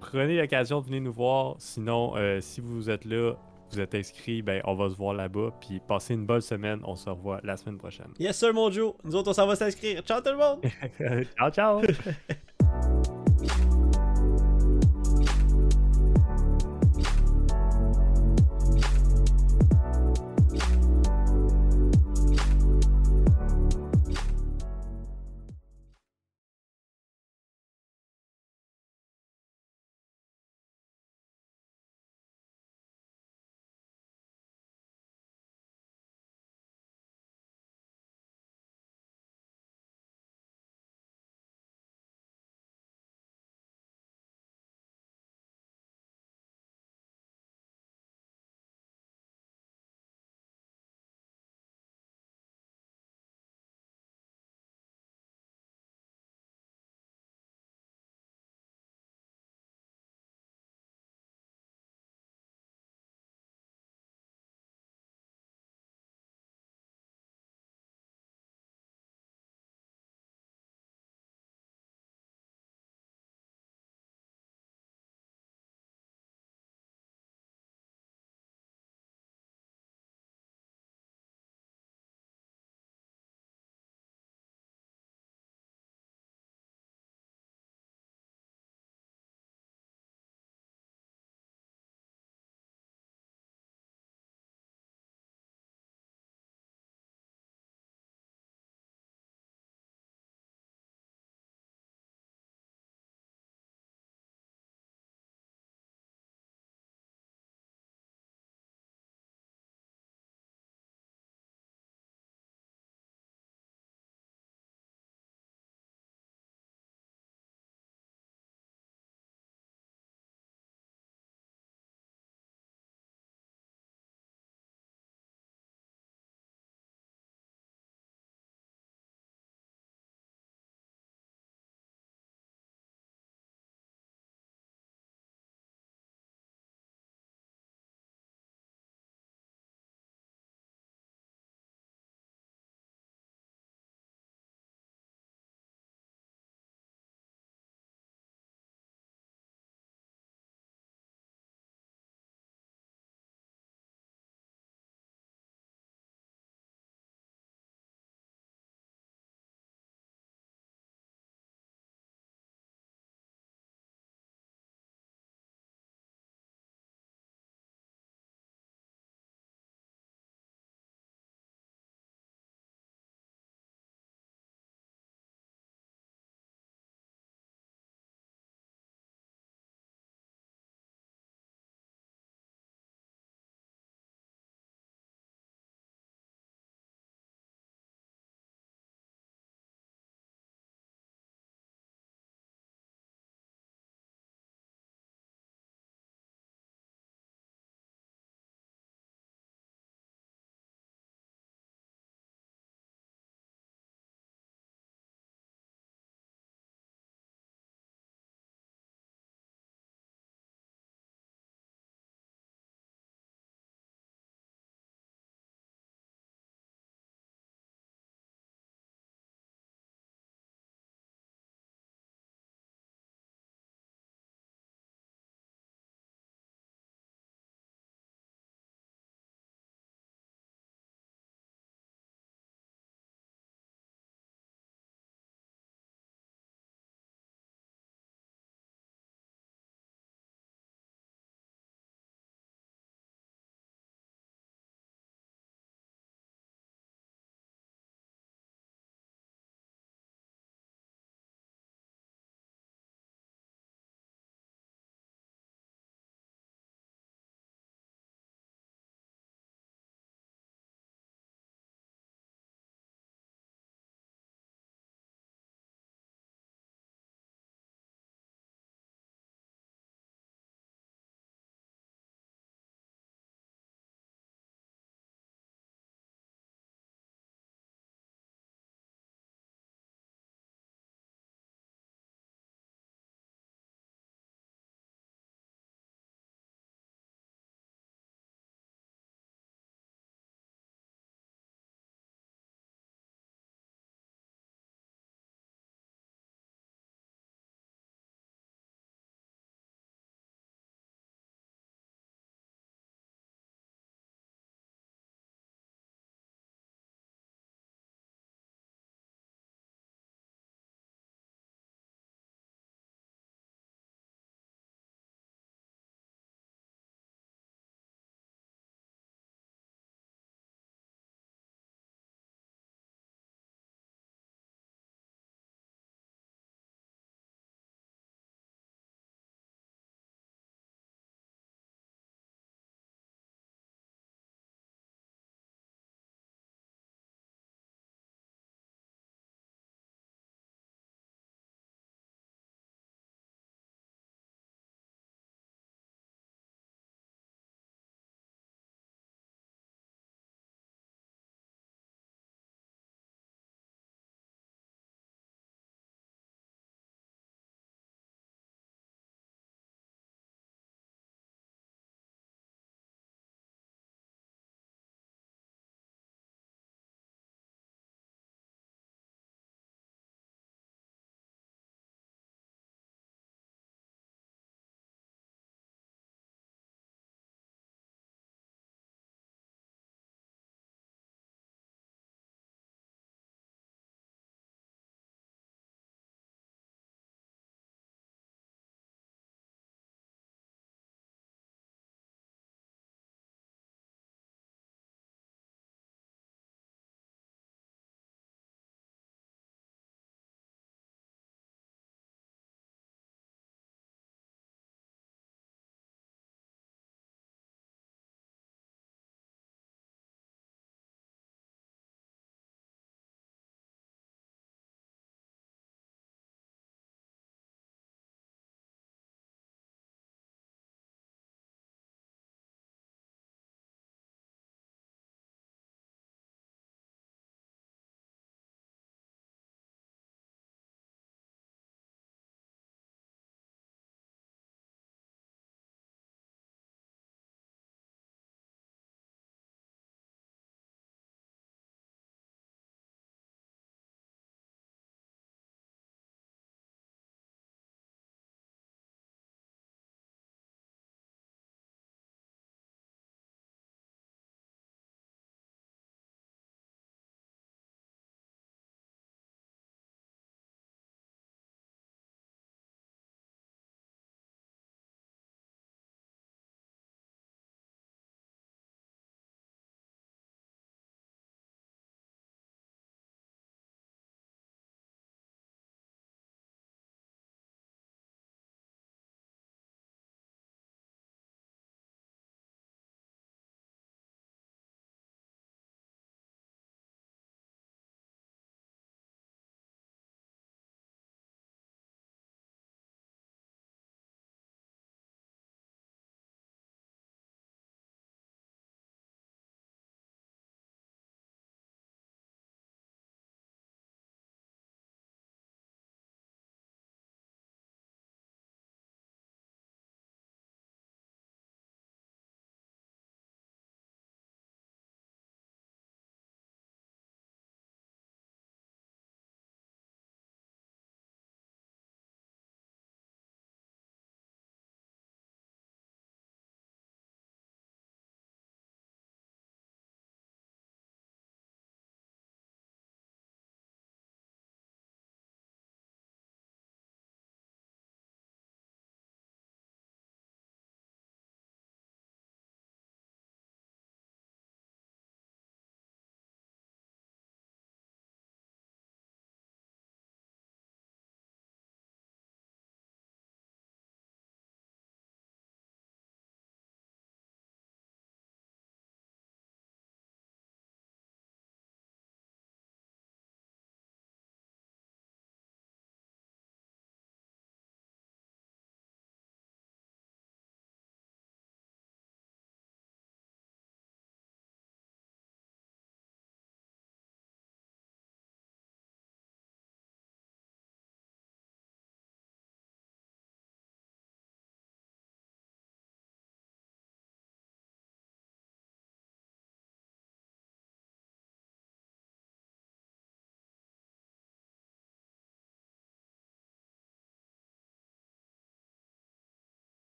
prenez 0.00 0.38
l'occasion 0.40 0.80
de 0.80 0.86
venir 0.86 1.02
nous 1.02 1.12
voir. 1.12 1.56
Sinon, 1.58 2.14
si 2.40 2.60
vous 2.60 2.90
êtes 2.90 3.04
là, 3.04 3.34
vous 3.74 3.80
êtes 3.80 3.94
inscrit, 3.94 4.42
ben, 4.42 4.60
on 4.64 4.74
va 4.74 4.88
se 4.88 4.96
voir 4.96 5.14
là-bas. 5.14 5.52
Puis 5.60 5.80
passez 5.86 6.14
une 6.14 6.26
bonne 6.26 6.40
semaine. 6.40 6.80
On 6.84 6.96
se 6.96 7.08
revoit 7.08 7.40
la 7.44 7.56
semaine 7.56 7.78
prochaine. 7.78 8.12
Yes, 8.18 8.38
sir, 8.38 8.52
mon 8.52 8.70
Joe. 8.70 8.94
Nous 9.04 9.14
autres, 9.14 9.30
on 9.30 9.34
s'en 9.34 9.46
va 9.46 9.56
s'inscrire. 9.56 10.02
Ciao, 10.02 10.20
tout 10.20 10.30
le 10.30 10.36
monde. 10.36 10.60
ciao, 11.36 11.50
ciao. 11.50 11.82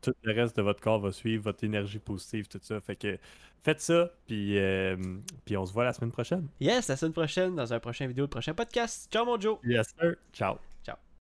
tout 0.00 0.14
le 0.22 0.32
reste 0.32 0.56
de 0.56 0.62
votre 0.62 0.80
corps 0.80 1.00
va 1.00 1.12
suivre, 1.12 1.44
votre 1.44 1.64
énergie 1.64 1.98
positive, 1.98 2.48
tout 2.48 2.60
ça. 2.62 2.80
Fait 2.80 2.96
que 2.96 3.18
faites 3.62 3.80
ça, 3.80 4.10
puis, 4.26 4.58
euh, 4.58 4.96
puis 5.44 5.56
on 5.56 5.66
se 5.66 5.72
voit 5.72 5.84
la 5.84 5.92
semaine 5.92 6.12
prochaine. 6.12 6.48
Yes, 6.60 6.88
la 6.88 6.96
semaine 6.96 7.12
prochaine, 7.12 7.54
dans 7.54 7.72
un 7.72 7.80
prochain 7.80 8.06
vidéo, 8.06 8.24
le 8.24 8.30
prochain 8.30 8.54
podcast. 8.54 9.10
Ciao 9.12 9.24
mon 9.24 9.38
Joe! 9.38 9.58
Yes, 9.64 9.94
sir. 9.98 10.16
Ciao. 10.32 10.69